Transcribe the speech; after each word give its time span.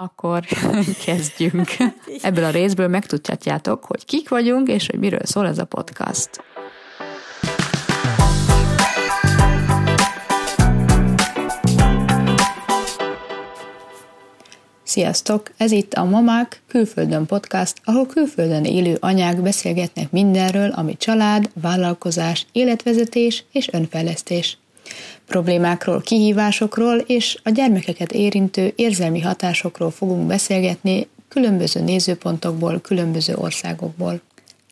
Akkor 0.00 0.44
kezdjünk. 1.06 1.68
Ebből 2.22 2.44
a 2.44 2.50
részből 2.50 2.88
megtudhatjátok, 2.88 3.84
hogy 3.84 4.04
kik 4.04 4.28
vagyunk, 4.28 4.68
és 4.68 4.86
hogy 4.86 4.98
miről 4.98 5.24
szól 5.24 5.46
ez 5.46 5.58
a 5.58 5.64
podcast. 5.64 6.30
Sziasztok! 14.82 15.50
Ez 15.56 15.70
itt 15.70 15.92
a 15.92 16.04
Mamák 16.04 16.62
Külföldön 16.68 17.26
podcast, 17.26 17.80
ahol 17.84 18.06
külföldön 18.06 18.64
élő 18.64 18.96
anyák 19.00 19.42
beszélgetnek 19.42 20.10
mindenről, 20.10 20.70
ami 20.70 20.96
család, 20.96 21.50
vállalkozás, 21.60 22.46
életvezetés 22.52 23.44
és 23.52 23.68
önfejlesztés 23.72 24.58
problémákról, 25.26 26.00
kihívásokról 26.00 26.98
és 26.98 27.38
a 27.42 27.50
gyermekeket 27.50 28.12
érintő 28.12 28.72
érzelmi 28.76 29.20
hatásokról 29.20 29.90
fogunk 29.90 30.26
beszélgetni 30.26 31.08
különböző 31.28 31.80
nézőpontokból, 31.80 32.80
különböző 32.80 33.34
országokból. 33.36 34.20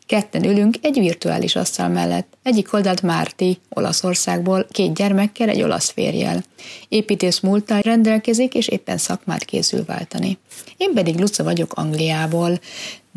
Ketten 0.05 0.43
ülünk 0.43 0.75
egy 0.81 0.99
virtuális 0.99 1.55
asztal 1.55 1.87
mellett. 1.87 2.37
Egyik 2.43 2.73
oldalt 2.73 3.01
Márti, 3.01 3.57
Olaszországból, 3.69 4.67
két 4.71 4.93
gyermekkel, 4.93 5.49
egy 5.49 5.61
olasz 5.61 5.89
férjel. 5.89 6.43
Építész 6.89 7.39
múlttal 7.39 7.81
rendelkezik, 7.81 8.53
és 8.53 8.67
éppen 8.67 8.97
szakmát 8.97 9.43
készül 9.43 9.85
váltani. 9.85 10.37
Én 10.77 10.93
pedig 10.93 11.19
Luca 11.19 11.43
vagyok 11.43 11.73
Angliából. 11.73 12.59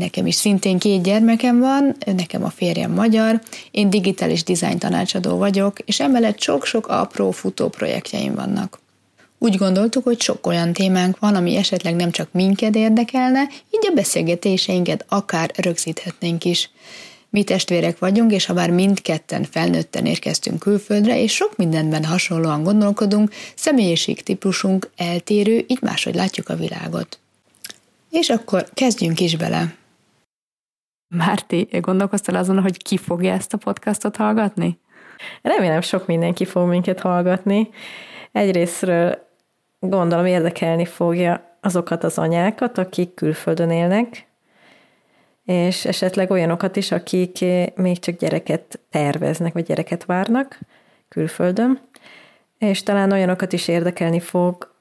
Nekem 0.00 0.26
is 0.26 0.34
szintén 0.34 0.78
két 0.78 1.02
gyermekem 1.02 1.58
van, 1.58 1.96
nekem 2.16 2.44
a 2.44 2.50
férjem 2.50 2.92
magyar, 2.92 3.40
én 3.70 3.90
digitális 3.90 4.44
dizájn 4.44 4.78
tanácsadó 4.78 5.36
vagyok, 5.36 5.78
és 5.78 6.00
emellett 6.00 6.40
sok-sok 6.40 6.86
apró 6.86 7.30
futó 7.30 7.68
projektjeim 7.68 8.34
vannak. 8.34 8.80
Úgy 9.38 9.56
gondoltuk, 9.56 10.04
hogy 10.04 10.20
sok 10.20 10.46
olyan 10.46 10.72
témánk 10.72 11.18
van, 11.18 11.34
ami 11.34 11.56
esetleg 11.56 11.94
nem 11.94 12.10
csak 12.10 12.28
minket 12.32 12.76
érdekelne, 12.76 13.40
így 13.70 13.86
a 13.88 13.94
beszélgetéseinket 13.94 15.04
akár 15.08 15.50
rögzíthetnénk 15.56 16.44
is. 16.44 16.70
Mi 17.30 17.42
testvérek 17.42 17.98
vagyunk, 17.98 18.32
és 18.32 18.46
ha 18.46 18.54
bár 18.54 18.70
mindketten 18.70 19.44
felnőtten 19.50 20.06
érkeztünk 20.06 20.58
külföldre, 20.58 21.22
és 21.22 21.34
sok 21.34 21.56
mindenben 21.56 22.04
hasonlóan 22.04 22.62
gondolkodunk, 22.62 23.30
személyiség 23.54 24.22
típusunk 24.22 24.90
eltérő, 24.96 25.64
így 25.66 25.80
máshogy 25.82 26.14
látjuk 26.14 26.48
a 26.48 26.56
világot. 26.56 27.18
És 28.10 28.28
akkor 28.28 28.68
kezdjünk 28.74 29.20
is 29.20 29.36
bele. 29.36 29.78
Márti, 31.16 31.68
gondolkoztál 31.80 32.36
azon, 32.36 32.60
hogy 32.60 32.82
ki 32.82 32.96
fogja 32.96 33.32
ezt 33.32 33.54
a 33.54 33.58
podcastot 33.58 34.16
hallgatni? 34.16 34.78
Remélem 35.42 35.80
sok 35.80 36.06
mindenki 36.06 36.44
fog 36.44 36.68
minket 36.68 37.00
hallgatni. 37.00 37.68
Egyrésztről 38.32 39.18
gondolom 39.80 40.26
érdekelni 40.26 40.84
fogja 40.84 41.56
azokat 41.60 42.04
az 42.04 42.18
anyákat, 42.18 42.78
akik 42.78 43.14
külföldön 43.14 43.70
élnek, 43.70 44.26
és 45.44 45.84
esetleg 45.84 46.30
olyanokat 46.30 46.76
is, 46.76 46.92
akik 46.92 47.44
még 47.74 47.98
csak 47.98 48.16
gyereket 48.16 48.80
terveznek, 48.90 49.52
vagy 49.52 49.64
gyereket 49.64 50.04
várnak 50.04 50.58
külföldön, 51.08 51.80
és 52.58 52.82
talán 52.82 53.12
olyanokat 53.12 53.52
is 53.52 53.68
érdekelni 53.68 54.20
fog, 54.20 54.74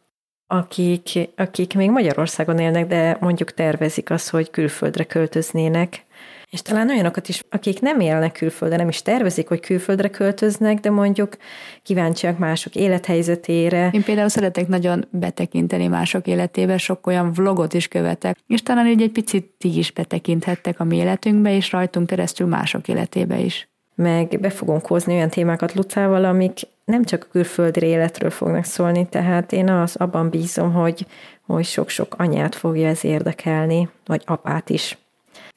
akik, 0.48 1.30
akik 1.36 1.74
még 1.74 1.90
Magyarországon 1.90 2.60
élnek, 2.60 2.88
de 2.88 3.18
mondjuk 3.20 3.54
tervezik 3.54 4.10
azt, 4.10 4.30
hogy 4.30 4.50
külföldre 4.50 5.04
költöznének, 5.04 6.08
és 6.50 6.62
talán 6.62 6.90
olyanokat 6.90 7.30
is, 7.30 7.44
akik 7.50 7.82
nem 7.82 8.00
élnek 8.00 8.32
külföldön, 8.32 8.78
nem 8.78 8.88
is 8.88 9.02
tervezik, 9.02 9.48
hogy 9.48 9.60
külföldre 9.60 10.10
költöznek, 10.10 10.80
de 10.80 10.90
mondjuk 10.90 11.38
kíváncsiak 11.84 12.38
mások 12.38 12.76
élethelyzetére. 12.76 13.90
Én 13.92 14.04
például 14.04 14.30
szeretek 14.30 14.68
nagyon 14.68 15.08
betekinteni 15.10 15.88
mások 15.88 16.28
életébe, 16.28 16.78
sok 16.78 17.08
olyan 17.08 17.32
vlogot 17.34 17.74
is 17.74 17.88
követek, 17.88 18.38
és 18.48 18.64
talán 18.64 18.88
így 18.88 19.02
egy 19.02 19.12
picit 19.12 19.54
ti 19.58 19.78
is 19.78 19.92
betekinthettek 19.92 20.80
a 20.80 20.84
mi 20.84 20.96
életünkbe, 20.96 21.56
és 21.56 21.72
rajtunk 21.72 22.08
keresztül 22.08 22.48
mások 22.48 22.88
életébe 22.88 23.40
is. 23.40 23.68
Meg 23.96 24.40
be 24.40 24.50
fogunk 24.50 24.86
hozni 24.86 25.14
olyan 25.14 25.30
témákat 25.30 25.74
Lucával, 25.74 26.26
amik 26.26 26.60
nem 26.86 27.04
csak 27.04 27.24
a 27.24 27.32
külföldi 27.32 27.86
életről 27.86 28.30
fognak 28.30 28.64
szólni, 28.64 29.08
tehát 29.10 29.52
én 29.52 29.70
az 29.70 29.96
abban 29.96 30.30
bízom, 30.30 30.74
hogy, 30.74 31.06
hogy 31.46 31.66
sok-sok 31.66 32.16
anyát 32.18 32.56
fogja 32.56 32.88
ez 32.88 33.04
érdekelni, 33.04 33.90
vagy 34.06 34.22
apát 34.26 34.70
is. 34.70 34.98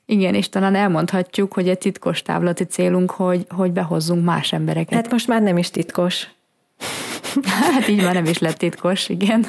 Igen, 0.07 0.35
és 0.35 0.49
talán 0.49 0.75
elmondhatjuk, 0.75 1.53
hogy 1.53 1.69
egy 1.69 1.79
titkos 1.79 2.23
távlati 2.23 2.65
célunk, 2.65 3.11
hogy, 3.11 3.47
hogy 3.49 3.73
behozzunk 3.73 4.25
más 4.25 4.53
embereket. 4.53 4.95
Hát 4.95 5.11
most 5.11 5.29
már 5.29 5.43
nem 5.43 5.57
is 5.57 5.71
titkos. 5.71 6.29
hát 7.73 7.89
így 7.89 8.03
már 8.03 8.15
nem 8.15 8.25
is 8.25 8.39
lett 8.39 8.57
titkos, 8.57 9.09
igen. 9.09 9.47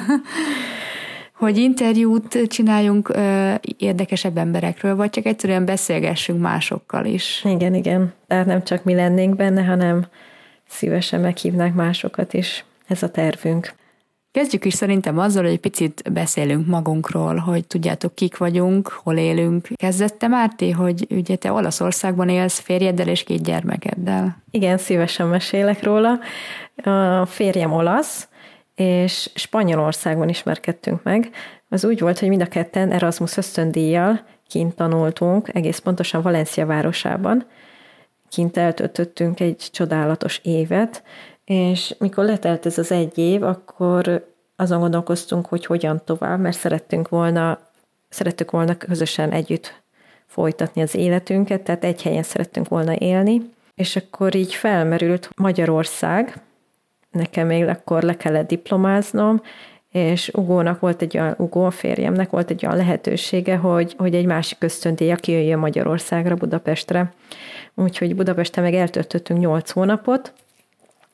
hogy 1.32 1.56
interjút 1.56 2.38
csináljunk 2.46 3.08
ö, 3.08 3.54
érdekesebb 3.76 4.36
emberekről, 4.36 4.96
vagy 4.96 5.10
csak 5.10 5.26
egyszerűen 5.26 5.64
beszélgessünk 5.64 6.40
másokkal 6.40 7.04
is. 7.04 7.44
Igen, 7.44 7.74
igen. 7.74 8.12
Tehát 8.26 8.46
nem 8.46 8.64
csak 8.64 8.84
mi 8.84 8.94
lennénk 8.94 9.36
benne, 9.36 9.64
hanem 9.64 10.06
szívesen 10.68 11.20
meghívnák 11.20 11.74
másokat 11.74 12.34
is. 12.34 12.64
Ez 12.86 13.02
a 13.02 13.10
tervünk. 13.10 13.74
Kezdjük 14.34 14.64
is 14.64 14.74
szerintem 14.74 15.18
azzal, 15.18 15.42
hogy 15.42 15.52
egy 15.52 15.60
picit 15.60 16.12
beszélünk 16.12 16.66
magunkról, 16.66 17.36
hogy 17.36 17.66
tudjátok, 17.66 18.14
kik 18.14 18.36
vagyunk, 18.36 18.88
hol 18.88 19.16
élünk. 19.16 19.68
Kezdette 19.74 20.28
Márti, 20.28 20.70
hogy 20.70 21.06
ugye 21.10 21.36
te 21.36 21.52
Olaszországban 21.52 22.28
élsz 22.28 22.58
férjeddel 22.58 23.08
és 23.08 23.22
két 23.22 23.42
gyermekeddel. 23.42 24.42
Igen, 24.50 24.78
szívesen 24.78 25.26
mesélek 25.26 25.82
róla. 25.82 26.18
A 27.20 27.26
férjem 27.26 27.72
olasz, 27.72 28.28
és 28.74 29.30
Spanyolországban 29.34 30.28
ismerkedtünk 30.28 31.02
meg. 31.02 31.30
Az 31.68 31.84
úgy 31.84 32.00
volt, 32.00 32.18
hogy 32.18 32.28
mind 32.28 32.42
a 32.42 32.46
ketten 32.46 32.92
Erasmus 32.92 33.36
ösztöndíjjal 33.36 34.20
kint 34.48 34.74
tanultunk, 34.74 35.48
egész 35.52 35.78
pontosan 35.78 36.22
Valencia 36.22 36.66
városában. 36.66 37.46
Kint 38.28 38.56
eltöltöttünk 38.56 39.40
egy 39.40 39.68
csodálatos 39.72 40.40
évet, 40.42 41.02
és 41.44 41.94
mikor 41.98 42.24
letelt 42.24 42.66
ez 42.66 42.78
az 42.78 42.92
egy 42.92 43.18
év, 43.18 43.42
akkor 43.42 44.32
azon 44.56 44.80
gondolkoztunk, 44.80 45.46
hogy 45.46 45.66
hogyan 45.66 46.02
tovább, 46.04 46.40
mert 46.40 46.56
szerettünk 46.56 47.08
volna, 47.08 47.58
szerettük 48.08 48.50
volna 48.50 48.76
közösen 48.76 49.30
együtt 49.30 49.82
folytatni 50.26 50.82
az 50.82 50.94
életünket, 50.94 51.62
tehát 51.62 51.84
egy 51.84 52.02
helyen 52.02 52.22
szerettünk 52.22 52.68
volna 52.68 52.94
élni, 52.98 53.52
és 53.74 53.96
akkor 53.96 54.34
így 54.34 54.54
felmerült 54.54 55.30
Magyarország, 55.36 56.42
nekem 57.10 57.46
még 57.46 57.66
akkor 57.66 58.02
le 58.02 58.16
kellett 58.16 58.48
diplomáznom, 58.48 59.42
és 59.90 60.28
Ugónak 60.28 60.80
volt 60.80 61.02
egy 61.02 61.18
olyan, 61.18 61.34
Ugó 61.38 61.64
a 61.64 61.70
férjemnek 61.70 62.30
volt 62.30 62.50
egy 62.50 62.66
olyan 62.66 62.76
lehetősége, 62.76 63.56
hogy, 63.56 63.94
hogy 63.98 64.14
egy 64.14 64.26
másik 64.26 64.58
ösztöndíja 64.60 65.16
kijöjjön 65.16 65.58
Magyarországra, 65.58 66.34
Budapestre. 66.34 67.12
Úgyhogy 67.74 68.16
Budapesten 68.16 68.64
meg 68.64 68.74
eltöltöttünk 68.74 69.40
nyolc 69.40 69.70
hónapot, 69.70 70.32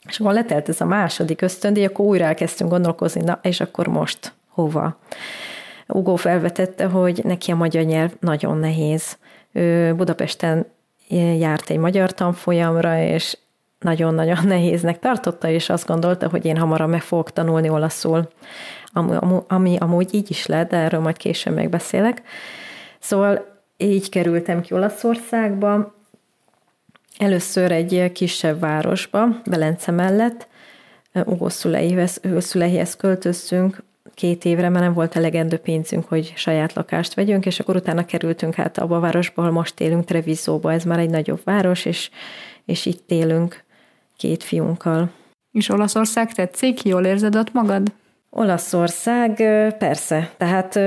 és 0.08 0.20
akkor 0.20 0.32
letelt 0.32 0.68
ez 0.68 0.80
a 0.80 0.84
második 0.84 1.42
ösztöndíj, 1.42 1.84
akkor 1.84 2.04
újra 2.04 2.24
elkezdtünk 2.24 2.70
gondolkozni, 2.70 3.20
na 3.20 3.38
és 3.42 3.60
akkor 3.60 3.86
most 3.86 4.32
hova? 4.48 4.98
Ugó 5.86 6.16
felvetette, 6.16 6.86
hogy 6.86 7.20
neki 7.24 7.50
a 7.50 7.56
magyar 7.56 7.84
nyelv 7.84 8.12
nagyon 8.20 8.58
nehéz. 8.58 9.18
Ő 9.52 9.94
Budapesten 9.94 10.66
járt 11.38 11.70
egy 11.70 11.78
magyar 11.78 12.12
tanfolyamra, 12.12 13.02
és 13.02 13.38
nagyon-nagyon 13.78 14.38
nehéznek 14.54 14.98
tartotta, 14.98 15.48
és 15.48 15.68
azt 15.68 15.86
gondolta, 15.86 16.28
hogy 16.28 16.44
én 16.44 16.56
hamarabb 16.56 16.88
meg 16.88 17.02
fogok 17.02 17.32
tanulni 17.32 17.68
olaszul, 17.68 18.28
ami, 18.92 19.16
ami 19.48 19.76
amúgy 19.80 20.14
így 20.14 20.30
is 20.30 20.46
lett, 20.46 20.70
de 20.70 20.76
erről 20.76 21.00
majd 21.00 21.16
később 21.16 21.54
megbeszélek. 21.54 22.22
Szóval 22.98 23.62
így 23.76 24.08
kerültem 24.08 24.60
ki 24.60 24.74
Olaszországba, 24.74 25.94
Először 27.20 27.72
egy 27.72 28.12
kisebb 28.12 28.60
városba, 28.60 29.40
Belence 29.44 29.90
mellett, 29.90 30.48
Ugó 31.24 31.48
szüleihez 32.38 32.96
költöztünk 32.96 33.82
két 34.14 34.44
évre, 34.44 34.68
mert 34.68 34.84
nem 34.84 34.92
volt 34.92 35.16
elegendő 35.16 35.56
pénzünk, 35.56 36.08
hogy 36.08 36.32
saját 36.36 36.72
lakást 36.72 37.14
vegyünk, 37.14 37.46
és 37.46 37.60
akkor 37.60 37.76
utána 37.76 38.04
kerültünk 38.04 38.54
hát 38.54 38.78
abba 38.78 38.96
a 38.96 39.00
városba, 39.00 39.42
ahol 39.42 39.54
most 39.54 39.80
élünk, 39.80 40.04
Trevisóba, 40.04 40.72
ez 40.72 40.84
már 40.84 40.98
egy 40.98 41.10
nagyobb 41.10 41.40
város, 41.44 41.84
és, 41.84 42.10
és 42.64 42.86
itt 42.86 43.10
élünk 43.10 43.64
két 44.16 44.42
fiunkkal. 44.42 45.10
És 45.52 45.68
Olaszország 45.68 46.32
tetszik? 46.32 46.84
Jól 46.84 47.04
érzed 47.04 47.36
ott 47.36 47.52
magad? 47.52 47.92
Olaszország, 48.30 49.34
persze, 49.78 50.30
tehát 50.36 50.78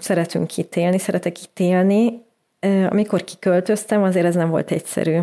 szeretünk 0.00 0.56
itt 0.56 0.76
élni, 0.76 0.98
szeretek 0.98 1.42
itt 1.42 1.58
élni. 1.60 2.22
Amikor 2.90 3.24
kiköltöztem, 3.24 4.02
azért 4.02 4.26
ez 4.26 4.34
nem 4.34 4.50
volt 4.50 4.70
egyszerű. 4.70 5.18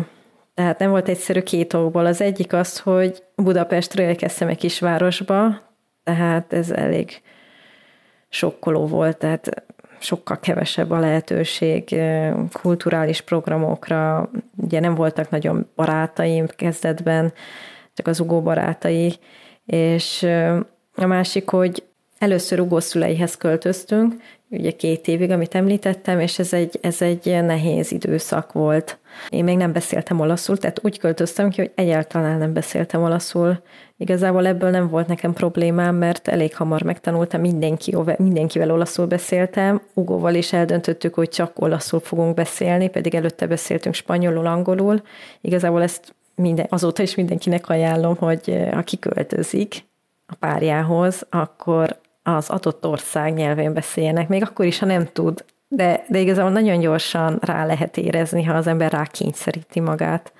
Tehát 0.54 0.78
nem 0.78 0.90
volt 0.90 1.08
egyszerű 1.08 1.40
két 1.40 1.72
okból. 1.72 2.06
Az 2.06 2.20
egyik 2.20 2.52
az, 2.52 2.78
hogy 2.78 3.22
Budapestről 3.36 4.06
érkeztem 4.06 4.48
egy 4.48 4.58
kisvárosba, 4.58 5.60
tehát 6.02 6.52
ez 6.52 6.70
elég 6.70 7.22
sokkoló 8.28 8.86
volt, 8.86 9.16
tehát 9.16 9.64
sokkal 9.98 10.40
kevesebb 10.40 10.90
a 10.90 10.98
lehetőség 10.98 12.00
kulturális 12.52 13.20
programokra. 13.20 14.30
Ugye 14.56 14.80
nem 14.80 14.94
voltak 14.94 15.30
nagyon 15.30 15.70
barátaim 15.76 16.46
kezdetben, 16.46 17.32
csak 17.94 18.06
az 18.06 18.20
ugó 18.20 18.42
barátai, 18.42 19.14
és 19.64 20.22
a 20.94 21.06
másik, 21.06 21.48
hogy 21.48 21.84
először 22.18 22.60
Ugó 22.60 22.80
szüleihez 22.80 23.36
költöztünk, 23.36 24.14
ugye 24.52 24.70
két 24.70 25.08
évig, 25.08 25.30
amit 25.30 25.54
említettem, 25.54 26.20
és 26.20 26.38
ez 26.38 26.52
egy, 26.52 26.78
ez 26.80 27.02
egy 27.02 27.24
nehéz 27.42 27.92
időszak 27.92 28.52
volt. 28.52 28.98
Én 29.28 29.44
még 29.44 29.56
nem 29.56 29.72
beszéltem 29.72 30.20
olaszul, 30.20 30.58
tehát 30.58 30.80
úgy 30.82 30.98
költöztem 30.98 31.50
ki, 31.50 31.60
hogy 31.60 31.70
egyáltalán 31.74 32.38
nem 32.38 32.52
beszéltem 32.52 33.02
olaszul. 33.02 33.62
Igazából 33.96 34.46
ebből 34.46 34.70
nem 34.70 34.88
volt 34.88 35.06
nekem 35.06 35.32
problémám, 35.32 35.94
mert 35.94 36.28
elég 36.28 36.56
hamar 36.56 36.82
megtanultam, 36.82 37.40
mindenki, 37.40 37.96
mindenkivel 38.18 38.70
olaszul 38.70 39.06
beszéltem. 39.06 39.82
Ugóval 39.94 40.34
is 40.34 40.52
eldöntöttük, 40.52 41.14
hogy 41.14 41.28
csak 41.28 41.60
olaszul 41.60 42.00
fogunk 42.00 42.34
beszélni, 42.34 42.88
pedig 42.88 43.14
előtte 43.14 43.46
beszéltünk 43.46 43.94
spanyolul, 43.94 44.46
angolul. 44.46 45.02
Igazából 45.40 45.82
ezt 45.82 46.14
minden, 46.34 46.66
azóta 46.68 47.02
is 47.02 47.14
mindenkinek 47.14 47.68
ajánlom, 47.68 48.16
hogy 48.16 48.66
ha 48.72 48.82
kiköltözik 48.82 49.84
a 50.26 50.34
párjához, 50.34 51.26
akkor 51.30 52.00
az 52.22 52.50
adott 52.50 52.86
ország 52.86 53.34
nyelvén 53.34 53.72
beszéljenek, 53.72 54.28
még 54.28 54.42
akkor 54.42 54.64
is, 54.64 54.78
ha 54.78 54.86
nem 54.86 55.08
tud, 55.12 55.44
de, 55.68 56.04
de 56.08 56.18
igazából 56.20 56.50
nagyon 56.50 56.78
gyorsan 56.80 57.38
rá 57.40 57.66
lehet 57.66 57.96
érezni, 57.96 58.44
ha 58.44 58.54
az 58.54 58.66
ember 58.66 58.92
rá 58.92 59.04
kényszeríti 59.04 59.80
magát. 59.80 60.32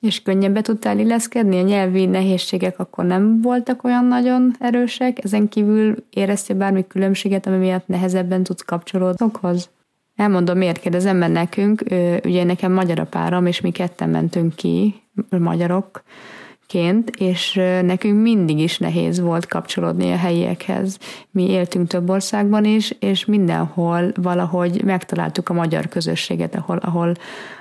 És 0.00 0.22
könnyebben 0.22 0.62
tudtál 0.62 0.98
illeszkedni? 0.98 1.58
A 1.58 1.62
nyelvi 1.62 2.06
nehézségek 2.06 2.78
akkor 2.78 3.04
nem 3.04 3.40
voltak 3.40 3.84
olyan 3.84 4.04
nagyon 4.04 4.54
erősek? 4.58 5.24
Ezen 5.24 5.48
kívül 5.48 5.94
éreztél 6.10 6.56
bármi 6.56 6.86
különbséget, 6.86 7.46
ami 7.46 7.56
miatt 7.56 7.86
nehezebben 7.86 8.42
tudsz 8.42 8.62
kapcsolódni 8.62 9.24
okhoz? 9.26 9.70
Elmondom, 10.16 10.58
miért 10.58 10.80
kérdezem, 10.80 11.16
mert 11.16 11.32
nekünk, 11.32 11.82
ugye 12.24 12.44
nekem 12.44 12.72
magyar 12.72 12.98
a 12.98 13.04
párom, 13.04 13.46
és 13.46 13.60
mi 13.60 13.70
ketten 13.70 14.08
mentünk 14.08 14.54
ki, 14.54 15.02
magyarok, 15.28 16.02
ként, 16.68 17.10
és 17.18 17.60
nekünk 17.82 18.22
mindig 18.22 18.58
is 18.58 18.78
nehéz 18.78 19.20
volt 19.20 19.46
kapcsolódni 19.46 20.12
a 20.12 20.16
helyiekhez. 20.16 20.98
Mi 21.30 21.50
éltünk 21.50 21.88
több 21.88 22.10
országban 22.10 22.64
is, 22.64 22.94
és 23.00 23.24
mindenhol 23.24 24.12
valahogy 24.14 24.82
megtaláltuk 24.84 25.48
a 25.48 25.52
magyar 25.52 25.88
közösséget, 25.88 26.54
ahol, 26.54 26.76
ahol, 26.76 27.14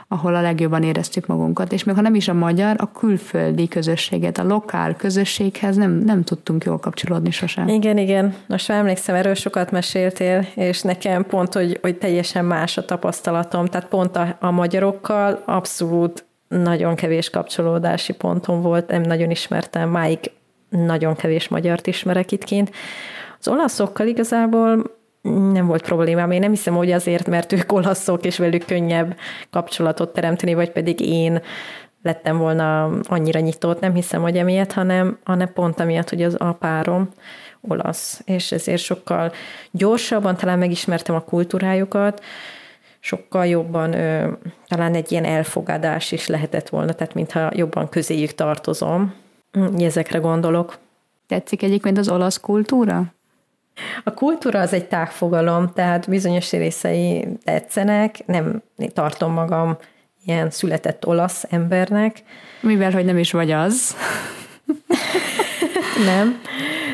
ahol 0.08 0.36
a 0.36 0.42
legjobban 0.42 0.84
éreztük 0.84 1.26
magunkat. 1.26 1.72
És 1.72 1.84
még 1.84 1.96
ha 1.96 2.02
nem 2.02 2.16
is 2.16 2.28
a 2.28 2.34
magyar, 2.34 2.76
a 2.80 2.92
külföldi 2.92 3.68
közösséget, 3.68 4.38
a 4.38 4.44
lokál 4.44 4.96
közösséghez 4.96 5.76
nem, 5.76 5.92
nem 5.92 6.24
tudtunk 6.24 6.64
jól 6.64 6.80
kapcsolódni 6.80 7.32
sosem. 7.32 7.68
Igen, 7.68 7.98
igen. 7.98 8.36
Most 8.48 8.68
már 8.68 8.80
emlékszem, 8.80 9.16
erről 9.16 9.34
sokat 9.34 9.72
meséltél, 9.72 10.48
és 10.56 10.82
nekem 10.82 11.26
pont, 11.26 11.54
hogy, 11.54 11.78
hogy 11.82 11.98
teljesen 11.98 12.46
más 12.46 12.78
a 12.78 12.86
tapasztalatom. 12.86 13.66
Tehát 13.66 13.88
pont 13.88 14.16
a, 14.16 14.38
a 14.40 14.52
magyarokkal 14.52 15.42
abszolút 15.46 16.27
nagyon 16.48 16.96
kevés 16.96 17.30
kapcsolódási 17.30 18.14
ponton 18.14 18.62
volt, 18.62 18.90
nem 18.90 19.02
nagyon 19.02 19.32
ismertem, 19.32 19.90
máig 19.90 20.20
nagyon 20.70 21.16
kevés 21.16 21.48
magyart 21.48 21.88
ismerek 21.88 22.32
itt 22.32 22.44
kint. 22.44 22.72
Az 23.40 23.48
olaszokkal 23.48 24.08
igazából 24.08 24.96
nem 25.52 25.66
volt 25.66 25.82
problémám. 25.82 26.32
Én 26.32 26.40
nem 26.40 26.50
hiszem, 26.50 26.76
hogy 26.76 26.92
azért, 26.92 27.28
mert 27.28 27.52
ők 27.52 27.72
olaszok, 27.72 28.26
és 28.26 28.38
velük 28.38 28.66
könnyebb 28.66 29.18
kapcsolatot 29.50 30.14
teremteni, 30.14 30.54
vagy 30.54 30.72
pedig 30.72 31.00
én 31.00 31.42
lettem 32.04 32.38
volna 32.38 32.84
annyira 33.04 33.40
nyitott, 33.40 33.80
nem 33.80 33.94
hiszem, 33.94 34.22
hogy 34.22 34.38
emiatt, 34.38 34.72
hanem, 34.72 35.18
hanem 35.24 35.54
pont 35.54 35.80
amiatt, 35.80 36.10
hogy 36.10 36.24
az 36.24 36.36
a 36.40 36.52
párom 36.52 37.10
olasz, 37.62 38.22
és 38.26 38.52
ezért 38.52 38.82
sokkal 38.82 39.32
gyorsabban 39.72 40.36
talán 40.36 40.60
megismertem 40.60 41.16
a 41.16 41.24
kultúrájukat, 41.24 42.24
sokkal 43.00 43.46
jobban 43.46 43.94
ö, 43.94 44.32
talán 44.68 44.94
egy 44.94 45.12
ilyen 45.12 45.26
elfogadás 45.26 46.12
is 46.12 46.28
lehetett 46.28 46.70
volna, 46.70 46.94
tehát 46.94 47.14
mintha 47.14 47.52
jobban 47.56 47.90
közéjük 47.90 48.32
tartozom. 48.32 49.14
Hm, 49.52 49.76
ezekre 49.80 50.20
gondolok. 50.20 50.78
Tetszik 51.28 51.64
egyébként 51.64 51.98
az 51.98 52.10
olasz 52.10 52.40
kultúra? 52.40 53.04
A 54.04 54.14
kultúra 54.14 54.60
az 54.60 54.74
egy 54.74 54.88
tágfogalom, 54.88 55.72
tehát 55.74 56.10
bizonyos 56.10 56.52
részei 56.52 57.28
tetszenek, 57.44 58.26
nem 58.26 58.62
tartom 58.94 59.34
magam 59.34 59.78
ilyen 60.26 60.50
született 60.50 61.08
olasz 61.08 61.46
embernek. 61.50 62.24
Mivel, 62.62 62.92
hogy 62.92 63.06
nem 63.06 63.18
is 63.18 63.32
vagy 63.32 63.52
az. 63.52 63.96
nem, 66.10 66.42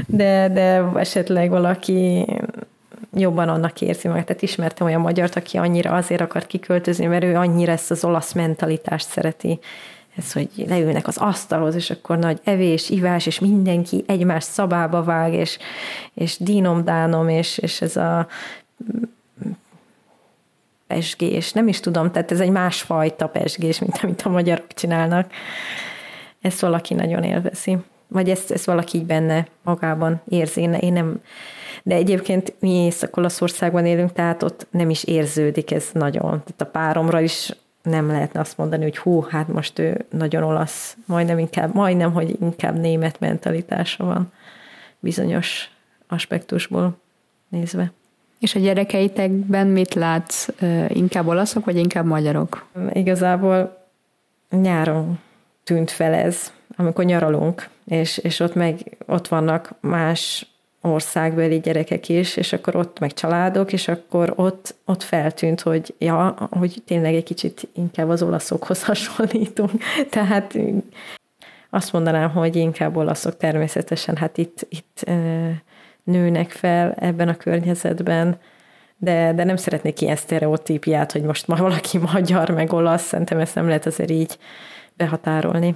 de, 0.08 0.50
de 0.50 0.84
esetleg 0.96 1.50
valaki 1.50 2.26
jobban 3.14 3.50
annak 3.50 3.82
érzi 3.82 4.08
magát. 4.08 4.26
Tehát 4.26 4.42
ismertem 4.42 4.88
olyan 4.88 5.02
magyart, 5.02 5.36
aki 5.36 5.58
annyira 5.58 5.92
azért 5.92 6.22
akar 6.22 6.46
kiköltözni, 6.46 7.06
mert 7.06 7.24
ő 7.24 7.36
annyira 7.36 7.72
ezt 7.72 7.92
az 7.92 8.04
olasz 8.04 8.34
mentalitást 8.34 9.08
szereti. 9.08 9.60
Ez, 10.18 10.34
hogy 10.34 10.50
leülnek 10.68 11.08
az 11.08 11.18
asztalhoz, 11.18 11.76
és 11.76 11.90
akkor 11.90 12.18
nagy 12.18 12.40
evés, 12.44 12.90
ivás, 12.90 13.26
és 13.26 13.40
mindenki 13.40 14.04
egymás 14.08 14.44
szabába 14.44 15.04
vág, 15.04 15.34
és, 15.34 15.58
és 16.14 16.38
dínom-dánom, 16.38 17.30
és, 17.30 17.58
és 17.58 17.82
ez 17.82 17.96
a 17.96 18.28
pesgés, 20.88 21.52
nem 21.52 21.68
is 21.68 21.80
tudom, 21.80 22.12
tehát 22.12 22.32
ez 22.32 22.40
egy 22.40 22.50
másfajta 22.50 23.28
pesgés, 23.28 23.80
mint 23.80 24.00
amit 24.02 24.22
a 24.22 24.30
magyarok 24.30 24.74
csinálnak. 24.74 25.32
Ezt 26.42 26.60
valaki 26.60 26.94
nagyon 26.94 27.24
élvezi. 27.24 27.78
Vagy 28.08 28.30
ezt, 28.30 28.52
ezt 28.52 28.66
valaki 28.66 28.98
így 28.98 29.06
benne 29.06 29.48
magában 29.64 30.22
érzi. 30.30 30.62
Én 30.62 30.94
nem, 30.94 31.22
de 31.84 31.96
egyébként 31.96 32.54
mi 32.60 32.70
Észak-Olaszországban 32.70 33.86
élünk, 33.86 34.14
tehát 34.14 34.44
ott 34.44 34.68
nem 34.72 34.90
is 34.90 35.04
érződik 35.04 35.72
ez 35.72 35.90
nagyon. 35.94 36.30
Tehát 36.30 36.62
a 36.62 36.66
páromra 36.66 37.20
is 37.20 37.56
nem 37.84 38.08
lehetne 38.08 38.40
azt 38.40 38.58
mondani, 38.58 38.84
hogy 38.84 38.98
hú, 38.98 39.22
hát 39.22 39.48
most 39.48 39.80
ő 39.80 40.06
nagyon 40.10 40.44
olasz, 40.44 40.98
majdnem 41.06 41.38
inkább, 41.40 41.74
majdnem, 41.74 42.14
hogy 42.14 42.36
inkább 42.42 42.80
német 42.80 43.20
mentalitása 43.20 44.06
van 44.06 44.32
bizonyos 45.00 45.70
aspektusból 46.08 46.98
nézve. 47.50 47.92
És 48.40 48.56
a 48.56 48.60
gyerekeitekben 48.60 49.68
mit 49.68 49.94
látsz? 49.94 50.48
Inkább 50.88 51.28
olaszok, 51.28 51.66
vagy 51.66 51.78
inkább 51.78 52.06
magyarok? 52.06 52.66
Igazából 52.92 53.88
nyáron 54.50 55.20
tűnt 55.64 55.92
fel 55.92 56.14
ez, 56.14 56.52
amikor 56.76 57.06
nyaralunk, 57.06 57.70
és, 57.86 58.18
és 58.18 58.40
ott 58.40 58.56
meg 58.56 58.98
ott 59.06 59.28
vannak 59.28 59.74
más 59.80 60.53
országbeli 60.86 61.60
gyerekek 61.60 62.10
is, 62.10 62.38
és 62.38 62.54
akkor 62.54 62.76
ott 62.76 63.00
meg 63.00 63.14
családok, 63.14 63.74
és 63.74 63.88
akkor 63.88 64.34
ott, 64.36 64.76
ott 64.86 65.04
feltűnt, 65.04 65.62
hogy 65.62 65.96
ja, 65.98 66.48
hogy 66.52 66.82
tényleg 66.86 67.16
egy 67.16 67.24
kicsit 67.24 67.68
inkább 67.74 68.10
az 68.10 68.24
olaszokhoz 68.24 68.84
hasonlítunk. 68.94 69.72
Tehát 70.10 70.58
azt 71.70 71.94
mondanám, 71.94 72.30
hogy 72.30 72.56
inkább 72.56 72.96
olaszok 72.96 73.38
természetesen, 73.38 74.16
hát 74.16 74.38
itt, 74.38 74.68
itt 74.70 75.10
nőnek 76.04 76.52
fel 76.52 76.94
ebben 76.94 77.28
a 77.28 77.38
környezetben, 77.38 78.40
de, 78.98 79.34
de 79.34 79.44
nem 79.44 79.56
szeretnék 79.56 80.02
ilyen 80.02 80.16
sztereotípiát, 80.16 81.12
hogy 81.12 81.22
most 81.22 81.48
ma 81.48 81.56
valaki 81.56 81.98
magyar, 81.98 82.50
meg 82.50 82.74
olasz, 82.74 83.04
szerintem 83.04 83.40
ezt 83.40 83.56
nem 83.56 83.68
lehet 83.68 83.86
azért 83.86 84.12
így 84.12 84.38
behatárolni. 84.98 85.76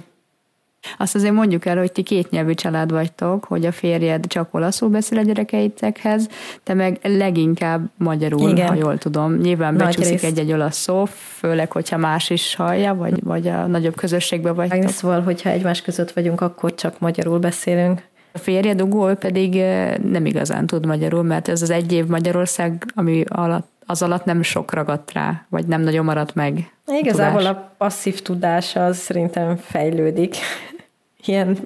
Azt 0.98 1.14
azért 1.14 1.32
mondjuk 1.32 1.66
el, 1.66 1.76
hogy 1.76 1.92
ti 1.92 2.02
kétnyelvű 2.02 2.54
család 2.54 2.90
vagytok, 2.90 3.44
hogy 3.44 3.66
a 3.66 3.72
férjed 3.72 4.26
csak 4.26 4.54
olaszul 4.54 4.88
beszél 4.88 5.18
a 5.18 5.22
gyerekeitekhez, 5.22 6.28
te 6.62 6.74
meg 6.74 6.98
leginkább 7.02 7.90
magyarul, 7.96 8.50
Igen. 8.50 8.68
ha 8.68 8.74
jól 8.74 8.98
tudom. 8.98 9.36
Nyilván 9.36 9.74
Nagy 9.74 9.86
becsúszik 9.86 10.22
egy-egy 10.22 10.52
olasz 10.52 10.76
szó, 10.76 11.04
főleg, 11.04 11.72
hogyha 11.72 11.96
más 11.96 12.30
is 12.30 12.54
hallja, 12.54 12.94
vagy, 12.94 13.22
vagy 13.22 13.48
a 13.48 13.66
nagyobb 13.66 13.96
közösségben 13.96 14.54
vagytok. 14.54 14.88
Szóval, 14.88 15.20
hogyha 15.20 15.50
egymás 15.50 15.82
között 15.82 16.10
vagyunk, 16.10 16.40
akkor 16.40 16.74
csak 16.74 16.98
magyarul 16.98 17.38
beszélünk. 17.38 18.02
A 18.32 18.38
férjed 18.38 18.82
Ugó 18.82 19.14
pedig 19.14 19.54
nem 20.02 20.26
igazán 20.26 20.66
tud 20.66 20.86
magyarul, 20.86 21.22
mert 21.22 21.48
ez 21.48 21.62
az 21.62 21.70
egy 21.70 21.92
év 21.92 22.06
Magyarország, 22.06 22.92
ami 22.94 23.24
alatt 23.28 23.76
az 23.90 24.02
alatt 24.02 24.24
nem 24.24 24.42
sok 24.42 24.72
ragadt 24.72 25.12
rá, 25.12 25.46
vagy 25.48 25.66
nem 25.66 25.80
nagyon 25.80 26.04
maradt 26.04 26.34
meg. 26.34 26.72
Igazából 26.88 27.46
a, 27.46 27.48
a 27.48 27.74
passzív 27.78 28.22
tudás 28.22 28.76
az 28.76 28.96
szerintem 28.96 29.56
fejlődik. 29.56 30.36
Ilyen 31.26 31.58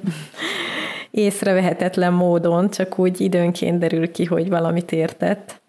észrevehetetlen 1.10 2.12
módon, 2.12 2.70
csak 2.70 2.98
úgy 2.98 3.20
időnként 3.20 3.78
derül 3.78 4.10
ki, 4.10 4.24
hogy 4.24 4.48
valamit 4.48 4.92
értett. 4.92 5.60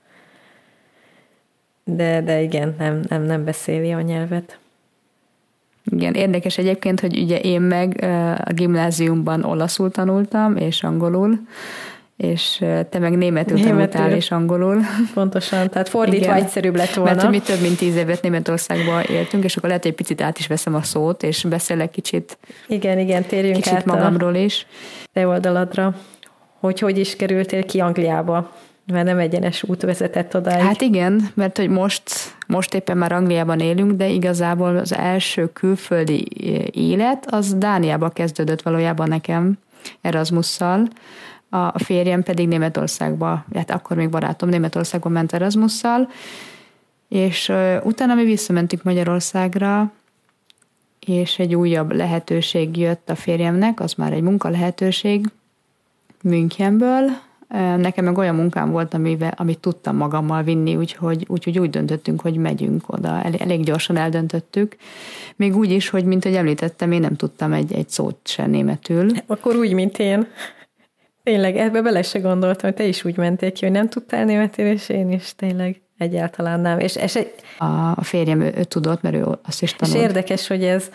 De, 1.84 2.22
de 2.22 2.42
igen, 2.42 2.76
nem, 2.78 3.02
nem, 3.08 3.22
nem 3.22 3.44
beszéli 3.44 3.92
a 3.92 4.02
nyelvet. 4.02 4.58
Igen, 5.86 6.14
érdekes 6.14 6.58
egyébként, 6.58 7.00
hogy 7.00 7.20
ugye 7.20 7.40
én 7.40 7.62
meg 7.62 8.04
a 8.46 8.54
gimnáziumban 8.54 9.44
olaszul 9.44 9.92
tanultam, 9.92 10.58
és 10.58 10.84
angolul, 10.84 11.40
és 12.24 12.58
te 12.89 13.00
meg 13.00 13.18
németül, 13.18 13.58
németül. 13.58 13.88
tanultál 13.88 14.12
és 14.18 14.32
angolul. 14.32 14.82
Pontosan, 15.13 15.70
tehát 15.70 15.89
fordítva 15.89 16.25
Igen. 16.25 16.44
egyszerűbb 16.44 16.75
lett 16.75 16.94
volna. 16.94 17.15
Mert 17.15 17.30
mi 17.30 17.39
több 17.39 17.62
mint 17.62 17.77
tíz 17.77 17.96
évet 17.96 18.22
Németországban 18.22 19.01
éltünk, 19.01 19.44
és 19.44 19.56
akkor 19.56 19.68
lehet, 19.68 19.84
hogy 19.84 19.92
egy 19.92 19.98
picit 19.98 20.22
át 20.22 20.39
is 20.39 20.48
veszem 20.48 20.75
a 20.75 20.82
szót, 20.82 21.24
és 21.24 21.44
beszélek 21.44 21.92
kicsit. 21.92 22.38
Igen, 22.68 23.00
igen, 23.00 23.24
térjünk 23.24 23.56
kicsit 23.56 23.74
át 23.74 23.86
magamról 23.86 24.36
is. 24.36 24.68
Te 25.13 25.27
oldaladra. 25.27 25.96
Hogy 26.60 26.80
hogy 26.80 26.98
is 26.98 27.15
kerültél 27.15 27.65
ki 27.65 27.80
Angliába? 27.80 28.51
Mert 28.92 29.06
nem 29.06 29.18
egyenes 29.18 29.63
út 29.63 29.82
vezetett 29.82 30.36
oda. 30.36 30.51
Hát 30.51 30.82
igen, 30.82 31.30
mert 31.34 31.58
hogy 31.58 31.70
most, 31.70 32.03
most 32.48 32.74
éppen 32.74 32.98
már 32.98 33.12
Angliában 33.12 33.60
élünk, 33.60 33.92
de 33.92 34.08
igazából 34.08 34.77
az 34.77 34.94
első 34.96 35.50
külföldi 35.53 36.27
élet 36.72 37.25
az 37.30 37.53
Dániába 37.53 38.10
kezdődött 38.10 38.62
valójában 38.62 39.08
nekem 39.08 39.58
Erasmusszal, 40.01 40.88
a 41.54 41.80
férjem 41.80 42.24
pedig 42.24 42.48
Németországba, 42.48 43.46
hát 43.56 43.72
akkor 43.72 43.98
még 43.98 44.10
barátom 44.10 44.50
Németországba 44.50 45.10
ment 45.10 45.34
Erasmusszal, 45.34 46.10
és 47.08 47.52
utána 47.84 48.14
mi 48.14 48.24
visszamentünk 48.24 48.84
Magyarországra, 48.84 49.92
és 51.00 51.40
egy 51.40 51.56
újabb 51.56 51.92
lehetőség 51.92 52.78
jött 52.78 53.10
a 53.10 53.16
férjemnek, 53.16 53.80
az 53.80 53.94
már 53.94 54.14
egy 54.14 54.22
munka 54.22 54.50
lehetőség 54.50 55.26
Münchenből. 56.22 57.10
Nekem 57.78 58.06
meg 58.06 58.18
olyan 58.18 58.36
munkám 58.36 58.72
volt, 58.72 58.94
amivel, 58.94 59.34
amit 59.38 59.60
tudtam 59.60 59.96
magammal 59.96 60.44
vinni, 60.44 60.76
úgyhogy, 60.76 61.26
úgyhogy 61.28 61.60
úgy 61.60 61.70
döntöttünk, 61.70 62.22
hogy 62.22 62.36
megyünk 62.36 62.94
oda. 62.94 63.22
Elég, 63.22 63.64
gyorsan 63.64 63.96
eldöntöttük. 63.98 64.76
Még 65.36 65.56
úgy 65.56 65.72
is, 65.72 65.90
hogy 65.90 66.06
mint 66.06 66.24
hogy 66.24 66.36
említettem, 66.36 66.92
én 66.92 67.00
nem 67.00 67.16
tudtam 67.16 67.54
egy, 67.54 67.74
egy 67.74 67.90
szót 67.90 68.18
se 68.24 68.46
németül. 68.46 69.12
Akkor 69.28 69.56
úgy, 69.56 69.74
mint 69.74 70.00
én. 70.00 70.28
Tényleg, 71.24 71.58
ebbe 71.58 71.82
bele 71.82 72.01
se 72.01 72.20
gondoltam, 72.20 72.70
hogy 72.70 72.74
te 72.74 72.84
is 72.86 73.06
úgy 73.06 73.18
mentél 73.18 73.51
ki, 73.51 73.65
hogy 73.65 73.74
nem 73.74 73.89
tudtál 73.89 74.25
németül, 74.25 74.65
és 74.65 74.89
én 74.89 75.12
is 75.12 75.36
tényleg 75.36 75.82
egyáltalán 75.98 76.60
nem. 76.60 76.80
És, 76.80 76.96
és 76.96 77.15
egy, 77.15 77.34
a, 77.58 78.03
férjem 78.03 78.42
ő, 78.42 78.53
ő 78.58 78.63
tudott, 78.63 79.01
mert 79.01 79.15
ő 79.15 79.25
azt 79.44 79.62
is 79.62 79.74
tanult. 79.74 79.98
És 79.98 80.03
érdekes, 80.03 80.48
hogy 80.48 80.63
ez, 80.63 80.89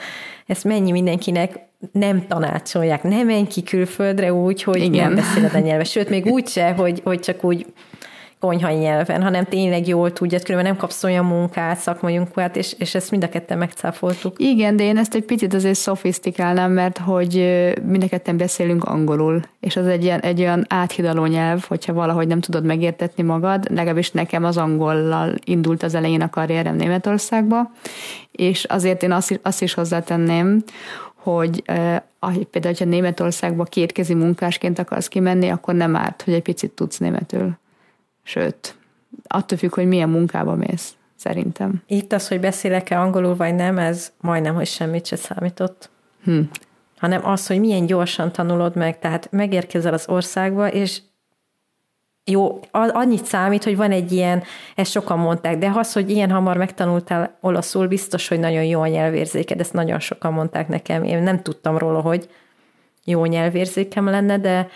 ez 0.47 0.63
mennyi 0.63 0.91
mindenkinek 0.91 1.59
nem 1.93 2.27
tanácsolják. 2.27 3.03
Nem 3.03 3.27
menj 3.27 3.47
ki 3.47 3.63
külföldre 3.63 4.33
úgy, 4.33 4.63
hogy 4.63 4.83
Igen. 4.83 5.05
nem 5.05 5.15
beszéled 5.15 5.55
a 5.55 5.59
nyelvet. 5.59 5.87
Sőt, 5.87 6.09
még 6.09 6.27
úgy 6.27 6.49
se, 6.49 6.73
hogy, 6.73 7.01
hogy 7.05 7.21
csak 7.21 7.45
úgy 7.45 7.67
konyhai 8.41 8.75
nyelven, 8.75 9.23
hanem 9.23 9.45
tényleg 9.45 9.89
jól 9.89 10.13
tudja, 10.13 10.41
különben 10.41 10.71
nem 10.71 10.81
kapsz 10.81 11.05
olyan 11.05 11.25
munkát, 11.25 11.79
szakmai 11.79 12.17
munkát, 12.17 12.57
és, 12.57 12.75
és 12.79 12.95
ezt 12.95 13.11
mind 13.11 13.25
a 13.25 13.29
ketten 13.29 13.59
megcáfoltuk. 13.59 14.35
Igen, 14.39 14.77
de 14.77 14.85
én 14.85 14.99
ezt 14.99 15.15
egy 15.15 15.25
picit 15.25 15.55
azért 15.55 15.75
szofisztikálnám, 15.75 16.73
mert 16.73 16.99
hogy 16.99 17.35
mind 17.85 18.03
a 18.03 18.09
ketten 18.09 18.37
beszélünk 18.37 18.85
angolul, 18.85 19.41
és 19.61 19.77
az 19.77 19.87
egy, 19.87 20.05
ilyen, 20.05 20.21
egy 20.21 20.41
olyan 20.41 20.65
áthidaló 20.69 21.27
nyelv, 21.27 21.65
hogyha 21.69 21.93
valahogy 21.93 22.27
nem 22.27 22.41
tudod 22.41 22.65
megértetni 22.65 23.23
magad, 23.23 23.67
legalábbis 23.71 24.11
nekem 24.11 24.45
az 24.45 24.57
angollal 24.57 25.35
indult 25.45 25.83
az 25.83 25.95
elején 25.95 26.21
a 26.21 26.31
karrierem 26.31 26.77
Németországba, 26.77 27.71
és 28.31 28.65
azért 28.65 29.03
én 29.03 29.13
azt, 29.13 29.41
azt 29.43 29.63
is 29.63 29.75
hozzátenném, 29.75 30.63
hogy 31.15 31.63
eh, 31.65 32.01
például, 32.51 32.75
ha 32.79 32.85
Németországba 32.85 33.65
kétkezi 33.65 34.15
munkásként 34.15 34.79
akarsz 34.79 35.09
kimenni, 35.09 35.49
akkor 35.49 35.75
nem 35.75 35.97
árt, 35.97 36.23
hogy 36.23 36.35
egy 36.35 36.43
picit 36.43 36.71
tudsz 36.71 36.99
németül. 36.99 37.59
Sőt, 38.29 38.77
attól 39.27 39.59
függ, 39.59 39.75
hogy 39.75 39.87
milyen 39.87 40.09
munkába 40.09 40.55
mész, 40.55 40.95
szerintem. 41.17 41.83
Itt 41.87 42.13
az, 42.13 42.29
hogy 42.29 42.41
beszélek-e 42.41 43.01
angolul 43.01 43.37
vagy 43.37 43.55
nem, 43.55 43.79
ez 43.79 44.13
majdnem, 44.21 44.55
hogy 44.55 44.67
semmit 44.67 45.07
se 45.07 45.17
számított. 45.17 45.91
Hm. 46.25 46.41
Hanem 46.99 47.27
az, 47.27 47.47
hogy 47.47 47.61
milyen 47.61 47.87
gyorsan 47.87 48.33
tanulod 48.33 48.77
meg, 48.77 48.99
tehát 48.99 49.29
megérkezel 49.31 49.93
az 49.93 50.09
országba, 50.09 50.69
és 50.73 51.01
jó, 52.25 52.61
annyit 52.71 53.25
számít, 53.25 53.65
hogy 53.65 53.77
van 53.77 53.91
egy 53.91 54.13
ilyen, 54.13 54.43
ezt 54.75 54.91
sokan 54.91 55.19
mondták, 55.19 55.59
de 55.59 55.73
az, 55.75 55.93
hogy 55.93 56.11
ilyen 56.11 56.31
hamar 56.31 56.57
megtanultál 56.57 57.39
olaszul, 57.41 57.87
biztos, 57.87 58.29
hogy 58.29 58.39
nagyon 58.39 58.65
jó 58.65 58.81
a 58.81 58.87
nyelvérzéked, 58.87 59.61
ezt 59.61 59.73
nagyon 59.73 60.01
sokan 60.01 60.33
mondták 60.33 60.69
nekem. 60.69 61.05
Én 61.05 61.23
nem 61.23 61.43
tudtam 61.43 61.79
róla, 61.79 62.01
hogy 62.01 62.31
jó 63.05 63.25
nyelvérzékem 63.25 64.05
lenne, 64.05 64.39
de 64.39 64.69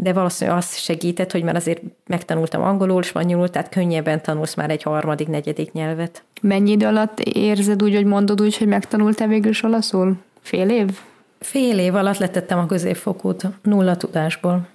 de 0.00 0.12
valószínűleg 0.12 0.58
azt 0.58 0.78
segített, 0.78 1.32
hogy 1.32 1.42
már 1.42 1.56
azért 1.56 1.82
megtanultam 2.06 2.62
angolul, 2.62 3.02
spanyolul, 3.02 3.48
tehát 3.48 3.68
könnyebben 3.68 4.22
tanulsz 4.22 4.54
már 4.54 4.70
egy 4.70 4.82
harmadik, 4.82 5.28
negyedik 5.28 5.72
nyelvet. 5.72 6.22
Mennyi 6.40 6.70
idő 6.70 6.86
alatt 6.86 7.20
érzed 7.20 7.82
úgy, 7.82 7.94
hogy 7.94 8.04
mondod 8.04 8.40
úgy, 8.40 8.56
hogy 8.56 8.66
megtanultál 8.66 9.28
végül 9.28 9.50
is 9.50 9.62
olaszul? 9.62 10.16
Fél 10.40 10.70
év? 10.70 10.98
Fél 11.38 11.78
év 11.78 11.94
alatt 11.94 12.18
letettem 12.18 12.58
a 12.58 12.66
középfokút 12.66 13.46
nulla 13.62 13.96
tudásból. 13.96 14.66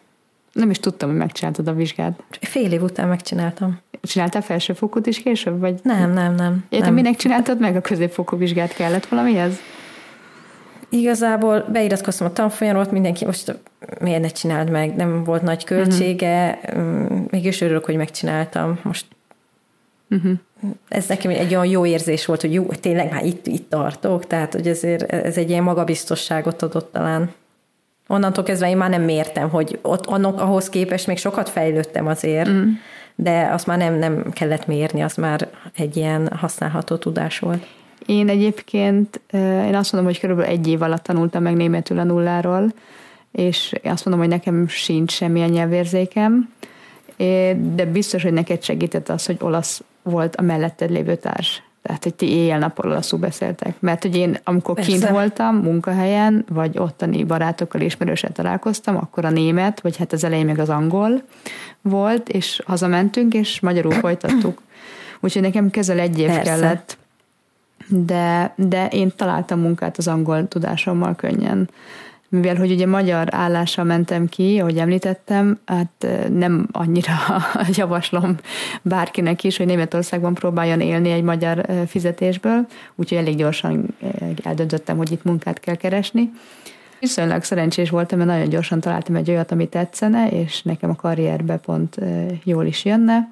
Nem 0.51 0.69
is 0.69 0.79
tudtam, 0.79 1.09
hogy 1.09 1.17
megcsináltad 1.17 1.67
a 1.67 1.73
vizsgát. 1.73 2.23
Fél 2.41 2.71
év 2.71 2.81
után 2.81 3.07
megcsináltam. 3.07 3.79
Csináltál 4.01 4.41
felsőfokút 4.41 5.05
is 5.05 5.19
később? 5.19 5.59
Vagy? 5.59 5.79
Nem, 5.83 6.13
nem, 6.13 6.35
nem. 6.35 6.65
Értem, 6.69 6.93
nem. 6.93 7.03
minek 7.03 7.15
csináltad 7.15 7.59
meg 7.59 7.75
a 7.75 7.81
középfokú 7.81 8.37
vizsgát? 8.37 8.73
Kellett 8.73 9.05
valamihez? 9.05 9.59
Igazából 10.93 11.65
beiratkoztam 11.71 12.27
a 12.27 12.33
tanfolyamot, 12.33 12.91
mindenki 12.91 13.25
most 13.25 13.59
miért 13.99 14.21
ne 14.21 14.27
csináld 14.27 14.69
meg, 14.69 14.95
nem 14.95 15.23
volt 15.23 15.41
nagy 15.41 15.63
költsége, 15.63 16.59
uh-huh. 16.63 17.17
mégis 17.29 17.61
örülök, 17.61 17.85
hogy 17.85 17.95
megcsináltam. 17.95 18.79
Most 18.83 19.05
uh-huh. 20.09 20.31
ez 20.87 21.07
nekem 21.07 21.31
egy 21.31 21.55
olyan 21.55 21.65
jó 21.65 21.85
érzés 21.85 22.25
volt, 22.25 22.41
hogy 22.41 22.53
jó, 22.53 22.65
tényleg 22.65 23.11
már 23.11 23.25
itt, 23.25 23.47
itt 23.47 23.69
tartok, 23.69 24.27
tehát 24.27 24.53
hogy 24.53 24.67
ezért 24.67 25.11
ez 25.11 25.37
egy 25.37 25.49
ilyen 25.49 25.63
magabiztosságot 25.63 26.61
adott 26.61 26.91
talán. 26.91 27.31
Onnantól 28.07 28.43
kezdve 28.43 28.69
én 28.69 28.77
már 28.77 28.89
nem 28.89 29.03
mértem, 29.03 29.49
hogy 29.49 29.79
ott 29.81 30.05
annak 30.05 30.41
ahhoz 30.41 30.69
képest 30.69 31.07
még 31.07 31.17
sokat 31.17 31.49
fejlődtem 31.49 32.07
azért, 32.07 32.47
uh-huh. 32.47 32.67
de 33.15 33.49
azt 33.51 33.67
már 33.67 33.77
nem, 33.77 33.95
nem 33.95 34.31
kellett 34.31 34.67
mérni, 34.67 35.01
az 35.01 35.15
már 35.15 35.47
egy 35.75 35.97
ilyen 35.97 36.27
használható 36.35 36.95
tudás 36.95 37.39
volt. 37.39 37.65
Én 38.05 38.29
egyébként, 38.29 39.21
én 39.67 39.75
azt 39.75 39.91
mondom, 39.91 40.11
hogy 40.11 40.19
körülbelül 40.19 40.51
egy 40.51 40.67
év 40.67 40.81
alatt 40.81 41.03
tanultam 41.03 41.43
meg 41.43 41.55
németül 41.55 41.99
a 41.99 42.03
nulláról, 42.03 42.73
és 43.31 43.73
azt 43.83 44.05
mondom, 44.05 44.23
hogy 44.25 44.33
nekem 44.33 44.67
sincs 44.67 45.11
semmilyen 45.11 45.49
nyelvérzékem, 45.49 46.49
de 47.75 47.85
biztos, 47.91 48.23
hogy 48.23 48.33
neked 48.33 48.63
segített 48.63 49.09
az, 49.09 49.25
hogy 49.25 49.37
olasz 49.39 49.83
volt 50.03 50.35
a 50.35 50.41
melletted 50.41 50.91
lévő 50.91 51.15
társ. 51.15 51.63
Tehát, 51.81 52.03
hogy 52.03 52.13
ti 52.13 52.29
éjjel-nappal 52.29 52.91
olaszul 52.91 53.19
beszéltek. 53.19 53.75
Mert, 53.79 54.01
hogy 54.01 54.15
én, 54.15 54.37
amikor 54.43 54.75
Persze. 54.75 54.91
kint 54.91 55.09
voltam 55.09 55.55
munkahelyen, 55.55 56.45
vagy 56.49 56.77
ottani 56.77 57.23
barátokkal, 57.23 57.81
ismerősen 57.81 58.33
találkoztam, 58.33 58.95
akkor 58.95 59.25
a 59.25 59.29
német, 59.29 59.81
vagy 59.81 59.97
hát 59.97 60.13
az 60.13 60.23
elején 60.23 60.45
meg 60.45 60.59
az 60.59 60.69
angol 60.69 61.21
volt, 61.81 62.29
és 62.29 62.61
hazamentünk, 62.65 63.33
és 63.33 63.59
magyarul 63.59 63.91
folytattuk. 63.91 64.61
Úgyhogy 65.19 65.41
nekem 65.41 65.69
közel 65.69 65.99
egy 65.99 66.19
év 66.19 66.27
Persze. 66.27 66.41
kellett 66.41 66.97
de, 67.87 68.53
de 68.55 68.87
én 68.87 69.11
találtam 69.15 69.59
munkát 69.59 69.97
az 69.97 70.07
angol 70.07 70.47
tudásommal 70.47 71.15
könnyen. 71.15 71.69
Mivel, 72.29 72.55
hogy 72.55 72.71
ugye 72.71 72.87
magyar 72.87 73.27
állással 73.31 73.85
mentem 73.85 74.27
ki, 74.27 74.59
ahogy 74.59 74.77
említettem, 74.77 75.59
hát 75.65 76.07
nem 76.33 76.67
annyira 76.71 77.13
javaslom 77.77 78.35
bárkinek 78.81 79.43
is, 79.43 79.57
hogy 79.57 79.65
Németországban 79.65 80.33
próbáljon 80.33 80.81
élni 80.81 81.11
egy 81.11 81.23
magyar 81.23 81.65
fizetésből, 81.87 82.67
úgyhogy 82.95 83.17
elég 83.17 83.35
gyorsan 83.35 83.95
eldöntöttem, 84.43 84.97
hogy 84.97 85.11
itt 85.11 85.23
munkát 85.23 85.59
kell 85.59 85.75
keresni. 85.75 86.31
Viszonylag 86.99 87.43
szerencsés 87.43 87.89
voltam, 87.89 88.17
mert 88.17 88.29
nagyon 88.29 88.49
gyorsan 88.49 88.79
találtam 88.79 89.15
egy 89.15 89.29
olyat, 89.29 89.51
ami 89.51 89.67
tetszene, 89.67 90.29
és 90.29 90.61
nekem 90.61 90.89
a 90.89 90.95
karrierbe 90.95 91.57
pont 91.57 91.97
jól 92.43 92.65
is 92.65 92.85
jönne. 92.85 93.29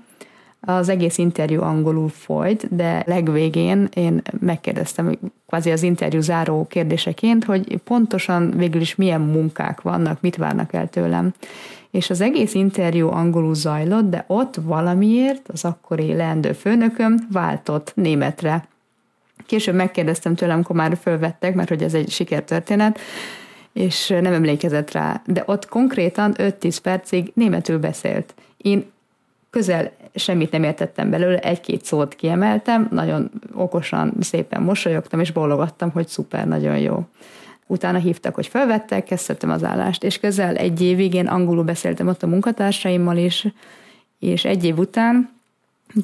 Az 0.65 0.89
egész 0.89 1.17
interjú 1.17 1.61
angolul 1.61 2.09
folyt, 2.09 2.75
de 2.75 3.03
legvégén 3.05 3.89
én 3.93 4.21
megkérdeztem 4.39 5.17
kvázi 5.47 5.71
az 5.71 5.83
interjú 5.83 6.21
záró 6.21 6.67
kérdéseként, 6.69 7.43
hogy 7.43 7.77
pontosan 7.77 8.51
végül 8.51 8.81
is 8.81 8.95
milyen 8.95 9.21
munkák 9.21 9.81
vannak, 9.81 10.21
mit 10.21 10.35
várnak 10.35 10.73
el 10.73 10.89
tőlem. 10.89 11.33
És 11.91 12.09
az 12.09 12.21
egész 12.21 12.53
interjú 12.53 13.07
angolul 13.07 13.55
zajlott, 13.55 14.09
de 14.09 14.23
ott 14.27 14.55
valamiért 14.55 15.49
az 15.49 15.65
akkori 15.65 16.13
leendő 16.13 16.51
főnököm 16.51 17.27
váltott 17.31 17.91
németre. 17.95 18.67
Később 19.45 19.75
megkérdeztem 19.75 20.35
tőlem, 20.35 20.55
amikor 20.55 20.75
már 20.75 20.97
fölvettek, 21.01 21.55
mert 21.55 21.69
hogy 21.69 21.83
ez 21.83 21.93
egy 21.93 22.09
sikertörténet, 22.09 22.99
és 23.73 24.07
nem 24.07 24.33
emlékezett 24.33 24.91
rá. 24.91 25.21
De 25.25 25.43
ott 25.45 25.67
konkrétan 25.67 26.33
5-10 26.37 26.77
percig 26.83 27.31
németül 27.33 27.79
beszélt. 27.79 28.33
Én 28.57 28.91
közel 29.51 29.91
semmit 30.15 30.51
nem 30.51 30.63
értettem 30.63 31.09
belőle, 31.09 31.39
egy-két 31.39 31.85
szót 31.85 32.15
kiemeltem, 32.15 32.87
nagyon 32.91 33.31
okosan, 33.53 34.13
szépen 34.19 34.61
mosolyogtam, 34.61 35.19
és 35.19 35.31
bólogattam, 35.31 35.91
hogy 35.91 36.07
szuper, 36.07 36.47
nagyon 36.47 36.77
jó. 36.77 37.07
Utána 37.67 37.97
hívtak, 37.97 38.35
hogy 38.35 38.47
felvettek, 38.47 39.03
kezdtem 39.03 39.49
az 39.49 39.63
állást, 39.63 40.03
és 40.03 40.19
közel 40.19 40.55
egy 40.55 40.81
évig 40.81 41.13
én 41.13 41.27
angolul 41.27 41.63
beszéltem 41.63 42.07
ott 42.07 42.23
a 42.23 42.27
munkatársaimmal 42.27 43.17
is, 43.17 43.47
és 44.19 44.45
egy 44.45 44.63
év 44.63 44.77
után 44.77 45.29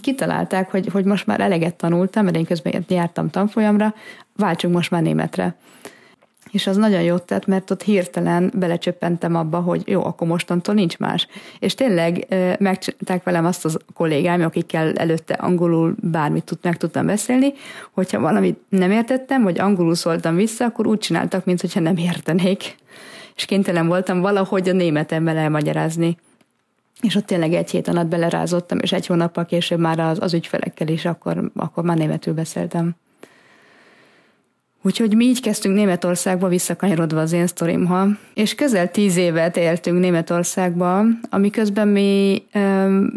kitalálták, 0.02 0.72
hogy, 0.72 0.88
hogy 0.88 1.06
most 1.06 1.26
már 1.26 1.40
eleget 1.40 1.76
tanultam, 1.76 2.24
mert 2.24 2.36
én 2.36 2.46
közben 2.46 2.86
jártam 2.88 3.30
tanfolyamra, 3.30 3.94
váltsunk 4.36 4.74
most 4.74 4.92
már 4.92 5.02
németre. 5.02 5.56
És 6.52 6.68
az 6.68 6.78
nagyon 6.78 7.02
jót 7.02 7.24
tett, 7.24 7.46
mert 7.46 7.72
ott 7.72 7.84
hirtelen 7.84 8.52
belecsöppentem 8.56 9.36
abba, 9.36 9.60
hogy 9.60 9.82
jó, 9.86 10.06
akkor 10.06 10.28
mostantól 10.28 10.76
nincs 10.76 10.98
más. 10.98 11.28
És 11.60 11.74
tényleg 11.74 12.28
megcsinálták 12.60 13.24
velem 13.24 13.46
azt 13.46 13.66
az 13.66 13.78
kollégáim, 13.94 14.42
akikkel 14.42 14.94
előtte 14.94 15.34
angolul 15.34 15.96
bármit 16.02 16.44
tud, 16.44 16.58
meg 16.62 16.78
tudtam 16.78 17.06
beszélni, 17.06 17.54
hogyha 17.92 18.20
valamit 18.20 18.60
nem 18.70 18.92
értettem, 18.92 19.44
vagy 19.44 19.60
angolul 19.60 19.96
szóltam 19.96 20.36
vissza, 20.36 20.66
akkor 20.66 20.88
úgy 20.88 21.00
csináltak, 21.00 21.46
mintha 21.46 21.80
nem 21.80 21.98
értenék. 21.98 22.76
És 23.36 23.46
kénytelen 23.46 23.88
voltam 23.88 24.22
valahogy 24.22 24.70
a 24.70 24.74
németemben 24.74 25.38
elmagyarázni. 25.38 26.18
És 27.02 27.16
ott 27.16 27.26
tényleg 27.26 27.54
egy 27.54 27.70
hét 27.70 27.88
alatt 27.88 28.08
belerázottam, 28.08 28.80
és 28.80 28.92
egy 28.92 29.06
hónappal 29.06 29.46
később 29.46 29.80
már 29.80 30.00
az, 30.00 30.18
az 30.22 30.34
ügyfelekkel 30.34 30.88
is, 30.88 31.06
akkor, 31.06 31.52
akkor 31.56 31.84
már 31.84 31.98
németül 31.98 32.34
beszéltem. 32.34 32.96
Úgyhogy 34.88 35.16
mi 35.16 35.26
így 35.26 35.42
kezdtünk 35.42 35.76
Németországba, 35.76 36.48
visszakanyarodva 36.48 37.20
az 37.20 37.32
én 37.32 37.48
sztorimha, 37.48 38.08
és 38.34 38.56
közel 38.56 38.92
tíz 38.92 39.18
évet 39.18 39.58
éltünk 39.58 40.00
Németországba, 40.00 41.04
amiközben 41.30 41.88
mi 41.88 42.44
um, 42.54 43.10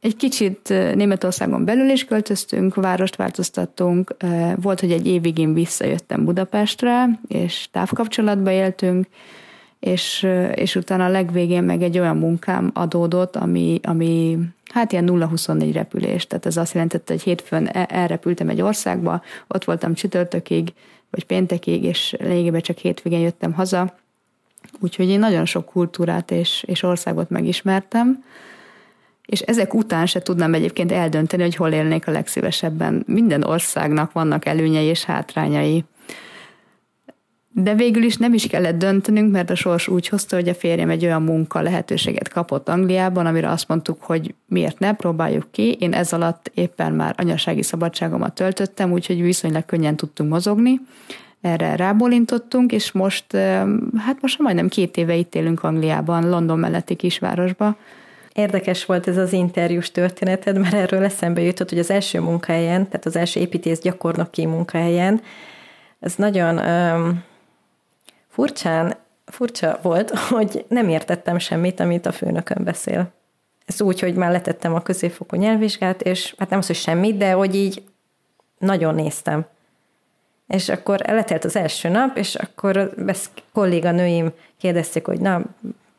egy 0.00 0.16
kicsit 0.16 0.68
Németországon 0.94 1.64
belül 1.64 1.88
is 1.88 2.04
költöztünk, 2.04 2.74
várost 2.74 3.16
változtattunk, 3.16 4.16
volt, 4.56 4.80
hogy 4.80 4.92
egy 4.92 5.06
évig 5.06 5.38
én 5.38 5.54
visszajöttem 5.54 6.24
Budapestre, 6.24 7.08
és 7.28 7.68
távkapcsolatba 7.72 8.50
éltünk, 8.50 9.06
és, 9.80 10.26
és 10.54 10.76
utána 10.76 11.04
a 11.04 11.08
legvégén 11.08 11.62
meg 11.62 11.82
egy 11.82 11.98
olyan 11.98 12.16
munkám 12.16 12.70
adódott, 12.74 13.36
ami, 13.36 13.80
ami 13.82 14.38
hát 14.68 14.92
ilyen 14.92 15.08
0-24 15.08 15.70
repülés, 15.72 16.26
tehát 16.26 16.46
ez 16.46 16.56
azt 16.56 16.74
jelentette, 16.74 17.12
hogy 17.12 17.22
hétfőn 17.22 17.66
e, 17.66 17.86
elrepültem 17.90 18.48
egy 18.48 18.60
országba, 18.60 19.22
ott 19.48 19.64
voltam 19.64 19.94
csütörtökig, 19.94 20.72
vagy 21.10 21.24
péntekig, 21.24 21.84
és 21.84 22.16
lényegében 22.18 22.60
csak 22.60 22.76
hétvégén 22.76 23.20
jöttem 23.20 23.52
haza, 23.52 23.96
úgyhogy 24.80 25.08
én 25.08 25.18
nagyon 25.18 25.44
sok 25.44 25.64
kultúrát 25.66 26.30
és, 26.30 26.64
és 26.66 26.82
országot 26.82 27.30
megismertem, 27.30 28.24
és 29.26 29.40
ezek 29.40 29.74
után 29.74 30.06
se 30.06 30.22
tudnám 30.22 30.54
egyébként 30.54 30.92
eldönteni, 30.92 31.42
hogy 31.42 31.56
hol 31.56 31.72
élnék 31.72 32.06
a 32.06 32.10
legszívesebben. 32.10 33.02
Minden 33.06 33.44
országnak 33.44 34.12
vannak 34.12 34.46
előnyei 34.46 34.84
és 34.84 35.04
hátrányai. 35.04 35.84
De 37.62 37.74
végül 37.74 38.02
is 38.02 38.16
nem 38.16 38.34
is 38.34 38.46
kellett 38.46 38.78
döntenünk, 38.78 39.32
mert 39.32 39.50
a 39.50 39.54
sors 39.54 39.88
úgy 39.88 40.08
hozta, 40.08 40.36
hogy 40.36 40.48
a 40.48 40.54
férjem 40.54 40.90
egy 40.90 41.04
olyan 41.04 41.22
munka 41.22 41.60
lehetőséget 41.60 42.28
kapott 42.28 42.68
Angliában, 42.68 43.26
amire 43.26 43.50
azt 43.50 43.68
mondtuk, 43.68 44.02
hogy 44.02 44.34
miért 44.46 44.78
ne, 44.78 44.94
próbáljuk 44.94 45.46
ki. 45.50 45.72
Én 45.72 45.92
ez 45.92 46.12
alatt 46.12 46.50
éppen 46.54 46.92
már 46.92 47.14
anyasági 47.16 47.62
szabadságomat 47.62 48.34
töltöttem, 48.34 48.92
úgyhogy 48.92 49.22
viszonylag 49.22 49.64
könnyen 49.64 49.96
tudtunk 49.96 50.30
mozogni. 50.30 50.80
Erre 51.40 51.76
rábólintottunk, 51.76 52.72
és 52.72 52.92
most, 52.92 53.36
hát 53.96 54.18
most 54.20 54.38
majdnem 54.38 54.68
két 54.68 54.96
éve 54.96 55.14
itt 55.14 55.34
élünk 55.34 55.62
Angliában, 55.62 56.28
London 56.28 56.58
melletti 56.58 56.94
kisvárosba. 56.94 57.76
Érdekes 58.32 58.84
volt 58.84 59.08
ez 59.08 59.16
az 59.16 59.32
interjús 59.32 59.90
történeted, 59.90 60.58
mert 60.58 60.74
erről 60.74 61.04
eszembe 61.04 61.40
jutott, 61.40 61.68
hogy 61.68 61.78
az 61.78 61.90
első 61.90 62.20
munkahelyen, 62.20 62.88
tehát 62.88 63.06
az 63.06 63.16
első 63.16 63.40
építész 63.40 63.80
gyakornoki 63.80 64.46
munkahelyen, 64.46 65.20
ez 66.00 66.14
nagyon 66.14 66.60
furcsán, 68.38 68.96
furcsa 69.26 69.78
volt, 69.82 70.18
hogy 70.34 70.64
nem 70.68 70.88
értettem 70.88 71.38
semmit, 71.38 71.80
amit 71.80 72.06
a 72.06 72.12
főnökön 72.12 72.64
beszél. 72.64 73.12
Ez 73.66 73.80
úgy, 73.80 74.00
hogy 74.00 74.14
már 74.14 74.30
letettem 74.30 74.74
a 74.74 74.82
középfokú 74.82 75.36
nyelvvizsgát, 75.36 76.02
és 76.02 76.34
hát 76.38 76.50
nem 76.50 76.58
az, 76.58 76.66
hogy 76.66 76.76
semmit, 76.76 77.16
de 77.16 77.32
hogy 77.32 77.54
így 77.54 77.82
nagyon 78.58 78.94
néztem. 78.94 79.46
És 80.46 80.68
akkor 80.68 81.00
letelt 81.06 81.44
az 81.44 81.56
első 81.56 81.88
nap, 81.88 82.16
és 82.16 82.34
akkor 82.34 82.76
a 82.76 83.12
kolléganőim 83.52 84.32
kérdezték, 84.58 85.06
hogy 85.06 85.20
na, 85.20 85.42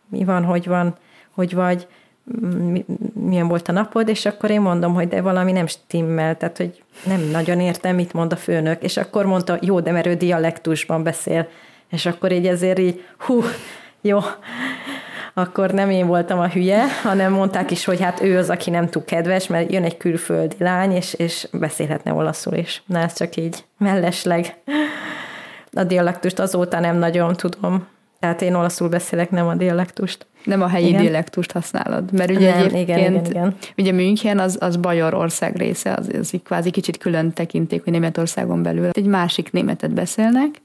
mi 0.10 0.24
van, 0.24 0.44
hogy 0.44 0.68
van, 0.68 0.96
hogy 1.32 1.54
vagy, 1.54 1.88
milyen 3.14 3.48
volt 3.48 3.68
a 3.68 3.72
napod, 3.72 4.08
és 4.08 4.26
akkor 4.26 4.50
én 4.50 4.62
mondom, 4.62 4.94
hogy 4.94 5.08
de 5.08 5.22
valami 5.22 5.52
nem 5.52 5.68
stimmel, 5.68 6.38
tehát 6.38 6.58
hogy 6.58 6.84
nem 7.06 7.22
nagyon 7.22 7.60
értem, 7.60 7.96
mit 7.96 8.14
mond 8.14 8.32
a 8.32 8.36
főnök, 8.36 8.84
és 8.84 8.98
akkor 8.98 9.26
mondta, 9.26 9.58
jó, 9.62 9.80
de 9.80 9.92
mert 9.92 10.06
ő 10.06 10.16
dialektusban 10.16 11.04
beszél, 11.04 11.48
és 11.90 12.06
akkor 12.06 12.32
így 12.32 12.48
ezért 12.48 12.80
így, 12.80 13.04
hú, 13.18 13.44
jó, 14.02 14.20
akkor 15.34 15.72
nem 15.72 15.90
én 15.90 16.08
voltam 16.08 16.40
a 16.40 16.48
hülye, 16.48 16.86
hanem 17.04 17.34
mondták 17.34 17.72
is, 17.72 17.86
hogy 17.86 18.02
hát 18.02 18.22
ő 18.22 18.38
az, 18.38 18.50
aki 18.50 18.70
nem 18.70 18.90
túl 18.90 19.04
kedves, 19.04 19.48
mert 19.48 19.72
jön 19.72 19.84
egy 19.84 19.98
külföldi 19.98 20.56
lány, 20.60 20.92
és, 20.92 21.14
és 21.14 21.48
beszélhetne 21.52 22.14
olaszul 22.14 22.54
is. 22.54 22.84
Na, 22.86 23.00
ez 23.00 23.14
csak 23.14 23.36
így 23.36 23.64
mellesleg. 23.78 24.56
A 25.74 25.84
dialektust 25.84 26.40
azóta 26.40 26.80
nem 26.80 26.98
nagyon 26.98 27.36
tudom. 27.36 27.88
Tehát 28.20 28.42
én 28.42 28.54
olaszul 28.54 28.90
beszélek, 28.90 29.30
nem 29.30 29.48
a 29.48 29.56
dialektust. 29.56 30.28
Nem 30.44 30.62
a 30.62 30.68
helyi 30.68 30.88
igen. 30.88 31.02
dialektust 31.02 31.52
használod, 31.52 32.12
mert 32.12 32.32
ugye 32.32 32.50
nem, 32.50 32.58
egyébként, 32.58 32.90
igen, 32.90 33.00
igen, 33.00 33.26
igen. 33.26 33.56
ugye 33.78 33.92
München 33.92 34.40
az, 34.40 34.58
az 34.60 34.78
Bajor 34.78 35.14
ország 35.14 35.56
része, 35.56 35.94
az, 35.94 36.10
az 36.20 36.34
kvázi 36.44 36.72
kicsit 36.72 36.98
külön 36.98 37.34
tekinték, 37.34 37.84
hogy 37.84 37.94
Németországon 37.94 38.64
belül 38.64 38.90
egy 38.92 39.06
másik 39.06 39.52
németet 39.52 39.94
beszélnek, 39.94 40.62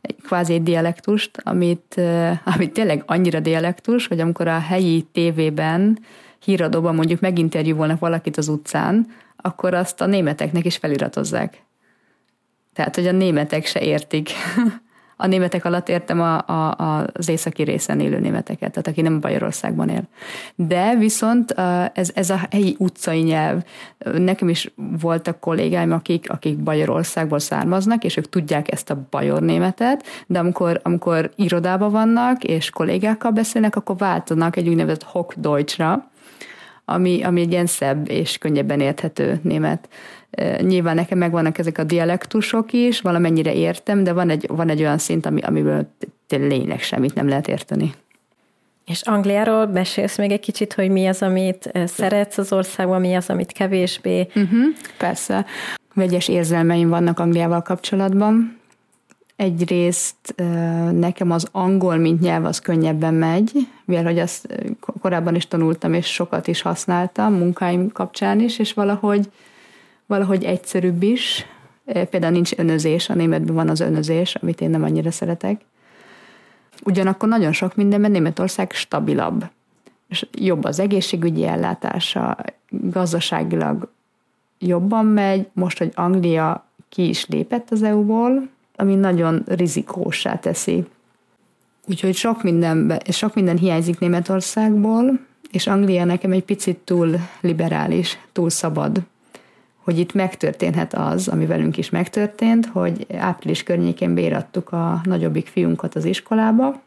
egy 0.00 0.16
kvázi 0.22 0.52
egy 0.52 0.62
dialektust, 0.62 1.40
amit, 1.42 2.00
amit 2.44 2.72
tényleg 2.72 3.02
annyira 3.06 3.40
dialektus, 3.40 4.06
hogy 4.06 4.20
amikor 4.20 4.48
a 4.48 4.58
helyi 4.58 5.06
tévében, 5.12 5.98
híradóban 6.44 6.94
mondjuk 6.94 7.20
meginterjúvolnak 7.20 7.98
valakit 7.98 8.36
az 8.36 8.48
utcán, 8.48 9.06
akkor 9.36 9.74
azt 9.74 10.00
a 10.00 10.06
németeknek 10.06 10.64
is 10.64 10.76
feliratozzák. 10.76 11.62
Tehát, 12.72 12.94
hogy 12.94 13.06
a 13.06 13.12
németek 13.12 13.66
se 13.66 13.80
értik 13.80 14.30
a 15.20 15.26
németek 15.26 15.64
alatt 15.64 15.88
értem 15.88 16.20
a, 16.20 16.36
a, 16.36 17.06
az 17.12 17.28
északi 17.28 17.62
részen 17.62 18.00
élő 18.00 18.18
németeket, 18.18 18.70
tehát 18.70 18.86
aki 18.86 19.00
nem 19.00 19.20
Bajorországban 19.20 19.88
él. 19.88 20.02
De 20.54 20.94
viszont 20.96 21.50
ez, 21.92 22.10
ez 22.14 22.30
a 22.30 22.40
helyi 22.50 22.76
utcai 22.78 23.20
nyelv. 23.20 23.62
Nekem 23.98 24.48
is 24.48 24.72
voltak 25.00 25.40
kollégáim, 25.40 25.92
akik, 25.92 26.30
akik 26.30 26.58
Bajorországból 26.58 27.38
származnak, 27.38 28.04
és 28.04 28.16
ők 28.16 28.28
tudják 28.28 28.72
ezt 28.72 28.90
a 28.90 29.06
bajor 29.10 29.42
németet, 29.42 30.04
de 30.26 30.38
amikor, 30.38 30.80
amikor 30.82 31.30
irodában 31.36 31.90
vannak, 31.90 32.44
és 32.44 32.70
kollégákkal 32.70 33.30
beszélnek, 33.30 33.76
akkor 33.76 33.96
váltanak 33.96 34.56
egy 34.56 34.68
úgynevezett 34.68 35.02
Hochdeutschra, 35.02 36.07
ami, 36.90 37.22
ami 37.22 37.40
egy 37.40 37.52
ilyen 37.52 37.66
szebb 37.66 38.10
és 38.10 38.38
könnyebben 38.38 38.80
érthető 38.80 39.40
német. 39.42 39.88
Nyilván 40.60 40.94
nekem 40.94 41.18
megvannak 41.18 41.58
ezek 41.58 41.78
a 41.78 41.84
dialektusok 41.84 42.72
is, 42.72 43.00
valamennyire 43.00 43.54
értem, 43.54 44.04
de 44.04 44.12
van 44.12 44.30
egy, 44.30 44.46
van 44.48 44.68
egy 44.68 44.80
olyan 44.80 44.98
szint, 44.98 45.26
ami, 45.26 45.40
amiből 45.40 45.94
tényleg 46.26 46.80
semmit 46.80 47.14
nem 47.14 47.28
lehet 47.28 47.48
érteni. 47.48 47.92
És 48.86 49.00
Angliáról 49.00 49.66
beszélsz 49.66 50.18
még 50.18 50.30
egy 50.30 50.40
kicsit, 50.40 50.72
hogy 50.72 50.90
mi 50.90 51.06
az, 51.06 51.22
amit 51.22 51.70
szeretsz 51.86 52.38
az 52.38 52.52
országban, 52.52 53.00
mi 53.00 53.14
az, 53.14 53.30
amit 53.30 53.52
kevésbé? 53.52 54.20
Uh-huh, 54.20 54.64
persze. 54.98 55.46
Vegyes 55.94 56.28
érzelmeim 56.28 56.88
vannak 56.88 57.18
Angliával 57.18 57.62
kapcsolatban. 57.62 58.57
Egyrészt 59.38 60.34
nekem 60.92 61.30
az 61.30 61.48
angol, 61.52 61.96
mint 61.96 62.20
nyelv, 62.20 62.44
az 62.44 62.58
könnyebben 62.58 63.14
megy, 63.14 63.52
mivel 63.84 64.04
hogy 64.04 64.18
azt 64.18 64.48
korábban 65.00 65.34
is 65.34 65.46
tanultam, 65.48 65.94
és 65.94 66.06
sokat 66.06 66.46
is 66.46 66.62
használtam 66.62 67.34
munkáim 67.34 67.92
kapcsán 67.92 68.40
is, 68.40 68.58
és 68.58 68.72
valahogy 68.72 69.30
valahogy 70.06 70.44
egyszerűbb 70.44 71.02
is. 71.02 71.46
Például 72.10 72.32
nincs 72.32 72.52
önözés, 72.56 73.08
a 73.08 73.14
németben 73.14 73.54
van 73.54 73.68
az 73.68 73.80
önözés, 73.80 74.34
amit 74.34 74.60
én 74.60 74.70
nem 74.70 74.82
annyira 74.82 75.10
szeretek. 75.10 75.60
Ugyanakkor 76.84 77.28
nagyon 77.28 77.52
sok 77.52 77.76
mindenben 77.76 78.10
Németország 78.10 78.72
stabilabb. 78.72 79.44
És 80.08 80.26
jobb 80.32 80.64
az 80.64 80.80
egészségügyi 80.80 81.44
ellátása, 81.44 82.36
gazdaságilag 82.70 83.92
jobban 84.58 85.06
megy. 85.06 85.48
Most, 85.52 85.78
hogy 85.78 85.92
Anglia 85.94 86.66
ki 86.88 87.08
is 87.08 87.26
lépett 87.26 87.70
az 87.70 87.82
EU-ból, 87.82 88.48
ami 88.78 88.94
nagyon 88.94 89.42
rizikósá 89.46 90.38
teszi. 90.38 90.84
Úgyhogy 91.86 92.14
sok, 92.14 92.42
mindenbe, 92.42 93.00
sok 93.08 93.34
minden 93.34 93.56
hiányzik 93.56 93.98
Németországból, 93.98 95.20
és 95.50 95.66
Anglia 95.66 96.04
nekem 96.04 96.32
egy 96.32 96.44
picit 96.44 96.76
túl 96.76 97.16
liberális, 97.40 98.18
túl 98.32 98.50
szabad 98.50 99.02
hogy 99.88 99.98
itt 99.98 100.12
megtörténhet 100.12 100.94
az, 100.94 101.28
ami 101.28 101.46
velünk 101.46 101.76
is 101.76 101.90
megtörtént, 101.90 102.66
hogy 102.66 103.06
április 103.18 103.62
környékén 103.62 104.14
bérattuk 104.14 104.72
a 104.72 105.00
nagyobbik 105.04 105.46
fiunkat 105.46 105.94
az 105.94 106.04
iskolába, 106.04 106.80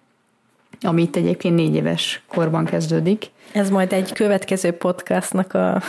ami 0.81 1.01
itt 1.01 1.15
egyébként 1.15 1.55
négy 1.55 1.75
éves 1.75 2.21
korban 2.27 2.65
kezdődik. 2.65 3.25
Ez 3.51 3.69
majd 3.69 3.93
egy 3.93 4.13
következő 4.13 4.71
podcastnak 4.71 5.53
a... 5.53 5.81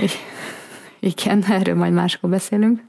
Igen, 1.00 1.44
erről 1.48 1.74
majd 1.74 1.92
máskor 1.92 2.30
beszélünk. 2.30 2.80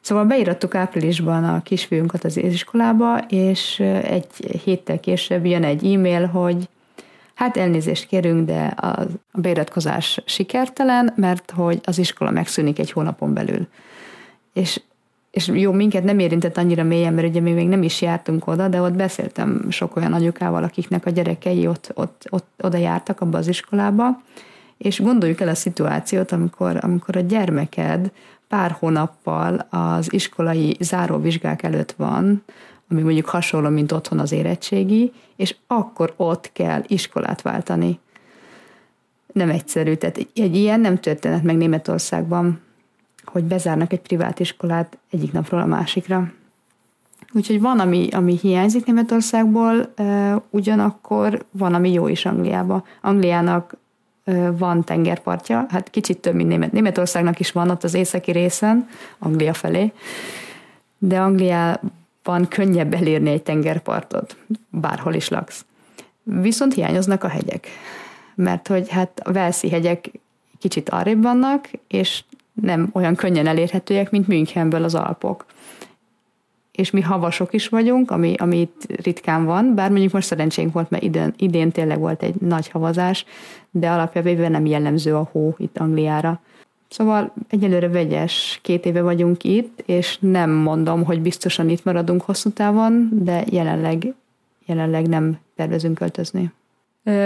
Szóval 0.00 0.24
beírattuk 0.24 0.74
áprilisban 0.74 1.44
a 1.44 1.62
kisfiunkat 1.62 2.24
az 2.24 2.36
iskolába, 2.36 3.18
és 3.18 3.80
egy 4.02 4.60
héttel 4.64 5.00
később 5.00 5.46
jön 5.46 5.64
egy 5.64 5.94
e-mail, 5.94 6.26
hogy 6.26 6.68
hát 7.34 7.56
elnézést 7.56 8.06
kérünk, 8.06 8.46
de 8.46 8.64
a 8.64 9.06
beiratkozás 9.32 10.22
sikertelen, 10.24 11.12
mert 11.16 11.50
hogy 11.50 11.80
az 11.84 11.98
iskola 11.98 12.30
megszűnik 12.30 12.78
egy 12.78 12.92
hónapon 12.92 13.34
belül. 13.34 13.66
És 14.52 14.80
és 15.30 15.48
jó, 15.48 15.72
minket 15.72 16.04
nem 16.04 16.18
érintett 16.18 16.56
annyira 16.56 16.82
mélyen, 16.82 17.14
mert 17.14 17.28
ugye 17.28 17.40
mi 17.40 17.52
még 17.52 17.68
nem 17.68 17.82
is 17.82 18.02
jártunk 18.02 18.46
oda, 18.46 18.68
de 18.68 18.80
ott 18.80 18.92
beszéltem 18.92 19.66
sok 19.68 19.96
olyan 19.96 20.12
anyukával, 20.12 20.62
akiknek 20.62 21.06
a 21.06 21.10
gyerekei 21.10 21.66
ott, 21.66 21.90
ott, 21.94 22.26
ott 22.30 22.48
oda 22.62 22.76
jártak 22.76 23.20
abba 23.20 23.38
az 23.38 23.48
iskolába, 23.48 24.22
és 24.78 25.00
gondoljuk 25.00 25.40
el 25.40 25.48
a 25.48 25.54
szituációt, 25.54 26.32
amikor, 26.32 26.78
amikor 26.80 27.16
a 27.16 27.20
gyermeked 27.20 28.10
pár 28.50 28.76
hónappal 28.78 29.66
az 29.70 30.12
iskolai 30.12 30.76
záróvizsgák 30.80 31.62
előtt 31.62 31.92
van, 31.92 32.42
ami 32.90 33.02
mondjuk 33.02 33.26
hasonló, 33.26 33.68
mint 33.68 33.92
otthon 33.92 34.18
az 34.18 34.32
érettségi, 34.32 35.12
és 35.36 35.56
akkor 35.66 36.14
ott 36.16 36.50
kell 36.52 36.82
iskolát 36.86 37.42
váltani. 37.42 37.98
Nem 39.32 39.50
egyszerű. 39.50 39.94
Tehát 39.94 40.16
egy 40.34 40.56
ilyen 40.56 40.80
nem 40.80 40.98
történhet 40.98 41.42
meg 41.42 41.56
Németországban, 41.56 42.60
hogy 43.24 43.44
bezárnak 43.44 43.92
egy 43.92 44.00
privát 44.00 44.40
iskolát 44.40 44.98
egyik 45.10 45.32
napról 45.32 45.60
a 45.60 45.66
másikra. 45.66 46.32
Úgyhogy 47.32 47.60
van, 47.60 47.78
ami, 47.80 48.08
ami 48.12 48.38
hiányzik 48.42 48.84
Németországból, 48.86 49.94
ugyanakkor 50.50 51.44
van, 51.50 51.74
ami 51.74 51.92
jó 51.92 52.08
is 52.08 52.26
Angliába. 52.26 52.84
Angliának 53.00 53.76
van 54.58 54.84
tengerpartja, 54.84 55.66
hát 55.68 55.90
kicsit 55.90 56.18
több, 56.18 56.34
mint 56.34 56.48
Német. 56.48 56.72
Németországnak 56.72 57.40
is 57.40 57.52
van 57.52 57.70
ott 57.70 57.84
az 57.84 57.94
északi 57.94 58.30
részen, 58.30 58.88
Anglia 59.18 59.54
felé, 59.54 59.92
de 60.98 61.20
Angliában 61.20 62.48
könnyebb 62.48 62.94
elérni 62.94 63.30
egy 63.30 63.42
tengerpartot, 63.42 64.36
bárhol 64.68 65.14
is 65.14 65.28
laksz. 65.28 65.64
Viszont 66.22 66.74
hiányoznak 66.74 67.24
a 67.24 67.28
hegyek, 67.28 67.68
mert 68.34 68.68
hogy 68.68 68.88
hát 68.88 69.20
a 69.24 69.32
Velszi 69.32 69.70
hegyek 69.70 70.10
kicsit 70.58 70.90
arrébb 70.90 71.22
vannak, 71.22 71.68
és 71.88 72.24
nem 72.52 72.90
olyan 72.92 73.14
könnyen 73.14 73.46
elérhetőek, 73.46 74.10
mint 74.10 74.28
Münchenből 74.28 74.84
az 74.84 74.94
Alpok 74.94 75.44
és 76.80 76.90
mi 76.90 77.00
havasok 77.00 77.52
is 77.52 77.68
vagyunk, 77.68 78.10
ami, 78.10 78.34
ami 78.38 78.60
itt 78.60 79.02
ritkán 79.02 79.44
van, 79.44 79.74
bár 79.74 79.90
mondjuk 79.90 80.12
most 80.12 80.26
szerencsénk 80.26 80.72
volt, 80.72 80.90
mert 80.90 81.02
idén, 81.02 81.34
idén 81.36 81.70
tényleg 81.70 81.98
volt 81.98 82.22
egy 82.22 82.34
nagy 82.34 82.68
havazás, 82.68 83.24
de 83.70 83.90
alapjában 83.90 84.50
nem 84.50 84.66
jellemző 84.66 85.14
a 85.14 85.28
hó 85.32 85.54
itt 85.58 85.78
Angliára. 85.78 86.40
Szóval 86.88 87.32
egyelőre 87.48 87.88
vegyes, 87.88 88.58
két 88.62 88.86
éve 88.86 89.02
vagyunk 89.02 89.44
itt, 89.44 89.82
és 89.86 90.18
nem 90.20 90.50
mondom, 90.50 91.04
hogy 91.04 91.20
biztosan 91.20 91.68
itt 91.68 91.84
maradunk 91.84 92.22
hosszú 92.22 92.50
távon, 92.50 93.08
de 93.12 93.44
jelenleg, 93.50 94.14
jelenleg 94.66 95.08
nem 95.08 95.38
tervezünk 95.56 95.94
költözni. 95.94 96.52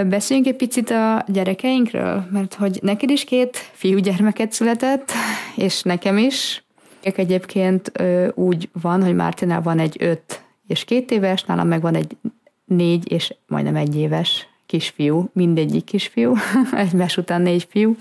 Beszéljünk 0.07 0.49
egy 0.49 0.57
picit 0.57 0.91
a 0.91 1.25
gyerekeinkről, 1.29 2.27
mert 2.31 2.55
hogy 2.55 2.79
neked 2.83 3.11
is 3.11 3.25
két 3.25 3.57
fiúgyermeket 3.57 4.53
született, 4.53 5.13
és 5.57 5.83
nekem 5.83 6.19
is, 6.19 6.64
Egyébként 7.05 7.93
úgy 8.35 8.69
van, 8.73 9.03
hogy 9.03 9.15
Mártinál 9.15 9.63
van 9.63 9.79
egy 9.79 9.97
öt 10.01 10.43
és 10.67 10.85
két 10.85 11.11
éves, 11.11 11.45
nálam 11.45 11.69
meg 11.69 11.81
van 11.81 11.95
egy 11.95 12.17
négy 12.65 13.13
és 13.13 13.35
majdnem 13.47 13.77
egy 13.77 13.97
éves 13.97 14.49
kisfiú, 14.67 15.29
mindegyik 15.33 15.85
kisfiú, 15.85 16.35
egymás 16.73 17.17
után 17.17 17.43
négy 17.43 17.67
fiú. 17.71 17.97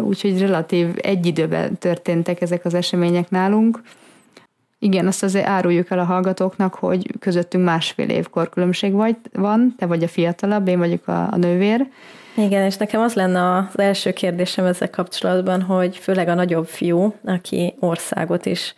Úgyhogy 0.00 0.40
relatív 0.40 0.88
egy 0.96 1.26
időben 1.26 1.78
történtek 1.78 2.40
ezek 2.40 2.64
az 2.64 2.74
események 2.74 3.30
nálunk. 3.30 3.82
Igen, 4.78 5.06
azt 5.06 5.22
azért 5.22 5.46
áruljuk 5.46 5.90
el 5.90 5.98
a 5.98 6.04
hallgatóknak, 6.04 6.74
hogy 6.74 7.18
közöttünk 7.18 7.64
másfél 7.64 8.08
év 8.08 8.28
korkülönbség 8.28 8.92
vagy, 8.92 9.16
van, 9.32 9.74
te 9.78 9.86
vagy 9.86 10.02
a 10.02 10.08
fiatalabb, 10.08 10.68
én 10.68 10.78
vagyok 10.78 11.08
a, 11.08 11.32
a 11.32 11.36
nővér, 11.36 11.86
igen, 12.36 12.64
és 12.64 12.76
nekem 12.76 13.00
az 13.00 13.14
lenne 13.14 13.56
az 13.56 13.78
első 13.78 14.12
kérdésem 14.12 14.64
ezzel 14.64 14.90
kapcsolatban, 14.90 15.62
hogy 15.62 15.96
főleg 15.96 16.28
a 16.28 16.34
nagyobb 16.34 16.66
fiú, 16.66 17.14
aki 17.24 17.74
országot 17.80 18.46
is 18.46 18.74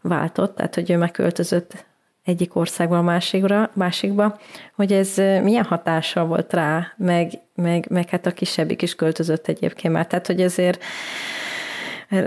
váltott, 0.00 0.56
tehát 0.56 0.74
hogy 0.74 0.90
ő 0.90 0.96
megköltözött 0.96 1.84
egyik 2.24 2.56
országba 2.56 2.98
a 2.98 3.02
másikra, 3.02 3.70
másikba, 3.74 4.38
hogy 4.74 4.92
ez 4.92 5.16
milyen 5.16 5.64
hatással 5.64 6.26
volt 6.26 6.52
rá, 6.52 6.92
meg, 6.96 7.32
meg, 7.54 7.86
meg 7.90 8.08
hát 8.08 8.26
a 8.26 8.32
kisebbik 8.32 8.82
is 8.82 8.94
költözött 8.94 9.48
egyébként 9.48 9.94
már. 9.94 10.06
Tehát, 10.06 10.26
hogy 10.26 10.40
ezért 10.40 10.82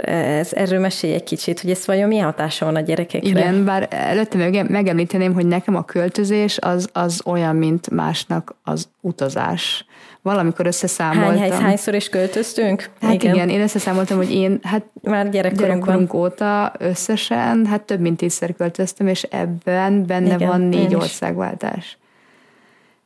ez, 0.01 0.53
erről 0.53 0.79
mesélj 0.79 1.13
egy 1.13 1.23
kicsit, 1.23 1.59
hogy 1.59 1.69
ez 1.69 1.85
vajon 1.85 2.07
milyen 2.07 2.25
hatása 2.25 2.65
van 2.65 2.75
a 2.75 2.79
gyerekekre? 2.79 3.29
Igen, 3.29 3.65
bár 3.65 3.87
előtte 3.89 4.37
meg, 4.37 4.69
megemlíteném, 4.69 5.33
hogy 5.33 5.45
nekem 5.45 5.75
a 5.75 5.85
költözés 5.85 6.57
az, 6.61 6.89
az 6.93 7.21
olyan, 7.25 7.55
mint 7.55 7.89
másnak 7.89 8.55
az 8.63 8.89
utazás 9.01 9.85
valamikor 10.21 10.65
összeszámoltam. 10.65 11.37
Hány, 11.37 11.51
hányszor 11.51 11.93
is 11.93 12.09
költöztünk? 12.09 12.89
Hát 13.01 13.13
igen. 13.13 13.35
igen, 13.35 13.49
én 13.49 13.61
összeszámoltam, 13.61 14.17
hogy 14.17 14.31
én 14.31 14.59
hát 14.63 14.83
már 15.01 15.29
gyerekkorunk 15.29 16.13
óta 16.13 16.73
összesen, 16.79 17.65
hát 17.65 17.81
több 17.81 17.99
mint 17.99 18.17
tízszer 18.17 18.55
költöztem, 18.55 19.07
és 19.07 19.23
ebben 19.23 20.05
benne 20.05 20.33
igen, 20.33 20.47
van 20.47 20.61
négy 20.61 20.95
országváltás. 20.95 21.97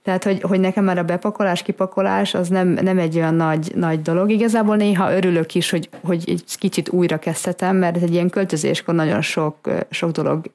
Tehát, 0.07 0.23
hogy, 0.23 0.41
hogy 0.41 0.59
nekem 0.59 0.83
már 0.83 0.97
a 0.97 1.03
bepakolás, 1.03 1.61
kipakolás 1.61 2.33
az 2.33 2.47
nem, 2.47 2.67
nem 2.67 2.97
egy 2.97 3.15
olyan 3.15 3.33
nagy, 3.33 3.71
nagy 3.75 4.01
dolog. 4.01 4.31
Igazából 4.31 4.75
néha 4.75 5.13
örülök 5.13 5.55
is, 5.55 5.69
hogy, 5.69 5.89
hogy 6.03 6.23
egy 6.27 6.57
kicsit 6.57 6.89
újra 6.89 7.19
kezdhetem, 7.19 7.75
mert 7.75 8.01
egy 8.01 8.13
ilyen 8.13 8.29
költözéskor 8.29 8.95
nagyon 8.95 9.21
sok, 9.21 9.55
sok 9.89 10.11
dolog 10.11 10.51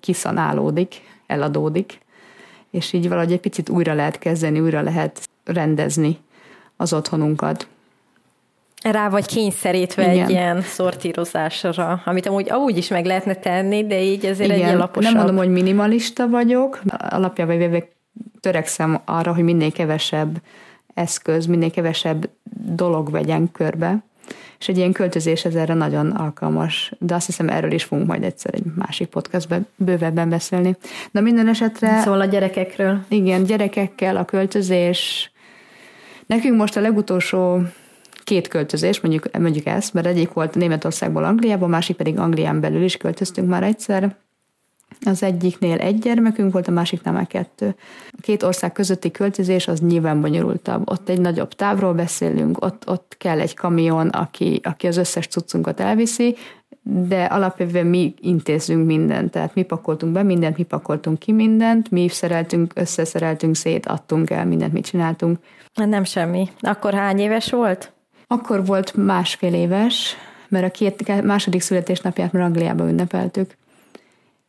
kiszanálódik, 0.00 0.94
eladódik, 1.26 1.98
és 2.70 2.92
így 2.92 3.08
valahogy 3.08 3.32
egy 3.32 3.40
picit 3.40 3.68
újra 3.68 3.94
lehet 3.94 4.18
kezdeni, 4.18 4.60
újra 4.60 4.82
lehet 4.82 5.28
rendezni 5.44 6.18
az 6.76 6.92
otthonunkat. 6.92 7.68
Rá 8.82 9.08
vagy 9.08 9.26
kényszerítve 9.26 10.12
Igen. 10.12 10.24
egy 10.24 10.30
ilyen 10.30 10.62
szortírozásra, 10.62 12.02
amit 12.04 12.26
amúgy, 12.26 12.50
amúgy 12.50 12.76
is 12.76 12.88
meg 12.88 13.04
lehetne 13.04 13.34
tenni, 13.34 13.86
de 13.86 14.02
így 14.02 14.24
ezért 14.24 14.50
Igen. 14.50 14.68
egy 14.68 14.76
laposabb. 14.76 15.12
Nem 15.12 15.22
mondom, 15.22 15.36
hogy 15.36 15.50
minimalista 15.50 16.28
vagyok, 16.28 16.80
alapjában 17.08 17.56
véve 17.56 17.98
törekszem 18.40 19.00
arra, 19.04 19.34
hogy 19.34 19.44
minél 19.44 19.72
kevesebb 19.72 20.40
eszköz, 20.94 21.46
minél 21.46 21.70
kevesebb 21.70 22.28
dolog 22.64 23.10
vegyen 23.10 23.52
körbe, 23.52 24.04
és 24.58 24.68
egy 24.68 24.76
ilyen 24.76 24.92
költözés 24.92 25.44
ez 25.44 25.54
erre 25.54 25.74
nagyon 25.74 26.10
alkalmas, 26.10 26.92
de 26.98 27.14
azt 27.14 27.26
hiszem 27.26 27.48
erről 27.48 27.72
is 27.72 27.84
fogunk 27.84 28.06
majd 28.06 28.22
egyszer 28.22 28.54
egy 28.54 28.64
másik 28.76 29.08
podcastben 29.08 29.66
bővebben 29.76 30.28
beszélni. 30.28 30.76
Na 31.10 31.20
minden 31.20 31.48
esetre... 31.48 32.00
Szóval 32.00 32.20
a 32.20 32.24
gyerekekről. 32.24 33.04
Igen, 33.08 33.44
gyerekekkel 33.44 34.16
a 34.16 34.24
költözés, 34.24 35.30
Nekünk 36.30 36.56
most 36.56 36.76
a 36.76 36.80
legutolsó 36.80 37.60
két 38.24 38.48
költözés, 38.48 39.00
mondjuk, 39.00 39.38
mondjuk 39.38 39.66
ezt, 39.66 39.94
mert 39.94 40.06
egyik 40.06 40.32
volt 40.32 40.54
Németországból 40.54 41.24
Angliába, 41.24 41.66
másik 41.66 41.96
pedig 41.96 42.18
Anglián 42.18 42.60
belül 42.60 42.82
is 42.82 42.96
költöztünk 42.96 43.48
már 43.48 43.62
egyszer. 43.62 44.16
Az 45.04 45.22
egyiknél 45.22 45.78
egy 45.78 45.98
gyermekünk 45.98 46.52
volt, 46.52 46.68
a 46.68 46.70
másiknál 46.70 47.14
már 47.14 47.26
kettő. 47.26 47.74
A 48.10 48.20
két 48.20 48.42
ország 48.42 48.72
közötti 48.72 49.10
költözés 49.10 49.68
az 49.68 49.80
nyilván 49.80 50.20
bonyolultabb. 50.20 50.90
Ott 50.90 51.08
egy 51.08 51.20
nagyobb 51.20 51.52
távról 51.52 51.92
beszélünk, 51.92 52.64
ott, 52.64 52.88
ott 52.88 53.14
kell 53.18 53.40
egy 53.40 53.54
kamion, 53.54 54.08
aki, 54.08 54.60
aki 54.62 54.86
az 54.86 54.96
összes 54.96 55.26
cuccunkat 55.26 55.80
elviszi, 55.80 56.36
de 56.82 57.24
alapvetően 57.24 57.86
mi 57.86 58.14
intézünk 58.20 58.86
mindent, 58.86 59.30
tehát 59.30 59.54
mi 59.54 59.62
pakoltunk 59.62 60.12
be 60.12 60.22
mindent, 60.22 60.56
mi 60.56 60.62
pakoltunk 60.62 61.18
ki 61.18 61.32
mindent, 61.32 61.90
mi 61.90 62.08
szereltünk, 62.08 62.72
összeszereltünk 62.74 63.56
szét, 63.56 63.86
adtunk 63.86 64.30
el, 64.30 64.46
mindent 64.46 64.72
mit 64.72 64.84
csináltunk. 64.84 65.38
Nem 65.74 66.04
semmi. 66.04 66.48
Akkor 66.60 66.94
hány 66.94 67.18
éves 67.18 67.50
volt? 67.50 67.92
Akkor 68.26 68.66
volt 68.66 68.94
másfél 68.94 69.54
éves, 69.54 70.16
mert 70.48 70.64
a 70.64 70.70
két 70.70 71.22
második 71.22 71.60
születésnapját 71.60 72.32
már 72.32 72.42
Angliába 72.42 72.88
ünnepeltük. 72.88 73.56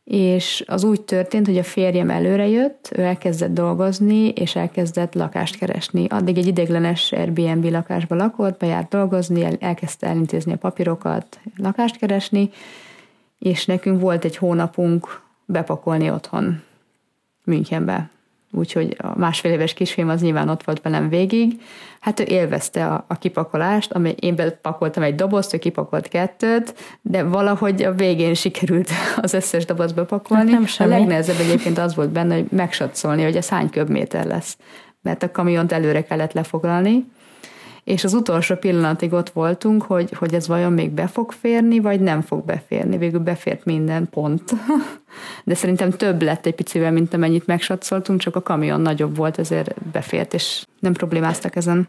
És 0.04 0.64
az 0.66 0.84
úgy 0.84 1.00
történt, 1.00 1.46
hogy 1.46 1.58
a 1.58 1.62
férjem 1.62 2.10
előre 2.10 2.48
jött, 2.48 2.90
ő 2.96 3.02
elkezdett 3.02 3.52
dolgozni, 3.52 4.28
és 4.28 4.56
elkezdett 4.56 5.14
lakást 5.14 5.56
keresni. 5.56 6.06
Addig 6.08 6.38
egy 6.38 6.46
idéglenes 6.46 7.12
Airbnb 7.12 7.64
lakásba 7.64 8.14
lakott, 8.14 8.58
bejárt 8.58 8.88
dolgozni, 8.88 9.46
elkezdte 9.60 10.06
elintézni 10.06 10.52
a 10.52 10.56
papírokat, 10.56 11.40
lakást 11.56 11.96
keresni, 11.96 12.50
és 13.38 13.66
nekünk 13.66 14.00
volt 14.00 14.24
egy 14.24 14.36
hónapunk 14.36 15.22
bepakolni 15.44 16.10
otthon 16.10 16.62
Münchenbe 17.44 18.10
úgyhogy 18.52 18.96
a 18.98 19.18
másfél 19.18 19.52
éves 19.52 19.74
kisfilm 19.74 20.08
az 20.08 20.20
nyilván 20.20 20.48
ott 20.48 20.62
volt 20.64 20.82
velem 20.82 21.08
végig. 21.08 21.60
Hát 22.00 22.20
ő 22.20 22.24
élvezte 22.24 22.86
a, 22.86 23.04
a 23.08 23.18
kipakolást, 23.18 23.92
ami 23.92 24.14
én 24.20 24.34
bepakoltam 24.34 25.02
egy 25.02 25.14
dobozt, 25.14 25.54
ő 25.54 25.58
kipakolt 25.58 26.08
kettőt, 26.08 26.74
de 27.02 27.22
valahogy 27.22 27.82
a 27.82 27.92
végén 27.92 28.34
sikerült 28.34 28.90
az 29.22 29.34
összes 29.34 29.64
dobozt 29.64 29.94
bepakolni. 29.94 30.42
Hát 30.42 30.52
nem 30.52 30.66
semmi. 30.66 30.92
A 30.92 30.98
legnehezebb 30.98 31.40
egyébként 31.40 31.78
az 31.78 31.94
volt 31.94 32.10
benne, 32.10 32.34
hogy 32.34 32.46
megsatszolni, 32.50 33.22
hogy 33.22 33.36
ez 33.36 33.48
hány 33.48 33.70
köbméter 33.70 34.26
lesz, 34.26 34.56
mert 35.02 35.22
a 35.22 35.30
kamiont 35.30 35.72
előre 35.72 36.02
kellett 36.02 36.32
lefoglalni, 36.32 37.04
és 37.84 38.04
az 38.04 38.14
utolsó 38.14 38.54
pillanatig 38.54 39.12
ott 39.12 39.30
voltunk, 39.30 39.82
hogy, 39.82 40.12
hogy 40.12 40.34
ez 40.34 40.46
vajon 40.46 40.72
még 40.72 40.90
be 40.90 41.06
fog 41.06 41.32
férni, 41.32 41.80
vagy 41.80 42.00
nem 42.00 42.20
fog 42.20 42.44
beférni. 42.44 42.98
Végül 42.98 43.20
befért 43.20 43.64
minden 43.64 44.08
pont. 44.10 44.52
De 45.44 45.54
szerintem 45.54 45.90
több 45.90 46.22
lett 46.22 46.46
egy 46.46 46.54
picivel, 46.54 46.92
mint 46.92 47.14
amennyit 47.14 47.46
megsatszoltunk, 47.46 48.20
csak 48.20 48.36
a 48.36 48.42
kamion 48.42 48.80
nagyobb 48.80 49.16
volt, 49.16 49.38
ezért 49.38 49.74
befért, 49.92 50.34
és 50.34 50.66
nem 50.78 50.92
problémáztak 50.92 51.56
ezen. 51.56 51.88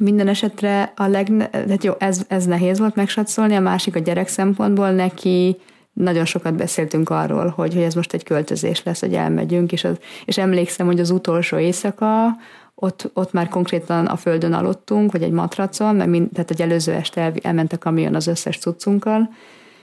Minden 0.00 0.28
esetre 0.28 0.92
a 0.96 1.06
leg, 1.06 1.50
hát 1.52 1.84
jó, 1.84 1.92
ez, 1.98 2.24
ez 2.28 2.44
nehéz 2.44 2.78
volt 2.78 2.94
megsatszolni, 2.94 3.54
a 3.54 3.60
másik 3.60 3.96
a 3.96 3.98
gyerek 3.98 4.28
szempontból 4.28 4.90
neki 4.90 5.56
nagyon 5.92 6.24
sokat 6.24 6.54
beszéltünk 6.54 7.10
arról, 7.10 7.48
hogy, 7.48 7.74
hogy 7.74 7.82
ez 7.82 7.94
most 7.94 8.12
egy 8.12 8.22
költözés 8.22 8.82
lesz, 8.82 9.00
hogy 9.00 9.14
elmegyünk, 9.14 9.72
és, 9.72 9.84
az, 9.84 9.98
és 10.24 10.38
emlékszem, 10.38 10.86
hogy 10.86 11.00
az 11.00 11.10
utolsó 11.10 11.58
éjszaka, 11.58 12.26
ott, 12.74 13.10
ott 13.14 13.32
már 13.32 13.48
konkrétan 13.48 14.06
a 14.06 14.16
földön 14.16 14.52
aludtunk, 14.52 15.12
vagy 15.12 15.22
egy 15.22 15.30
matracon, 15.30 15.96
mert 15.96 16.10
mind, 16.10 16.28
tehát 16.32 16.50
egy 16.50 16.62
előző 16.62 16.92
este 16.92 17.20
el, 17.20 17.32
elment 17.42 17.72
a 17.72 17.78
kamion 17.78 18.14
az 18.14 18.26
összes 18.26 18.58
cuccunkkal, 18.58 19.30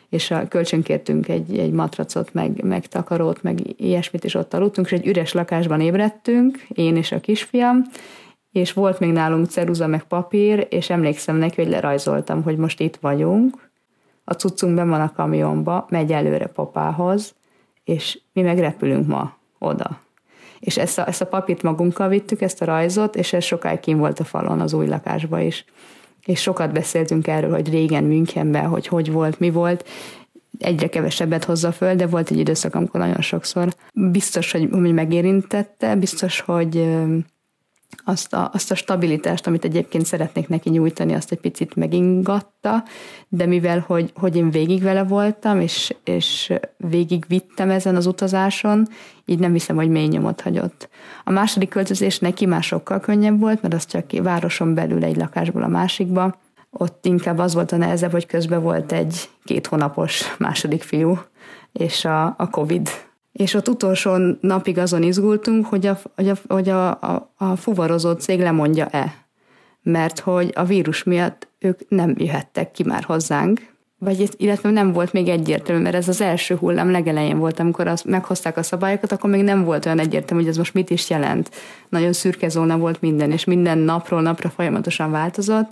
és 0.10 0.32
a, 0.32 0.47
kölcsönkértünk 0.47 1.27
egy, 1.27 1.58
egy 1.58 1.71
matracot, 1.71 2.34
meg, 2.34 2.63
meg 2.63 2.88
takarót, 2.88 3.43
meg 3.43 3.60
ilyesmit, 3.82 4.23
és 4.23 4.36
ott 4.36 4.54
aludtunk, 4.54 4.88
és 4.88 4.93
egy 4.93 5.08
üres 5.08 5.34
lakásban 5.34 5.82
ébredtünk, 5.82 6.65
én 6.67 6.95
és 6.95 7.12
a 7.12 7.19
kisfiam, 7.19 7.84
és 8.51 8.73
volt 8.73 8.99
még 8.99 9.12
nálunk 9.12 9.49
ceruza 9.49 9.88
meg 9.88 10.04
papír, 10.04 10.67
és 10.69 10.89
emlékszem 10.89 11.36
neki, 11.36 11.62
hogy 11.62 11.71
lerajzoltam, 11.71 12.43
hogy 12.43 12.58
most 12.58 12.80
itt 12.80 12.97
vagyunk, 13.01 13.69
a 14.23 14.34
cuccunk 14.34 14.75
be 14.75 14.84
van 14.84 15.01
a 15.01 15.13
kamionba, 15.13 15.86
megy 15.89 16.12
előre 16.12 16.47
papához, 16.47 17.36
és 17.84 18.19
mi 18.34 18.41
meg 18.41 18.60
repülünk 18.60 19.08
ma 19.08 19.38
oda. 19.60 19.99
És 20.62 20.78
ezt 20.78 21.00
a, 21.00 21.08
ezt 21.08 21.21
a 21.21 21.26
papírt 21.26 21.62
magunkkal 21.62 22.08
vittük, 22.08 22.41
ezt 22.41 22.62
a 22.62 22.65
rajzot, 22.65 23.15
és 23.15 23.34
ez 23.34 23.43
sokáig 23.43 23.80
kim 23.80 23.97
volt 23.97 24.19
a 24.19 24.24
falon 24.24 24.60
az 24.60 24.74
új 24.74 24.88
lakásba 24.88 25.39
is. 25.39 25.65
És 26.26 26.41
sokat 26.41 26.74
beszéltünk 26.74 27.28
erről, 27.28 27.52
hogy 27.52 27.69
régen 27.69 28.04
Münchenben, 28.04 28.67
hogy 28.67 28.88
hogy 28.88 29.12
volt, 29.12 29.39
mi 29.39 29.50
volt, 29.50 29.86
egyre 30.60 30.88
kevesebbet 30.88 31.43
hozza 31.43 31.71
föl, 31.71 31.95
de 31.95 32.08
volt 32.08 32.30
egy 32.32 32.38
időszak, 32.38 32.76
amikor 32.76 33.00
nagyon 33.00 33.21
sokszor. 33.21 33.74
Biztos, 33.93 34.52
hogy, 34.52 34.69
hogy 34.71 34.93
megérintette, 34.93 35.95
biztos, 35.95 36.39
hogy 36.39 36.88
azt 38.06 38.34
a, 38.34 38.49
azt 38.54 38.71
a 38.71 38.75
stabilitást, 38.75 39.47
amit 39.47 39.65
egyébként 39.65 40.06
szeretnék 40.06 40.47
neki 40.47 40.69
nyújtani, 40.69 41.13
azt 41.13 41.32
egy 41.32 41.39
picit 41.39 41.75
megingatta, 41.75 42.84
de 43.27 43.45
mivel, 43.45 43.84
hogy, 43.88 44.12
hogy 44.15 44.36
én 44.36 44.51
végig 44.51 44.82
vele 44.82 45.04
voltam, 45.04 45.60
és, 45.60 45.95
és 46.04 46.54
végig 46.77 47.25
vittem 47.27 47.69
ezen 47.69 47.95
az 47.95 48.06
utazáson, 48.06 48.88
így 49.25 49.39
nem 49.39 49.51
hiszem, 49.51 49.75
hogy 49.75 49.89
mély 49.89 50.08
nyomot 50.08 50.41
hagyott. 50.41 50.89
A 51.23 51.32
második 51.32 51.69
költözés 51.69 52.19
neki 52.19 52.45
már 52.45 52.63
sokkal 52.63 52.99
könnyebb 52.99 53.39
volt, 53.39 53.62
mert 53.62 53.73
az 53.73 53.86
csak 53.86 54.12
városon 54.12 54.73
belül 54.73 55.04
egy 55.04 55.17
lakásból 55.17 55.63
a 55.63 55.67
másikba. 55.67 56.39
Ott 56.69 57.06
inkább 57.06 57.38
az 57.38 57.54
volt 57.54 57.71
a 57.71 57.77
nehezebb, 57.77 58.12
hogy 58.12 58.25
közben 58.25 58.62
volt 58.62 58.91
egy 58.91 59.30
két 59.43 59.67
hónapos 59.67 60.36
második 60.38 60.84
fiú, 60.84 61.19
és 61.71 62.06
a, 62.06 62.25
a 62.25 62.49
Covid 62.49 62.89
és 63.31 63.53
ott 63.53 63.67
utolsó 63.67 64.17
napig 64.39 64.77
azon 64.77 65.03
izgultunk, 65.03 65.65
hogy 65.65 65.85
a, 65.85 65.99
hogy 66.15 66.29
a, 66.29 66.35
hogy 66.47 66.69
a, 66.69 66.89
a, 66.89 67.33
a 67.37 67.55
fuvarozó 67.55 68.11
cég 68.11 68.39
lemondja-e, 68.39 69.13
mert 69.81 70.19
hogy 70.19 70.51
a 70.55 70.63
vírus 70.63 71.03
miatt 71.03 71.47
ők 71.59 71.79
nem 71.89 72.13
jöhettek 72.17 72.71
ki 72.71 72.83
már 72.83 73.03
hozzánk, 73.03 73.69
vagy 73.97 74.29
illetve 74.37 74.69
nem 74.69 74.91
volt 74.91 75.13
még 75.13 75.27
egyértelmű, 75.27 75.81
mert 75.81 75.95
ez 75.95 76.07
az 76.07 76.21
első 76.21 76.55
hullám 76.55 76.91
legelején 76.91 77.37
volt, 77.37 77.59
amikor 77.59 77.87
azt 77.87 78.05
meghozták 78.05 78.57
a 78.57 78.63
szabályokat, 78.63 79.11
akkor 79.11 79.29
még 79.29 79.43
nem 79.43 79.63
volt 79.63 79.85
olyan 79.85 79.99
egyértelmű, 79.99 80.41
hogy 80.41 80.51
ez 80.51 80.57
most 80.57 80.73
mit 80.73 80.89
is 80.89 81.09
jelent. 81.09 81.51
Nagyon 81.89 82.13
szürke 82.13 82.49
zóna 82.49 82.77
volt 82.77 83.01
minden, 83.01 83.31
és 83.31 83.43
minden 83.43 83.77
napról 83.77 84.21
napra 84.21 84.49
folyamatosan 84.49 85.11
változott, 85.11 85.69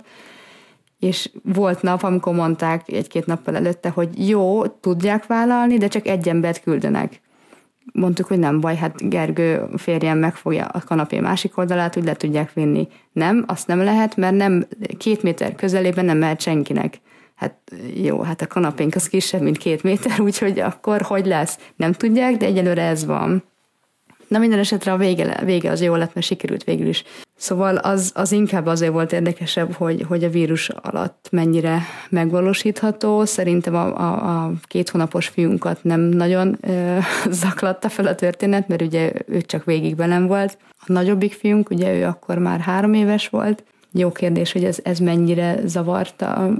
és 0.98 1.30
volt 1.42 1.82
nap, 1.82 2.02
amikor 2.02 2.34
mondták 2.34 2.88
egy-két 2.88 3.26
nappal 3.26 3.56
előtte, 3.56 3.88
hogy 3.88 4.28
jó, 4.28 4.66
tudják 4.66 5.26
vállalni, 5.26 5.78
de 5.78 5.88
csak 5.88 6.06
egy 6.06 6.28
embert 6.28 6.62
küldenek 6.62 7.20
mondtuk, 7.92 8.26
hogy 8.26 8.38
nem 8.38 8.60
baj, 8.60 8.76
hát 8.76 9.08
Gergő 9.08 9.64
férjem 9.76 10.18
megfogja 10.18 10.64
a 10.64 10.82
kanapé 10.86 11.20
másik 11.20 11.58
oldalát, 11.58 11.94
hogy 11.94 12.04
le 12.04 12.14
tudják 12.14 12.52
vinni. 12.52 12.88
Nem, 13.12 13.44
azt 13.46 13.66
nem 13.66 13.82
lehet, 13.82 14.16
mert 14.16 14.36
nem 14.36 14.66
két 14.98 15.22
méter 15.22 15.54
közelében 15.54 16.04
nem 16.04 16.18
mehet 16.18 16.40
senkinek. 16.40 17.00
Hát 17.34 17.54
jó, 17.94 18.20
hát 18.20 18.40
a 18.40 18.46
kanapénk 18.46 18.94
az 18.94 19.08
kisebb, 19.08 19.40
mint 19.40 19.58
két 19.58 19.82
méter, 19.82 20.20
úgyhogy 20.28 20.60
akkor 20.60 21.02
hogy 21.02 21.26
lesz? 21.26 21.58
Nem 21.76 21.92
tudják, 21.92 22.36
de 22.36 22.46
egyelőre 22.46 22.82
ez 22.82 23.04
van. 23.04 23.42
Na 24.28 24.38
minden 24.38 24.58
esetre 24.58 24.92
a 24.92 24.96
vége, 24.96 25.40
vége 25.44 25.70
az 25.70 25.82
jó 25.82 25.94
lett, 25.94 26.14
mert 26.14 26.26
sikerült 26.26 26.64
végül 26.64 26.86
is. 26.86 27.04
Szóval 27.40 27.76
az, 27.76 28.10
az 28.14 28.32
inkább 28.32 28.66
azért 28.66 28.92
volt 28.92 29.12
érdekesebb, 29.12 29.72
hogy, 29.72 30.04
hogy 30.08 30.24
a 30.24 30.30
vírus 30.30 30.68
alatt 30.68 31.28
mennyire 31.30 31.82
megvalósítható. 32.10 33.24
Szerintem 33.24 33.74
a, 33.74 34.00
a, 34.00 34.42
a 34.44 34.52
két 34.62 34.90
hónapos 34.90 35.28
fiunkat 35.28 35.84
nem 35.84 36.00
nagyon 36.00 36.58
ö, 36.60 36.98
zaklatta 37.30 37.88
fel 37.88 38.06
a 38.06 38.14
történet, 38.14 38.68
mert 38.68 38.82
ugye 38.82 39.12
ő 39.26 39.40
csak 39.40 39.64
végig 39.64 39.96
velem 39.96 40.26
volt. 40.26 40.58
A 40.78 40.92
nagyobbik 40.92 41.32
fiunk, 41.32 41.70
ugye 41.70 41.94
ő 41.94 42.04
akkor 42.04 42.38
már 42.38 42.60
három 42.60 42.94
éves 42.94 43.28
volt. 43.28 43.64
Jó 43.92 44.12
kérdés, 44.12 44.52
hogy 44.52 44.64
ez, 44.64 44.78
ez 44.82 44.98
mennyire 44.98 45.60
zavarta 45.64 46.52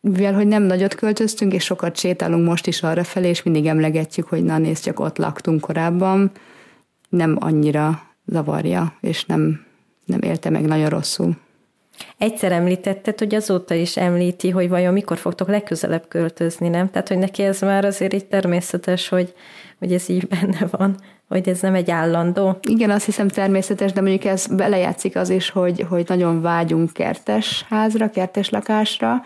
mivel 0.00 0.34
hogy 0.34 0.46
nem 0.46 0.62
nagyot 0.62 0.94
költöztünk, 0.94 1.52
és 1.52 1.64
sokat 1.64 1.96
sétálunk 1.96 2.46
most 2.46 2.66
is 2.66 2.82
arra 2.82 3.04
felé, 3.04 3.28
és 3.28 3.42
mindig 3.42 3.66
emlegetjük, 3.66 4.28
hogy 4.28 4.44
na 4.44 4.58
nézd, 4.58 4.82
csak 4.82 5.00
ott 5.00 5.18
laktunk 5.18 5.60
korábban, 5.60 6.30
nem 7.08 7.36
annyira 7.40 8.02
zavarja, 8.26 8.96
és 9.00 9.24
nem, 9.24 9.63
nem 10.04 10.20
élte 10.20 10.50
meg 10.50 10.62
nagyon 10.62 10.88
rosszul. 10.88 11.36
Egyszer 12.18 12.52
említetted, 12.52 13.18
hogy 13.18 13.34
azóta 13.34 13.74
is 13.74 13.96
említi, 13.96 14.50
hogy 14.50 14.68
vajon 14.68 14.92
mikor 14.92 15.18
fogtok 15.18 15.48
legközelebb 15.48 16.08
költözni, 16.08 16.68
nem? 16.68 16.90
Tehát, 16.90 17.08
hogy 17.08 17.18
neki 17.18 17.42
ez 17.42 17.60
már 17.60 17.84
azért 17.84 18.12
így 18.12 18.24
természetes, 18.24 19.08
hogy, 19.08 19.34
hogy 19.78 19.92
ez 19.92 20.08
így 20.08 20.26
benne 20.28 20.66
van, 20.70 20.96
hogy 21.28 21.48
ez 21.48 21.60
nem 21.60 21.74
egy 21.74 21.90
állandó. 21.90 22.58
Igen, 22.68 22.90
azt 22.90 23.04
hiszem 23.04 23.28
természetes, 23.28 23.92
de 23.92 24.00
mondjuk 24.00 24.24
ez 24.24 24.46
belejátszik 24.46 25.16
az 25.16 25.30
is, 25.30 25.50
hogy, 25.50 25.86
hogy 25.88 26.04
nagyon 26.08 26.40
vágyunk 26.42 26.92
kertes 26.92 27.64
házra, 27.68 28.10
kertes 28.10 28.50
lakásra, 28.50 29.22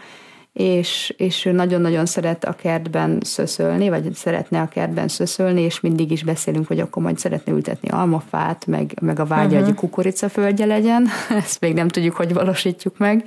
és, 0.59 1.14
és 1.16 1.44
ő 1.44 1.53
nagyon-nagyon 1.53 2.07
szeret 2.07 2.44
a 2.44 2.53
kertben 2.53 3.18
szöszölni, 3.23 3.88
vagy 3.88 4.14
szeretne 4.14 4.61
a 4.61 4.68
kertben 4.68 5.09
szöszölni, 5.09 5.61
és 5.61 5.81
mindig 5.81 6.11
is 6.11 6.23
beszélünk, 6.23 6.66
hogy 6.66 6.81
akkor 6.81 7.03
majd 7.03 7.18
szeretne 7.18 7.53
ültetni 7.53 7.88
almafát, 7.88 8.66
meg, 8.66 8.92
meg 9.01 9.21
a 9.21 9.25
vágya, 9.25 9.53
uh-huh. 9.53 9.64
hogy 9.64 9.75
kukoricaföldje 9.75 10.66
legyen. 10.66 11.07
Ezt 11.44 11.61
még 11.61 11.75
nem 11.75 11.88
tudjuk, 11.88 12.14
hogy 12.14 12.33
valósítjuk 12.33 12.99
meg. 12.99 13.25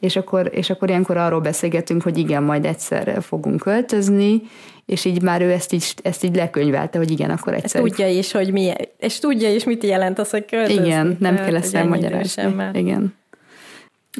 És 0.00 0.16
akkor, 0.16 0.50
és 0.54 0.70
akkor 0.70 0.88
ilyenkor 0.88 1.16
arról 1.16 1.40
beszélgetünk, 1.40 2.02
hogy 2.02 2.18
igen, 2.18 2.42
majd 2.42 2.64
egyszer 2.64 3.22
fogunk 3.22 3.60
költözni, 3.60 4.42
és 4.86 5.04
így 5.04 5.22
már 5.22 5.40
ő 5.40 5.50
ezt 5.50 5.72
így, 5.72 5.94
ezt 6.02 6.24
így 6.24 6.36
lekönyvelte, 6.36 6.98
hogy 6.98 7.10
igen, 7.10 7.30
akkor 7.30 7.54
egyszer. 7.54 7.80
Tudja 7.80 8.08
is, 8.08 8.32
hogy 8.32 8.52
mi, 8.52 8.72
és 8.98 9.18
tudja 9.18 9.54
is, 9.54 9.64
mit 9.64 9.84
jelent 9.84 10.18
az, 10.18 10.30
hogy 10.30 10.44
költözni. 10.44 10.86
Igen, 10.86 11.16
nem 11.20 11.36
kell 11.36 11.56
ezt 11.56 11.74
elmagyarázni. 11.74 12.52
Igen. 12.72 13.20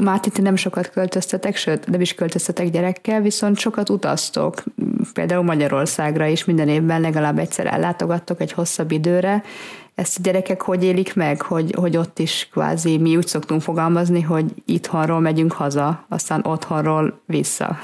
Máti, 0.01 0.31
ti 0.31 0.41
nem 0.41 0.57
sokat 0.57 0.91
költöztetek, 0.91 1.57
sőt, 1.57 1.87
nem 1.87 2.01
is 2.01 2.15
költöztetek 2.15 2.71
gyerekkel, 2.71 3.21
viszont 3.21 3.59
sokat 3.59 3.89
utaztok, 3.89 4.63
például 5.13 5.43
Magyarországra 5.43 6.27
is 6.27 6.45
minden 6.45 6.69
évben 6.69 7.01
legalább 7.01 7.39
egyszer 7.39 7.67
ellátogattok 7.67 8.41
egy 8.41 8.53
hosszabb 8.53 8.91
időre. 8.91 9.43
Ezt 9.95 10.19
a 10.19 10.23
gyerekek 10.23 10.63
hogy 10.63 10.85
élik 10.85 11.15
meg, 11.15 11.43
hogy, 11.43 11.75
hogy 11.77 11.97
ott 11.97 12.19
is 12.19 12.49
kvázi 12.53 12.99
mi 12.99 13.17
úgy 13.17 13.27
szoktunk 13.27 13.63
fogalmazni, 13.63 14.21
hogy 14.21 14.45
itthonról 14.67 15.21
megyünk 15.21 15.53
haza, 15.53 16.05
aztán 16.09 16.45
otthonról 16.45 17.21
vissza. 17.27 17.79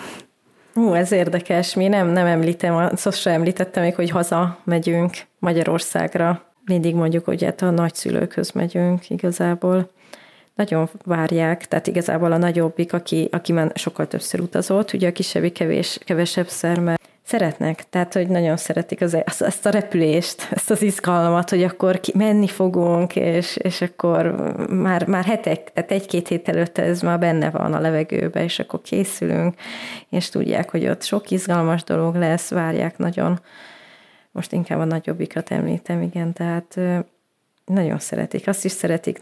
Ú, 0.74 0.92
ez 0.92 1.12
érdekes. 1.12 1.74
Mi 1.74 1.88
nem, 1.88 2.08
nem 2.08 2.26
említem, 2.26 2.96
sosem 2.96 3.32
említettem 3.32 3.82
még, 3.82 3.94
hogy 3.94 4.10
haza 4.10 4.58
megyünk 4.64 5.16
Magyarországra. 5.38 6.42
Mindig 6.64 6.94
mondjuk, 6.94 7.24
hogy 7.24 7.44
hát 7.44 7.62
a 7.62 7.70
nagyszülőkhöz 7.70 8.50
megyünk 8.50 9.10
igazából 9.10 9.90
nagyon 10.58 10.88
várják, 11.04 11.66
tehát 11.66 11.86
igazából 11.86 12.32
a 12.32 12.36
nagyobbik, 12.36 12.92
aki, 12.92 13.28
aki 13.32 13.52
már 13.52 13.72
sokkal 13.74 14.06
többször 14.06 14.40
utazott, 14.40 14.92
ugye 14.92 15.08
a 15.08 15.12
kisebbik 15.12 15.52
kevés, 15.52 15.98
kevesebb 16.04 16.48
szer, 16.48 16.80
mert 16.80 17.00
szeretnek, 17.22 17.88
tehát 17.90 18.12
hogy 18.12 18.28
nagyon 18.28 18.56
szeretik 18.56 19.00
az, 19.00 19.16
ezt 19.38 19.66
a 19.66 19.70
repülést, 19.70 20.48
ezt 20.50 20.70
az 20.70 20.82
izgalmat, 20.82 21.50
hogy 21.50 21.62
akkor 21.62 22.00
ki, 22.00 22.12
menni 22.16 22.46
fogunk, 22.46 23.16
és, 23.16 23.56
és 23.56 23.80
akkor 23.80 24.34
már, 24.70 25.06
már 25.06 25.24
hetek, 25.24 25.72
tehát 25.72 25.90
egy-két 25.90 26.28
hét 26.28 26.48
előtte 26.48 26.82
ez 26.82 27.00
már 27.02 27.18
benne 27.18 27.50
van 27.50 27.74
a 27.74 27.80
levegőbe, 27.80 28.42
és 28.44 28.58
akkor 28.58 28.80
készülünk, 28.82 29.54
és 30.08 30.28
tudják, 30.28 30.70
hogy 30.70 30.88
ott 30.88 31.02
sok 31.02 31.30
izgalmas 31.30 31.84
dolog 31.84 32.14
lesz, 32.14 32.50
várják 32.50 32.98
nagyon. 32.98 33.40
Most 34.32 34.52
inkább 34.52 34.78
a 34.78 34.84
nagyobbikat 34.84 35.50
említem, 35.50 36.02
igen, 36.02 36.32
tehát 36.32 36.78
nagyon 37.68 37.98
szeretik. 37.98 38.48
Azt 38.48 38.64
is 38.64 38.72
szeretik, 38.72 39.18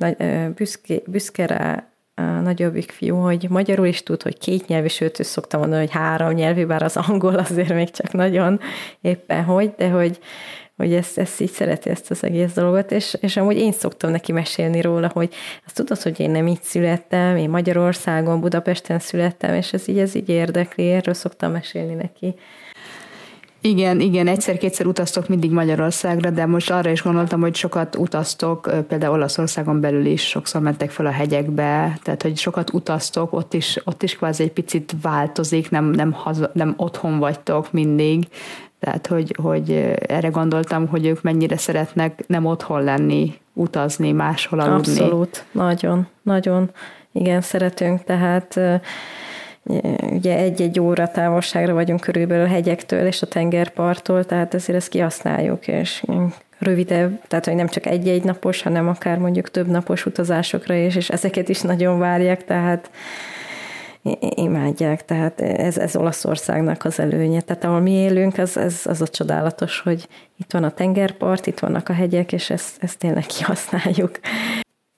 büszke, 0.54 0.94
büszke 1.06 1.46
rá 1.46 1.90
a 2.14 2.22
nagyobbik 2.22 2.90
fiú, 2.90 3.16
hogy 3.16 3.46
magyarul 3.48 3.86
is 3.86 4.02
tud, 4.02 4.22
hogy 4.22 4.38
két 4.38 4.66
nyelvű, 4.66 4.86
sőt, 4.86 5.20
ő 5.20 5.22
szoktam 5.22 5.60
mondani, 5.60 5.80
hogy 5.80 5.92
három 5.92 6.32
nyelvű, 6.32 6.66
bár 6.66 6.82
az 6.82 6.96
angol 6.96 7.34
azért 7.34 7.74
még 7.74 7.90
csak 7.90 8.12
nagyon 8.12 8.60
éppen 9.00 9.44
hogy, 9.44 9.74
de 9.76 9.88
hogy, 9.88 10.18
hogy 10.76 10.94
ezt, 10.94 11.18
ezt 11.18 11.40
így 11.40 11.50
szereti 11.50 11.90
ezt 11.90 12.10
az 12.10 12.24
egész 12.24 12.52
dolgot, 12.52 12.92
és, 12.92 13.16
és 13.20 13.36
amúgy 13.36 13.56
én 13.56 13.72
szoktam 13.72 14.10
neki 14.10 14.32
mesélni 14.32 14.80
róla, 14.80 15.10
hogy 15.12 15.34
azt 15.66 15.74
tudod, 15.74 16.02
hogy 16.02 16.20
én 16.20 16.30
nem 16.30 16.46
így 16.46 16.62
születtem, 16.62 17.36
én 17.36 17.50
Magyarországon, 17.50 18.40
Budapesten 18.40 18.98
születtem, 18.98 19.54
és 19.54 19.72
ez 19.72 19.88
így, 19.88 19.98
ez 19.98 20.14
így 20.14 20.28
érdekli, 20.28 20.90
erről 20.90 21.14
szoktam 21.14 21.52
mesélni 21.52 21.94
neki. 21.94 22.34
Igen, 23.66 24.00
igen, 24.00 24.26
egyszer-kétszer 24.26 24.86
utaztok 24.86 25.28
mindig 25.28 25.50
Magyarországra, 25.50 26.30
de 26.30 26.46
most 26.46 26.70
arra 26.70 26.90
is 26.90 27.02
gondoltam, 27.02 27.40
hogy 27.40 27.54
sokat 27.54 27.96
utaztok, 27.96 28.70
például 28.88 29.12
Olaszországon 29.12 29.80
belül 29.80 30.04
is 30.04 30.28
sokszor 30.28 30.60
mentek 30.60 30.90
fel 30.90 31.06
a 31.06 31.10
hegyekbe, 31.10 31.98
tehát 32.02 32.22
hogy 32.22 32.36
sokat 32.36 32.72
utaztok, 32.72 33.32
ott 33.32 33.54
is, 33.54 33.78
ott 33.84 34.02
is 34.02 34.16
kvázi 34.16 34.42
egy 34.42 34.52
picit 34.52 34.94
változik, 35.02 35.70
nem, 35.70 35.84
nem, 35.84 36.12
haza, 36.12 36.50
nem 36.52 36.74
otthon 36.76 37.18
vagytok 37.18 37.72
mindig, 37.72 38.28
tehát 38.80 39.06
hogy, 39.06 39.36
hogy 39.42 39.70
erre 40.06 40.28
gondoltam, 40.28 40.86
hogy 40.86 41.06
ők 41.06 41.22
mennyire 41.22 41.56
szeretnek 41.56 42.24
nem 42.26 42.44
otthon 42.44 42.82
lenni, 42.82 43.34
utazni, 43.52 44.12
máshol 44.12 44.60
aludni. 44.60 45.00
Abszolút, 45.00 45.44
nagyon, 45.52 46.06
nagyon. 46.22 46.70
Igen, 47.12 47.40
szeretünk, 47.40 48.04
tehát 48.04 48.60
ugye 50.12 50.36
egy-egy 50.36 50.80
óra 50.80 51.08
távolságra 51.08 51.74
vagyunk 51.74 52.00
körülbelül 52.00 52.44
a 52.44 52.48
hegyektől 52.48 53.06
és 53.06 53.22
a 53.22 53.26
tengerparttól, 53.26 54.24
tehát 54.24 54.54
ezért 54.54 54.78
ezt 54.78 54.88
kihasználjuk, 54.88 55.68
és 55.68 56.04
rövidebb, 56.58 57.20
tehát 57.28 57.44
hogy 57.44 57.54
nem 57.54 57.68
csak 57.68 57.86
egy-egy 57.86 58.24
napos, 58.24 58.62
hanem 58.62 58.88
akár 58.88 59.18
mondjuk 59.18 59.50
több 59.50 59.66
napos 59.66 60.06
utazásokra 60.06 60.74
is, 60.74 60.96
és 60.96 61.10
ezeket 61.10 61.48
is 61.48 61.60
nagyon 61.60 61.98
várják, 61.98 62.44
tehát 62.44 62.90
imádják, 64.18 65.04
tehát 65.04 65.40
ez, 65.40 65.78
ez 65.78 65.96
Olaszországnak 65.96 66.84
az 66.84 67.00
előnye. 67.00 67.40
Tehát 67.40 67.64
ahol 67.64 67.80
mi 67.80 67.90
élünk, 67.90 68.38
az, 68.38 68.56
ez, 68.56 68.80
az 68.84 69.00
a 69.00 69.08
csodálatos, 69.08 69.80
hogy 69.80 70.08
itt 70.36 70.52
van 70.52 70.64
a 70.64 70.70
tengerpart, 70.70 71.46
itt 71.46 71.58
vannak 71.58 71.88
a 71.88 71.92
hegyek, 71.92 72.32
és 72.32 72.50
ezt, 72.50 72.82
ezt 72.82 72.98
tényleg 72.98 73.24
kihasználjuk. 73.26 74.18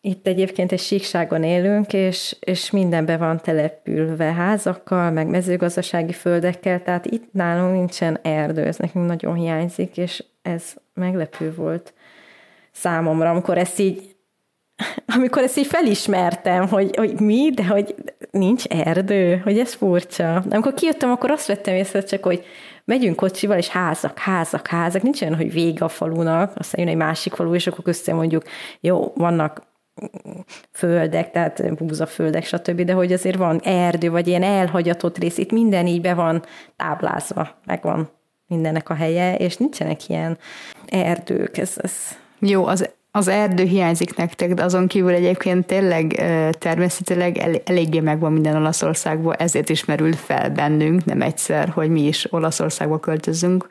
Itt 0.08 0.26
egyébként 0.26 0.72
egy 0.72 0.80
síkságon 0.80 1.42
élünk, 1.42 1.92
és, 1.92 2.36
és 2.40 2.70
mindenbe 2.70 3.16
van 3.16 3.40
települve 3.40 4.32
házakkal, 4.32 5.10
meg 5.10 5.26
mezőgazdasági 5.26 6.12
földekkel, 6.12 6.82
tehát 6.82 7.06
itt 7.06 7.32
nálunk 7.32 7.72
nincsen 7.72 8.18
erdő, 8.22 8.64
ez 8.64 8.76
nekünk 8.76 9.06
nagyon 9.06 9.34
hiányzik, 9.34 9.96
és 9.96 10.24
ez 10.42 10.74
meglepő 10.94 11.54
volt 11.54 11.94
számomra, 12.72 13.30
amikor 13.30 13.58
ezt 13.58 13.78
így 13.78 14.16
amikor 15.16 15.42
ezt 15.42 15.58
így 15.58 15.66
felismertem, 15.66 16.68
hogy, 16.68 16.96
hogy 16.96 17.20
mi, 17.20 17.50
de 17.50 17.66
hogy 17.66 17.94
nincs 18.30 18.66
erdő, 18.66 19.36
hogy 19.44 19.58
ez 19.58 19.74
furcsa. 19.74 20.42
De 20.46 20.54
amikor 20.54 20.74
kijöttem, 20.74 21.10
akkor 21.10 21.30
azt 21.30 21.46
vettem 21.46 21.74
észre 21.74 22.02
csak, 22.02 22.22
hogy 22.22 22.44
megyünk 22.84 23.16
kocsival, 23.16 23.58
és 23.58 23.68
házak, 23.68 24.18
házak, 24.18 24.66
házak. 24.66 25.02
Nincs 25.02 25.22
olyan, 25.22 25.36
hogy 25.36 25.52
vége 25.52 25.84
a 25.84 25.88
falunak, 25.88 26.52
aztán 26.56 26.80
jön 26.80 26.90
egy 26.90 26.96
másik 26.96 27.34
falu, 27.34 27.54
és 27.54 27.66
akkor 27.66 27.84
köztem 27.84 28.16
mondjuk, 28.16 28.42
jó, 28.80 29.12
vannak 29.14 29.67
földek, 30.72 31.30
tehát 31.30 31.74
búzaföldek, 31.74 32.44
stb., 32.44 32.80
de 32.80 32.92
hogy 32.92 33.12
azért 33.12 33.36
van 33.36 33.60
erdő, 33.64 34.10
vagy 34.10 34.26
ilyen 34.26 34.42
elhagyatott 34.42 35.18
rész, 35.18 35.38
itt 35.38 35.52
minden 35.52 35.86
így 35.86 36.00
be 36.00 36.14
van 36.14 36.44
táblázva, 36.76 37.48
megvan 37.66 38.10
mindennek 38.46 38.88
a 38.88 38.94
helye, 38.94 39.34
és 39.36 39.56
nincsenek 39.56 40.08
ilyen 40.08 40.38
erdők. 40.86 41.58
Ez, 41.58 41.72
ez... 41.76 41.92
Jó, 42.38 42.66
az 42.66 42.88
az 43.10 43.28
erdő 43.28 43.64
hiányzik 43.64 44.16
nektek, 44.16 44.54
de 44.54 44.62
azon 44.62 44.86
kívül 44.86 45.12
egyébként 45.12 45.66
tényleg 45.66 46.06
természetileg 46.58 47.38
el, 47.38 47.54
eléggé 47.64 48.00
megvan 48.00 48.32
minden 48.32 48.56
Olaszországból, 48.56 49.34
ezért 49.34 49.68
is 49.68 49.84
merült 49.84 50.16
fel 50.16 50.50
bennünk, 50.50 51.04
nem 51.04 51.22
egyszer, 51.22 51.68
hogy 51.68 51.90
mi 51.90 52.06
is 52.06 52.32
Olaszországba 52.32 52.98
költözünk. 52.98 53.66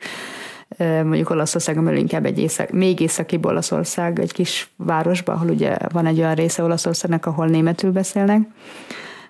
Mondjuk 0.78 1.30
Olaszországon 1.30 1.84
belül 1.84 1.98
inkább 1.98 2.26
egy 2.26 2.38
észak, 2.38 2.70
még 2.70 3.00
északi 3.00 3.38
Olaszország, 3.42 4.18
egy 4.18 4.32
kis 4.32 4.70
városban, 4.76 5.34
ahol 5.36 5.48
ugye 5.48 5.76
van 5.92 6.06
egy 6.06 6.18
olyan 6.18 6.34
része 6.34 6.62
Olaszországnak, 6.62 7.26
ahol 7.26 7.46
németül 7.46 7.92
beszélnek. 7.92 8.40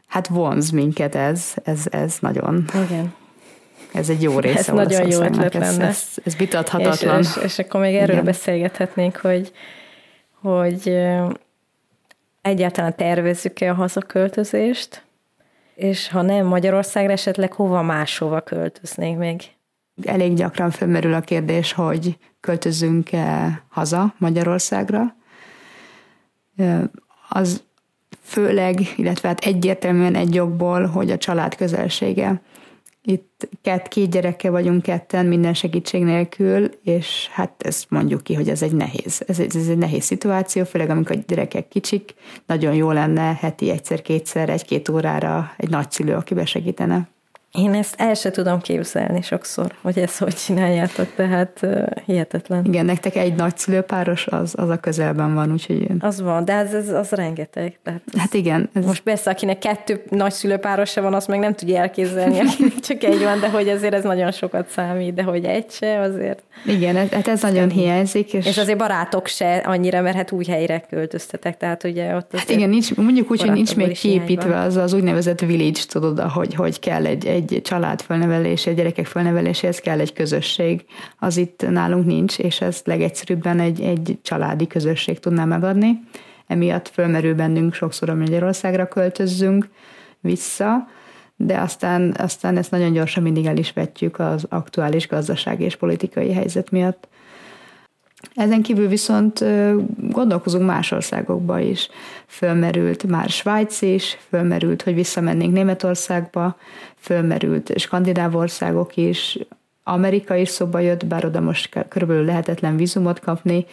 Hát 0.06 0.26
vonz 0.26 0.70
minket 0.70 1.14
ez, 1.14 1.54
ez, 1.64 1.86
ez 1.90 2.16
nagyon. 2.20 2.64
Igen. 2.86 3.14
Ez 3.92 4.08
egy 4.08 4.22
jó 4.22 4.38
része 4.38 4.58
Ez 4.58 4.66
nagyon 4.66 5.10
jó 5.10 5.20
ötlet 5.20 5.54
ez, 5.54 5.60
lenne. 5.60 5.86
Ez, 5.86 6.04
ez 6.24 6.36
vitathatatlan. 6.36 7.18
És, 7.18 7.36
és, 7.36 7.42
és 7.42 7.58
akkor 7.58 7.80
még 7.80 7.94
erről 7.94 8.12
Igen. 8.12 8.24
beszélgethetnénk, 8.24 9.16
hogy 9.16 9.52
hogy 10.40 10.98
egyáltalán 12.42 12.96
tervezzük-e 12.96 13.70
a 13.70 13.74
hazaköltözést, 13.74 15.02
és 15.74 16.08
ha 16.08 16.22
nem 16.22 16.46
Magyarországra, 16.46 17.12
esetleg 17.12 17.52
hova 17.52 17.82
máshova 17.82 18.40
költöznénk 18.40 19.18
még? 19.18 19.42
Elég 20.02 20.34
gyakran 20.34 20.70
felmerül 20.70 21.14
a 21.14 21.20
kérdés, 21.20 21.72
hogy 21.72 22.18
költözünk-e 22.40 23.62
haza 23.68 24.14
Magyarországra. 24.18 25.16
Az 27.28 27.62
főleg, 28.22 28.80
illetve 28.96 29.28
hát 29.28 29.44
egyértelműen 29.44 30.14
egy 30.14 30.34
jogból, 30.34 30.86
hogy 30.86 31.10
a 31.10 31.18
család 31.18 31.54
közelsége. 31.54 32.40
Itt 33.02 33.48
kett, 33.62 33.88
két 33.88 34.10
gyerekkel 34.10 34.50
vagyunk 34.50 34.82
ketten, 34.82 35.26
minden 35.26 35.54
segítség 35.54 36.02
nélkül, 36.02 36.70
és 36.82 37.28
hát 37.32 37.62
ezt 37.62 37.90
mondjuk 37.90 38.22
ki, 38.22 38.34
hogy 38.34 38.48
ez 38.48 38.62
egy 38.62 38.72
nehéz. 38.72 39.22
Ez, 39.26 39.38
ez 39.38 39.68
egy 39.68 39.78
nehéz 39.78 40.04
szituáció, 40.04 40.64
főleg 40.64 40.90
amikor 40.90 41.16
a 41.16 41.20
gyerekek 41.26 41.68
kicsik. 41.68 42.14
Nagyon 42.46 42.74
jó 42.74 42.90
lenne 42.90 43.36
heti 43.40 43.70
egyszer-kétszer, 43.70 44.48
egy-két 44.48 44.88
órára 44.88 45.52
egy 45.56 45.70
nagyszülő, 45.70 46.14
aki 46.14 46.34
besegítene. 46.34 47.08
Én 47.58 47.74
ezt 47.74 47.94
el 47.98 48.14
se 48.14 48.30
tudom 48.30 48.60
képzelni 48.60 49.22
sokszor, 49.22 49.74
hogy 49.82 49.98
ezt 49.98 50.18
hogy 50.18 50.34
csináljátok, 50.34 51.06
tehát 51.16 51.58
uh, 51.62 51.86
hihetetlen. 52.06 52.64
Igen, 52.64 52.84
nektek 52.84 53.16
egy 53.16 53.34
nagyszülőpáros 53.34 54.26
az, 54.26 54.54
az 54.56 54.68
a 54.68 54.76
közelben 54.76 55.34
van, 55.34 55.52
úgyhogy... 55.52 55.86
Az 56.00 56.20
van, 56.20 56.44
de 56.44 56.52
ez, 56.52 56.72
ez 56.74 56.88
az 56.88 57.10
rengeteg. 57.10 57.78
Tehát 57.82 58.02
hát 58.16 58.34
igen. 58.34 58.70
Ez... 58.72 58.84
Most 58.84 59.02
persze, 59.02 59.30
akinek 59.30 59.58
kettő 59.58 60.02
nagyszülőpárosa 60.10 61.02
van, 61.02 61.14
azt 61.14 61.28
meg 61.28 61.38
nem 61.38 61.54
tudja 61.54 61.80
elképzelni, 61.80 62.38
akinek 62.48 62.80
csak 62.80 63.02
egy 63.02 63.22
van, 63.22 63.40
de 63.40 63.48
hogy 63.48 63.68
azért 63.68 63.94
ez 63.94 64.02
nagyon 64.02 64.30
sokat 64.30 64.68
számít, 64.68 65.14
de 65.14 65.22
hogy 65.22 65.44
egy 65.44 65.70
se, 65.70 66.00
azért... 66.00 66.42
Igen, 66.66 66.96
ez, 66.96 67.08
hát 67.08 67.28
ez 67.28 67.42
nagyon 67.42 67.70
hiányzik. 67.70 68.32
És... 68.32 68.46
és 68.46 68.58
azért 68.58 68.78
barátok 68.78 69.26
se 69.26 69.56
annyira, 69.56 70.00
mert 70.00 70.16
hát 70.16 70.32
új 70.32 70.44
helyre 70.44 70.84
költöztetek, 70.90 71.56
tehát 71.56 71.84
ugye 71.84 72.14
ott 72.14 72.36
Hát 72.36 72.50
igen, 72.50 72.68
nincs, 72.68 72.94
mondjuk 72.94 73.30
úgy, 73.30 73.40
hogy 73.40 73.52
nincs 73.52 73.76
még 73.76 73.98
kiépítve 73.98 74.58
az 74.58 74.76
az 74.76 74.92
úgynevezett 74.92 75.40
village, 75.40 75.80
tudod, 75.88 76.20
hogy, 76.20 76.54
hogy 76.54 76.78
kell 76.78 77.06
egy, 77.06 77.26
egy 77.26 77.47
egy 77.52 77.62
család 77.62 78.00
fölnevelése, 78.00 78.72
gyerekek 78.72 79.06
fölneveléséhez 79.06 79.78
kell 79.78 80.00
egy 80.00 80.12
közösség. 80.12 80.84
Az 81.18 81.36
itt 81.36 81.70
nálunk 81.70 82.06
nincs, 82.06 82.38
és 82.38 82.60
ezt 82.60 82.86
legegyszerűbben 82.86 83.60
egy, 83.60 83.80
egy 83.80 84.18
családi 84.22 84.66
közösség 84.66 85.18
tudná 85.18 85.44
megadni. 85.44 86.00
Emiatt 86.46 86.88
fölmerül 86.88 87.34
bennünk 87.34 87.74
sokszor, 87.74 88.08
hogy 88.08 88.18
Magyarországra 88.18 88.88
költözzünk 88.88 89.68
vissza, 90.20 90.88
de 91.36 91.58
aztán, 91.58 92.14
aztán 92.18 92.56
ezt 92.56 92.70
nagyon 92.70 92.92
gyorsan 92.92 93.22
mindig 93.22 93.46
el 93.46 93.56
is 93.56 93.72
vetjük 93.72 94.18
az 94.18 94.46
aktuális 94.48 95.08
gazdasági 95.08 95.64
és 95.64 95.76
politikai 95.76 96.32
helyzet 96.32 96.70
miatt. 96.70 97.08
Ezen 98.34 98.62
kívül 98.62 98.88
viszont 98.88 99.44
gondolkozunk 100.10 100.66
más 100.66 100.92
országokba 100.92 101.58
is. 101.58 101.88
Fölmerült 102.26 103.06
már 103.06 103.28
Svájc 103.28 103.82
is, 103.82 104.18
fölmerült, 104.28 104.82
hogy 104.82 104.94
visszamennénk 104.94 105.52
Németországba, 105.52 106.56
fölmerült 106.98 107.78
skandináv 107.78 108.34
országok 108.36 108.96
is, 108.96 109.38
Amerika 109.82 110.34
is 110.34 110.48
szóba 110.48 110.78
jött, 110.78 111.06
bár 111.06 111.24
oda 111.24 111.40
most 111.40 111.86
körülbelül 111.88 112.24
lehetetlen 112.24 112.76
vízumot 112.76 113.20
kapni, 113.20 113.66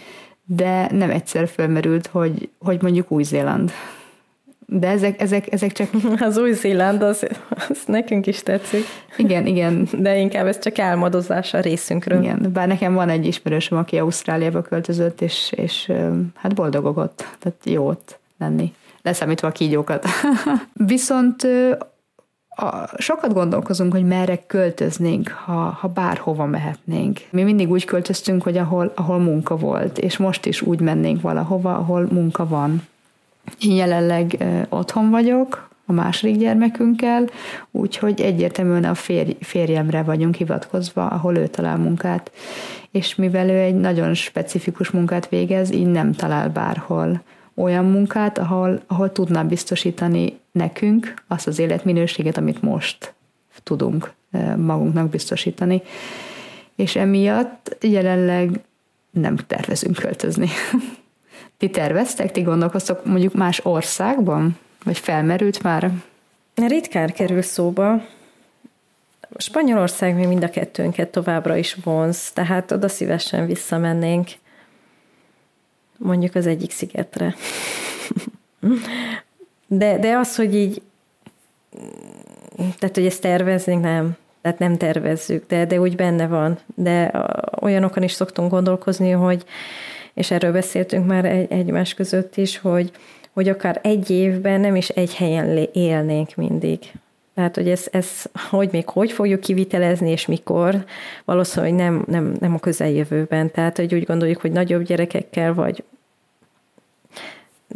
de 0.45 0.87
nem 0.91 1.09
egyszer 1.09 1.47
fölmerült, 1.47 2.07
hogy, 2.07 2.49
hogy 2.59 2.81
mondjuk 2.81 3.11
Új-Zéland. 3.11 3.71
De 4.65 4.87
ezek, 4.87 5.21
ezek, 5.21 5.51
ezek 5.51 5.71
csak... 5.71 5.89
Az 6.19 6.37
Új-Zéland, 6.37 7.01
az, 7.01 7.27
az 7.49 7.83
nekünk 7.85 8.27
is 8.27 8.43
tetszik. 8.43 8.83
Igen, 9.17 9.45
igen. 9.45 9.87
De 9.99 10.17
inkább 10.17 10.45
ez 10.45 10.59
csak 10.59 10.79
álmodozás 10.79 11.53
a 11.53 11.59
részünkről. 11.59 12.21
Igen, 12.21 12.49
bár 12.53 12.67
nekem 12.67 12.93
van 12.93 13.09
egy 13.09 13.25
ismerősöm, 13.25 13.77
aki 13.77 13.97
Ausztráliába 13.97 14.61
költözött, 14.61 15.21
és, 15.21 15.53
és 15.55 15.91
hát 16.35 16.55
boldogok 16.55 16.97
ott, 16.97 17.17
tehát 17.39 17.59
jó 17.63 17.87
ott 17.87 18.19
lenni. 18.37 18.73
Leszámítva 19.01 19.47
a 19.47 19.51
kígyókat. 19.51 20.05
Viszont 20.73 21.47
a, 22.55 22.87
sokat 22.97 23.33
gondolkozunk, 23.33 23.91
hogy 23.91 24.05
merre 24.05 24.45
költöznénk, 24.47 25.29
ha, 25.29 25.77
ha 25.79 25.87
bárhova 25.87 26.45
mehetnénk. 26.45 27.19
Mi 27.29 27.43
mindig 27.43 27.71
úgy 27.71 27.85
költöztünk, 27.85 28.43
hogy 28.43 28.57
ahol, 28.57 28.91
ahol 28.95 29.17
munka 29.17 29.55
volt, 29.57 29.97
és 29.97 30.17
most 30.17 30.45
is 30.45 30.61
úgy 30.61 30.79
mennénk 30.79 31.21
valahova, 31.21 31.75
ahol 31.75 32.07
munka 32.11 32.47
van. 32.47 32.81
Én 33.59 33.75
jelenleg 33.75 34.43
otthon 34.69 35.09
vagyok, 35.09 35.69
a 35.85 35.91
második 35.91 36.37
gyermekünkkel, 36.37 37.29
úgyhogy 37.71 38.21
egyértelműen 38.21 38.83
a 38.83 38.93
férj, 38.93 39.37
férjemre 39.39 40.03
vagyunk 40.03 40.35
hivatkozva, 40.35 41.07
ahol 41.07 41.37
ő 41.37 41.47
talál 41.47 41.77
munkát. 41.77 42.31
És 42.91 43.15
mivel 43.15 43.49
ő 43.49 43.59
egy 43.59 43.75
nagyon 43.75 44.13
specifikus 44.13 44.89
munkát 44.89 45.29
végez, 45.29 45.71
így 45.71 45.87
nem 45.87 46.13
talál 46.13 46.49
bárhol 46.49 47.21
olyan 47.55 47.85
munkát, 47.85 48.37
ahol, 48.37 48.81
ahol 48.87 49.11
tudná 49.11 49.43
biztosítani 49.43 50.39
nekünk 50.51 51.13
azt 51.27 51.47
az 51.47 51.59
életminőséget, 51.59 52.37
amit 52.37 52.61
most 52.61 53.13
tudunk 53.63 54.13
magunknak 54.57 55.09
biztosítani. 55.09 55.81
És 56.75 56.95
emiatt 56.95 57.77
jelenleg 57.81 58.59
nem 59.11 59.35
tervezünk 59.35 59.95
költözni. 59.95 60.49
Ti 61.57 61.69
terveztek, 61.69 62.31
ti 62.31 62.41
gondolkoztok 62.41 63.05
mondjuk 63.05 63.33
más 63.33 63.65
országban? 63.65 64.57
Vagy 64.83 64.97
felmerült 64.97 65.63
már? 65.63 65.91
Ritkán 66.55 67.13
kerül 67.13 67.41
szóba. 67.41 68.05
Spanyolország 69.37 70.15
még 70.15 70.27
mind 70.27 70.43
a 70.43 70.49
kettőnket 70.49 71.09
továbbra 71.09 71.55
is 71.55 71.77
vonz, 71.83 72.31
tehát 72.31 72.71
oda 72.71 72.87
szívesen 72.87 73.45
visszamennénk 73.45 74.27
mondjuk 75.97 76.35
az 76.35 76.47
egyik 76.47 76.71
szigetre. 76.71 77.35
De, 79.67 79.99
de 79.99 80.17
az, 80.17 80.35
hogy 80.35 80.55
így 80.55 80.81
tehát, 82.79 82.95
hogy 82.95 83.05
ezt 83.05 83.21
terveznénk, 83.21 83.83
nem. 83.83 84.17
Tehát 84.41 84.59
nem 84.59 84.77
tervezzük, 84.77 85.47
de, 85.47 85.65
de 85.65 85.79
úgy 85.79 85.95
benne 85.95 86.27
van. 86.27 86.57
De 86.75 87.11
olyanokon 87.61 88.03
is 88.03 88.11
szoktunk 88.11 88.51
gondolkozni, 88.51 89.11
hogy 89.11 89.45
és 90.15 90.31
erről 90.31 90.51
beszéltünk 90.51 91.05
már 91.05 91.25
egy, 91.25 91.51
egymás 91.51 91.93
között 91.93 92.37
is, 92.37 92.57
hogy, 92.57 92.91
hogy 93.31 93.49
akár 93.49 93.79
egy 93.83 94.09
évben 94.09 94.59
nem 94.59 94.75
is 94.75 94.89
egy 94.89 95.15
helyen 95.15 95.67
élnénk 95.73 96.35
mindig. 96.35 96.79
Tehát, 97.35 97.55
hogy 97.55 97.69
ez, 97.69 97.87
ez 97.91 98.25
hogy 98.49 98.69
még 98.71 98.89
hogy 98.89 99.11
fogjuk 99.11 99.39
kivitelezni, 99.39 100.09
és 100.09 100.25
mikor, 100.25 100.85
valószínűleg 101.25 101.73
nem, 101.75 102.03
nem, 102.07 102.35
nem 102.39 102.53
a 102.53 102.59
közeljövőben. 102.59 103.51
Tehát, 103.51 103.77
hogy 103.77 103.93
úgy 103.93 104.03
gondoljuk, 104.03 104.41
hogy 104.41 104.51
nagyobb 104.51 104.83
gyerekekkel, 104.83 105.53
vagy 105.53 105.83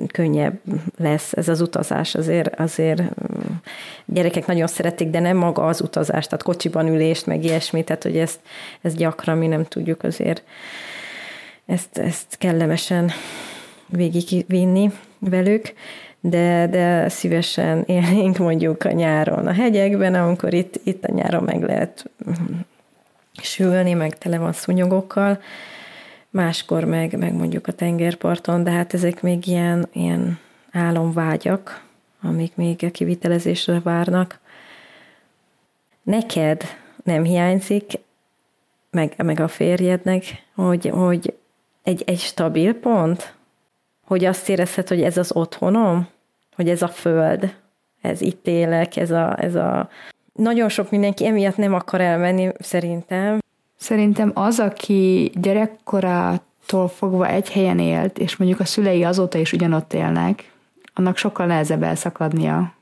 könnyebb 0.08 0.60
lesz 0.98 1.34
ez 1.34 1.50
az 1.50 1.62
utazás. 1.62 2.16
Azért, 2.16 2.60
azért 2.60 3.02
mm, 3.02 3.54
gyerekek 4.06 4.46
nagyon 4.46 4.68
szeretik, 4.68 5.10
de 5.10 5.20
nem 5.20 5.38
maga 5.38 5.68
az 5.68 5.82
utazás, 5.82 6.26
tehát 6.26 6.44
kocsiban 6.44 6.88
ülést, 6.88 7.26
meg 7.26 7.44
ilyesmi, 7.44 7.84
tehát 7.84 8.04
hogy 8.04 8.18
ezt, 8.18 8.40
ezt 8.82 8.98
gyakran 8.98 9.38
mi 9.38 9.48
nem 9.48 9.66
tudjuk 9.66 10.04
azért 10.04 10.44
ezt, 11.70 11.98
ezt 11.98 12.38
kellemesen 12.38 13.12
végigvinni 13.88 14.92
velük, 15.20 15.74
de, 16.20 16.68
de 16.68 17.10
szívesen 17.10 17.84
élnénk 17.86 18.38
mondjuk 18.38 18.84
a 18.84 18.92
nyáron 18.92 19.48
a 19.48 19.54
hegyekben, 19.54 20.16
amikor 20.16 20.54
itt, 20.54 20.80
itt 20.84 21.04
a 21.04 21.12
nyáron 21.12 21.44
meg 21.44 21.64
lehet 21.64 22.10
sülni, 23.42 23.94
meg 23.94 24.18
tele 24.18 24.38
van 24.38 24.54
szúnyogokkal, 24.54 25.42
máskor 26.30 26.84
meg, 26.84 27.18
meg 27.18 27.34
mondjuk 27.34 27.68
a 27.68 27.72
tengerparton, 27.72 28.64
de 28.64 28.72
hát 28.72 28.94
ezek 28.94 29.22
még 29.22 29.48
ilyen, 29.48 29.88
ilyen 29.94 30.40
álomvágyak, 30.72 31.84
amik 32.22 32.56
még 32.56 32.84
a 32.84 32.92
kivitelezésre 32.92 33.80
várnak. 33.84 34.40
Neked 36.04 36.64
nem 37.04 37.24
hiányzik, 37.24 38.00
meg, 38.92 39.14
meg 39.18 39.40
a 39.40 39.48
férjednek, 39.48 40.24
hogy, 40.56 40.90
hogy 40.90 41.34
egy, 41.90 42.04
egy 42.06 42.20
stabil 42.20 42.74
pont, 42.74 43.34
hogy 44.06 44.26
azt 44.26 44.50
érezhet, 44.50 44.90
hogy 44.90 45.02
ez 45.02 45.18
az 45.18 45.36
otthonom, 45.36 46.08
hogy 46.56 46.70
ez 46.70 46.82
a 46.82 46.88
föld, 46.88 47.56
ez 48.02 48.22
itt 48.22 48.48
élek, 48.48 48.96
ez 48.96 49.12
a, 49.12 49.44
ez 49.44 49.56
a... 49.56 49.90
Nagyon 50.34 50.70
sok 50.70 50.92
mindenki 50.92 51.26
emiatt 51.26 51.58
nem 51.58 51.74
akar 51.74 52.02
elmenni, 52.02 52.50
szerintem. 52.60 53.40
Szerintem 53.76 54.32
az, 54.34 54.60
aki 54.60 55.32
gyerekkorától 55.34 56.88
fogva 56.88 57.28
egy 57.28 57.52
helyen 57.52 57.80
élt, 57.80 58.18
és 58.18 58.36
mondjuk 58.36 58.60
a 58.60 58.66
szülei 58.66 59.04
azóta 59.04 59.38
is 59.38 59.54
ugyanott 59.54 59.94
élnek, 59.94 60.52
annak 60.94 61.18
sokkal 61.18 61.46
nehezebb 61.46 61.84
elszakadnia 61.84 62.74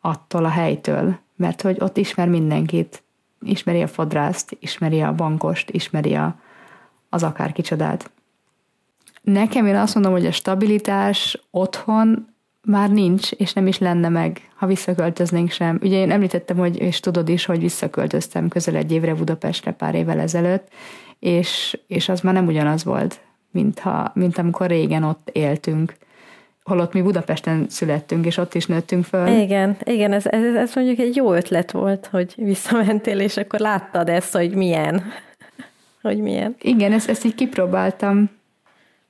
attól 0.00 0.44
a 0.44 0.48
helytől, 0.48 1.18
mert 1.36 1.62
hogy 1.62 1.76
ott 1.80 1.96
ismer 1.96 2.28
mindenkit, 2.28 3.02
ismeri 3.42 3.82
a 3.82 3.86
fodrászt, 3.86 4.56
ismeri 4.60 5.00
a 5.00 5.14
bankost, 5.14 5.70
ismeri 5.70 6.14
a, 6.14 6.36
az 7.10 7.22
akár 7.22 7.52
kicsodát. 7.52 8.10
Nekem 9.22 9.66
én 9.66 9.76
azt 9.76 9.94
mondom, 9.94 10.12
hogy 10.12 10.26
a 10.26 10.32
stabilitás 10.32 11.42
otthon 11.50 12.28
már 12.62 12.90
nincs, 12.90 13.32
és 13.32 13.52
nem 13.52 13.66
is 13.66 13.78
lenne 13.78 14.08
meg, 14.08 14.50
ha 14.54 14.66
visszaköltöznénk 14.66 15.50
sem. 15.50 15.78
Ugye 15.82 15.96
én 15.96 16.10
említettem, 16.10 16.56
hogy, 16.56 16.78
és 16.78 17.00
tudod 17.00 17.28
is, 17.28 17.44
hogy 17.44 17.60
visszaköltöztem 17.60 18.48
közel 18.48 18.76
egy 18.76 18.92
évre 18.92 19.14
Budapestre 19.14 19.72
pár 19.72 19.94
évvel 19.94 20.20
ezelőtt, 20.20 20.68
és, 21.18 21.78
és 21.86 22.08
az 22.08 22.20
már 22.20 22.34
nem 22.34 22.46
ugyanaz 22.46 22.84
volt, 22.84 23.20
mint, 23.50 23.78
ha, 23.78 24.10
mint 24.14 24.38
amikor 24.38 24.66
régen 24.66 25.02
ott 25.02 25.30
éltünk 25.32 25.94
holott 26.70 26.92
mi 26.92 27.02
Budapesten 27.02 27.66
születtünk, 27.68 28.26
és 28.26 28.36
ott 28.36 28.54
is 28.54 28.66
nőttünk 28.66 29.04
föl. 29.04 29.26
Igen, 29.26 29.76
igen, 29.84 30.12
ez, 30.12 30.26
ez, 30.26 30.54
ez 30.54 30.74
mondjuk 30.74 30.98
egy 30.98 31.16
jó 31.16 31.32
ötlet 31.32 31.70
volt, 31.70 32.06
hogy 32.06 32.34
visszamentél, 32.36 33.20
és 33.20 33.36
akkor 33.36 33.60
láttad 33.60 34.08
ezt, 34.08 34.32
hogy 34.32 34.54
milyen. 34.54 35.02
Hogy 36.02 36.18
milyen. 36.18 36.54
Igen, 36.60 36.92
ezt, 36.92 37.08
ezt 37.08 37.24
így 37.24 37.34
kipróbáltam, 37.34 38.30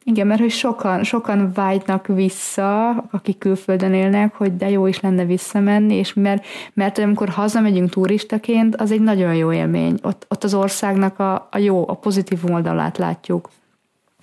igen, 0.04 0.26
mert 0.26 0.40
hogy 0.40 0.50
sokan, 0.50 1.04
sokan 1.04 1.52
vágynak 1.52 2.06
vissza, 2.06 2.88
akik 2.90 3.38
külföldön 3.38 3.94
élnek, 3.94 4.34
hogy 4.34 4.56
de 4.56 4.70
jó 4.70 4.86
is 4.86 5.00
lenne 5.00 5.24
visszamenni, 5.24 5.94
és 5.94 6.14
mert, 6.14 6.44
mert 6.72 6.98
amikor 6.98 7.28
hazamegyünk 7.28 7.90
turistaként, 7.90 8.76
az 8.76 8.90
egy 8.90 9.00
nagyon 9.00 9.34
jó 9.34 9.52
élmény. 9.52 9.98
Ott, 10.02 10.26
ott 10.28 10.44
az 10.44 10.54
országnak 10.54 11.18
a, 11.18 11.48
a 11.50 11.58
jó, 11.58 11.88
a 11.88 11.94
pozitív 11.94 12.38
oldalát 12.44 12.98
látjuk. 12.98 13.50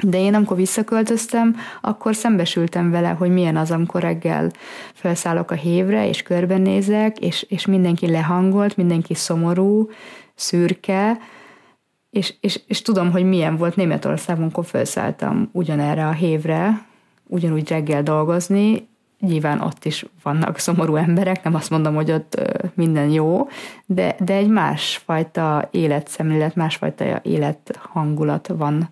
De 0.03 0.19
én 0.19 0.33
amikor 0.33 0.57
visszaköltöztem, 0.57 1.55
akkor 1.81 2.15
szembesültem 2.15 2.91
vele, 2.91 3.09
hogy 3.09 3.29
milyen 3.29 3.57
az, 3.57 3.71
amikor 3.71 4.01
reggel 4.01 4.51
felszállok 4.93 5.51
a 5.51 5.55
hévre, 5.55 6.07
és 6.07 6.23
körbenézek, 6.23 7.19
és, 7.19 7.45
és 7.49 7.65
mindenki 7.65 8.11
lehangolt, 8.11 8.77
mindenki 8.77 9.13
szomorú, 9.13 9.89
szürke, 10.35 11.17
és, 12.17 12.33
és, 12.39 12.59
és 12.67 12.81
tudom, 12.81 13.11
hogy 13.11 13.23
milyen 13.23 13.57
volt 13.57 13.75
Németországban, 13.75 14.43
amikor 14.43 14.65
felszálltam 14.65 15.49
ugyanerre 15.51 16.07
a 16.07 16.11
hévre, 16.11 16.85
ugyanúgy 17.27 17.69
reggel 17.69 18.03
dolgozni, 18.03 18.87
nyilván 19.19 19.61
ott 19.61 19.85
is 19.85 20.05
vannak 20.23 20.57
szomorú 20.57 20.95
emberek, 20.95 21.43
nem 21.43 21.55
azt 21.55 21.69
mondom, 21.69 21.95
hogy 21.95 22.11
ott 22.11 22.41
minden 22.73 23.09
jó, 23.09 23.47
de, 23.85 24.15
de 24.19 24.33
egy 24.33 24.49
másfajta 24.49 25.67
életszemlélet, 25.71 26.55
másfajta 26.55 27.19
élethangulat 27.23 28.47
van 28.47 28.89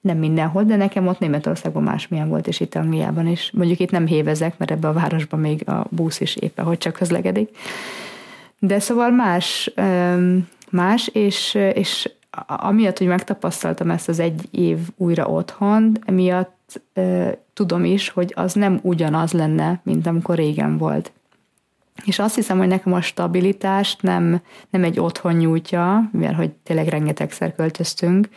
nem 0.00 0.18
mindenhol, 0.18 0.64
de 0.64 0.76
nekem 0.76 1.06
ott 1.06 1.18
Németországban 1.18 1.82
másmilyen 1.82 2.28
volt, 2.28 2.46
és 2.46 2.60
itt 2.60 2.74
Angliában 2.74 3.26
is. 3.26 3.50
Mondjuk 3.54 3.78
itt 3.78 3.90
nem 3.90 4.06
hévezek, 4.06 4.58
mert 4.58 4.70
ebbe 4.70 4.88
a 4.88 4.92
városban 4.92 5.40
még 5.40 5.68
a 5.68 5.86
busz 5.90 6.20
is 6.20 6.36
éppen, 6.36 6.64
hogy 6.64 6.78
csak 6.78 6.92
közlekedik. 6.92 7.56
De 8.58 8.78
szóval 8.78 9.10
más 9.10 9.72
más, 10.72 11.08
és, 11.08 11.54
és 11.54 12.10
amiatt, 12.46 12.98
hogy 12.98 13.06
megtapasztaltam 13.06 13.90
ezt 13.90 14.08
az 14.08 14.18
egy 14.18 14.48
év 14.50 14.78
újra 14.96 15.26
otthon, 15.26 15.98
emiatt 16.04 16.82
e, 16.92 17.38
tudom 17.54 17.84
is, 17.84 18.08
hogy 18.08 18.32
az 18.36 18.52
nem 18.52 18.78
ugyanaz 18.82 19.32
lenne, 19.32 19.80
mint 19.84 20.06
amikor 20.06 20.36
régen 20.36 20.78
volt. 20.78 21.12
És 22.04 22.18
azt 22.18 22.34
hiszem, 22.34 22.58
hogy 22.58 22.68
nekem 22.68 22.92
a 22.92 23.00
stabilitást 23.00 24.02
nem, 24.02 24.40
nem 24.70 24.84
egy 24.84 25.00
otthon 25.00 25.32
nyújtja, 25.32 26.08
mivel 26.12 26.34
hogy 26.34 26.50
tényleg 26.50 26.86
rengetegszer 26.88 27.54
költöztünk, 27.54 28.28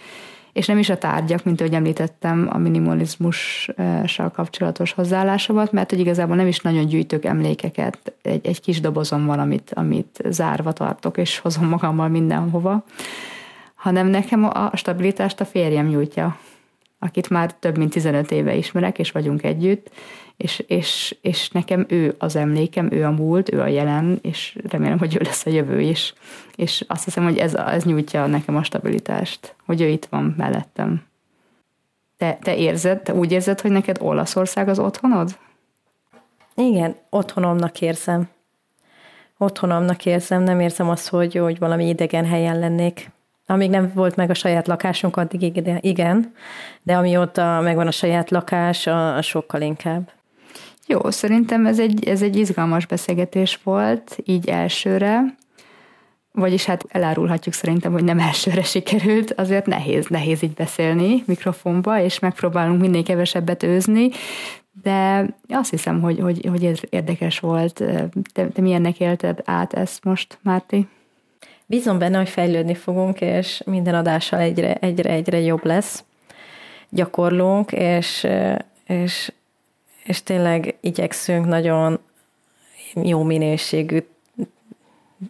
és 0.56 0.68
nem 0.68 0.78
is 0.78 0.90
a 0.90 0.98
tárgyak, 0.98 1.44
mint 1.44 1.62
ahogy 1.62 1.74
említettem, 1.74 2.50
a 2.52 2.58
minimalizmussal 2.58 4.32
kapcsolatos 4.34 4.92
hozzáállásomat, 4.92 5.72
mert 5.72 5.90
hogy 5.90 6.00
igazából 6.00 6.36
nem 6.36 6.48
is 6.48 6.60
nagyon 6.60 6.86
gyűjtök 6.86 7.26
emlékeket. 7.26 8.14
Egy, 8.22 8.46
egy 8.46 8.62
kis 8.62 8.80
dobozom 8.82 9.26
van, 9.26 9.40
amit, 9.40 9.72
amit 9.74 10.22
zárva 10.30 10.72
tartok, 10.72 11.18
és 11.18 11.40
hozom 11.40 11.68
magammal 11.68 12.08
mindenhova, 12.08 12.84
hanem 13.76 14.08
nekem 14.08 14.44
a 14.44 14.72
stabilitást 14.76 15.42
a 15.42 15.46
férjem 15.46 15.88
nyújtja, 15.88 16.38
akit 17.06 17.30
már 17.30 17.54
több 17.54 17.78
mint 17.78 17.92
15 17.92 18.32
éve 18.32 18.56
ismerek, 18.56 19.00
és 19.00 19.12
vagyunk 19.12 19.44
együtt, 19.44 19.92
és, 20.38 20.64
és, 20.68 21.18
és 21.22 21.50
nekem 21.50 21.86
ő 21.90 22.16
az 22.18 22.36
emlékem, 22.36 22.92
ő 22.92 23.06
a 23.06 23.12
múlt, 23.12 23.54
ő 23.54 23.62
a 23.62 23.68
jelen, 23.68 24.20
és 24.22 24.58
remélem, 24.70 24.98
hogy 24.98 25.16
ő 25.16 25.20
lesz 25.24 25.46
a 25.46 25.50
jövő 25.50 25.82
is. 25.82 26.14
És 26.56 26.86
azt 26.88 27.04
hiszem, 27.04 27.24
hogy 27.24 27.38
ez, 27.38 27.54
ez 27.54 27.84
nyújtja 27.84 28.26
nekem 28.26 28.56
a 28.56 28.64
stabilitást, 28.64 29.56
hogy 29.66 29.82
ő 29.82 29.88
itt 29.88 30.06
van 30.06 30.34
mellettem. 30.38 31.04
Te, 32.18 32.38
te 32.42 32.58
érzed, 32.58 33.02
te 33.02 33.14
úgy 33.14 33.32
érzed, 33.32 33.62
hogy 33.62 33.72
neked 33.72 33.98
Olaszország 34.02 34.68
az 34.68 34.80
otthonod? 34.80 35.38
Igen, 36.56 36.96
otthonomnak 37.10 37.82
érzem. 37.82 38.30
Otthonomnak 39.38 40.06
érzem, 40.06 40.44
nem 40.44 40.60
érzem 40.60 40.90
azt, 40.90 41.08
hogy, 41.08 41.36
hogy 41.36 41.60
valami 41.60 41.88
idegen 41.88 42.26
helyen 42.26 42.60
lennék. 42.60 43.12
Amíg 43.46 43.70
nem 43.70 43.92
volt 43.94 44.16
meg 44.16 44.30
a 44.30 44.34
saját 44.34 44.68
lakásunk, 44.68 45.18
addig 45.18 45.62
igen, 45.82 46.34
de 46.84 46.98
amióta 46.98 47.60
megvan 47.62 47.88
a 47.88 47.92
saját 47.92 48.30
lakás, 48.30 48.88
a, 48.88 49.22
sokkal 49.22 49.62
inkább. 49.62 50.12
Jó, 50.88 51.10
szerintem 51.10 51.66
ez 51.66 51.80
egy, 51.80 52.08
ez 52.08 52.22
egy 52.22 52.36
izgalmas 52.36 52.86
beszélgetés 52.86 53.60
volt, 53.64 54.18
így 54.24 54.50
elsőre, 54.50 55.36
vagyis 56.32 56.66
hát 56.66 56.86
elárulhatjuk 56.88 57.54
szerintem, 57.54 57.92
hogy 57.92 58.04
nem 58.04 58.20
elsőre 58.20 58.64
sikerült, 58.64 59.34
azért 59.34 59.66
nehéz, 59.66 60.08
nehéz 60.08 60.42
így 60.44 60.54
beszélni 60.54 61.24
mikrofonba, 61.26 62.00
és 62.00 62.20
megpróbálunk 62.20 62.82
minél 62.82 63.04
kevesebbet 63.04 63.64
őzni, 63.64 64.10
de 64.82 65.28
azt 65.48 65.70
hiszem, 65.70 66.02
hogy, 66.02 66.20
hogy, 66.20 66.46
hogy 66.50 66.66
ez 66.66 66.80
érdekes 66.90 67.40
volt. 67.40 67.84
Te, 68.34 68.48
te 68.48 68.62
milyennek 68.62 69.00
élted 69.00 69.42
át 69.46 69.74
ezt 69.74 70.04
most, 70.04 70.38
Márti? 70.42 70.88
Bízom 71.66 72.00
benne, 72.00 72.18
hogy 72.18 72.30
fejlődni 72.30 72.76
fogunk, 72.76 73.22
és 73.22 73.62
minden 73.66 73.96
adással 73.96 74.40
egyre, 74.40 74.74
egyre, 74.74 75.10
egyre 75.10 75.40
jobb 75.40 75.66
lesz. 75.66 76.04
Gyakorlunk, 76.90 77.72
és, 77.72 78.28
és 78.88 79.32
és 80.06 80.24
tényleg 80.24 80.76
igyekszünk 80.80 81.46
nagyon 81.46 82.00
jó 82.94 83.24
minőségű 83.24 84.08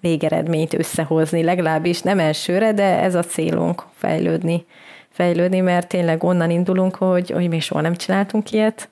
végeredményt 0.01 0.73
összehozni, 0.73 1.43
legalábbis 1.43 2.01
nem 2.01 2.19
elsőre, 2.19 2.73
de 2.73 2.99
ez 2.99 3.15
a 3.15 3.23
célunk 3.23 3.83
fejlődni, 3.93 4.65
fejlődni, 5.09 5.59
mert 5.59 5.87
tényleg 5.87 6.23
onnan 6.23 6.49
indulunk, 6.49 6.95
hogy, 6.95 7.29
hogy 7.29 7.49
mi 7.49 7.59
soha 7.59 7.81
nem 7.81 7.95
csináltunk 7.95 8.51
ilyet, 8.51 8.89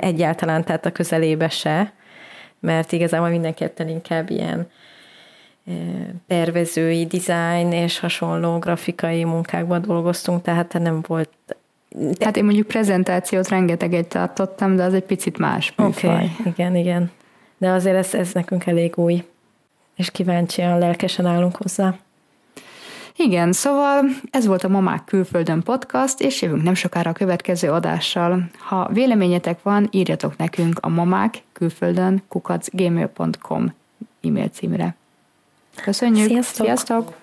egyáltalán 0.00 0.64
tehát 0.64 0.86
a 0.86 0.92
közelébe 0.92 1.48
se, 1.48 1.92
mert 2.60 2.92
igazából 2.92 3.28
mindenketten 3.28 3.88
inkább 3.88 4.30
ilyen 4.30 4.70
tervezői, 6.26 7.06
design 7.06 7.72
és 7.72 7.98
hasonló 7.98 8.58
grafikai 8.58 9.24
munkákban 9.24 9.82
dolgoztunk, 9.82 10.42
tehát 10.42 10.72
nem 10.72 11.00
volt 11.06 11.30
Hát 12.20 12.36
én 12.36 12.44
mondjuk 12.44 12.66
prezentációt 12.66 13.48
rengeteget 13.48 14.08
tartottam, 14.08 14.76
de 14.76 14.82
az 14.82 14.94
egy 14.94 15.04
picit 15.04 15.38
más 15.38 15.72
Oké, 15.76 16.06
okay, 16.06 16.30
igen, 16.44 16.76
igen. 16.76 17.10
de 17.58 17.70
azért 17.70 17.96
ez, 17.96 18.14
ez 18.14 18.32
nekünk 18.32 18.66
elég 18.66 18.98
új, 18.98 19.24
és 19.96 20.10
kíváncsian, 20.10 20.78
lelkesen 20.78 21.26
állunk 21.26 21.56
hozzá. 21.56 21.94
Igen, 23.16 23.52
szóval 23.52 24.04
ez 24.30 24.46
volt 24.46 24.64
a 24.64 24.68
Mamák 24.68 25.04
Külföldön 25.04 25.62
podcast, 25.62 26.20
és 26.20 26.42
jövünk 26.42 26.62
nem 26.62 26.74
sokára 26.74 27.10
a 27.10 27.12
következő 27.12 27.70
adással. 27.70 28.50
Ha 28.58 28.88
véleményetek 28.92 29.62
van, 29.62 29.88
írjatok 29.90 30.36
nekünk 30.36 30.78
a 30.80 30.88
mamák 30.88 31.42
külföldön 31.52 32.22
kukacgmail.com 32.28 33.74
e-mail 34.22 34.48
címre. 34.48 34.96
Köszönjük! 35.82 36.28
Sziasztok! 36.28 36.66
Sziasztok! 36.66 37.14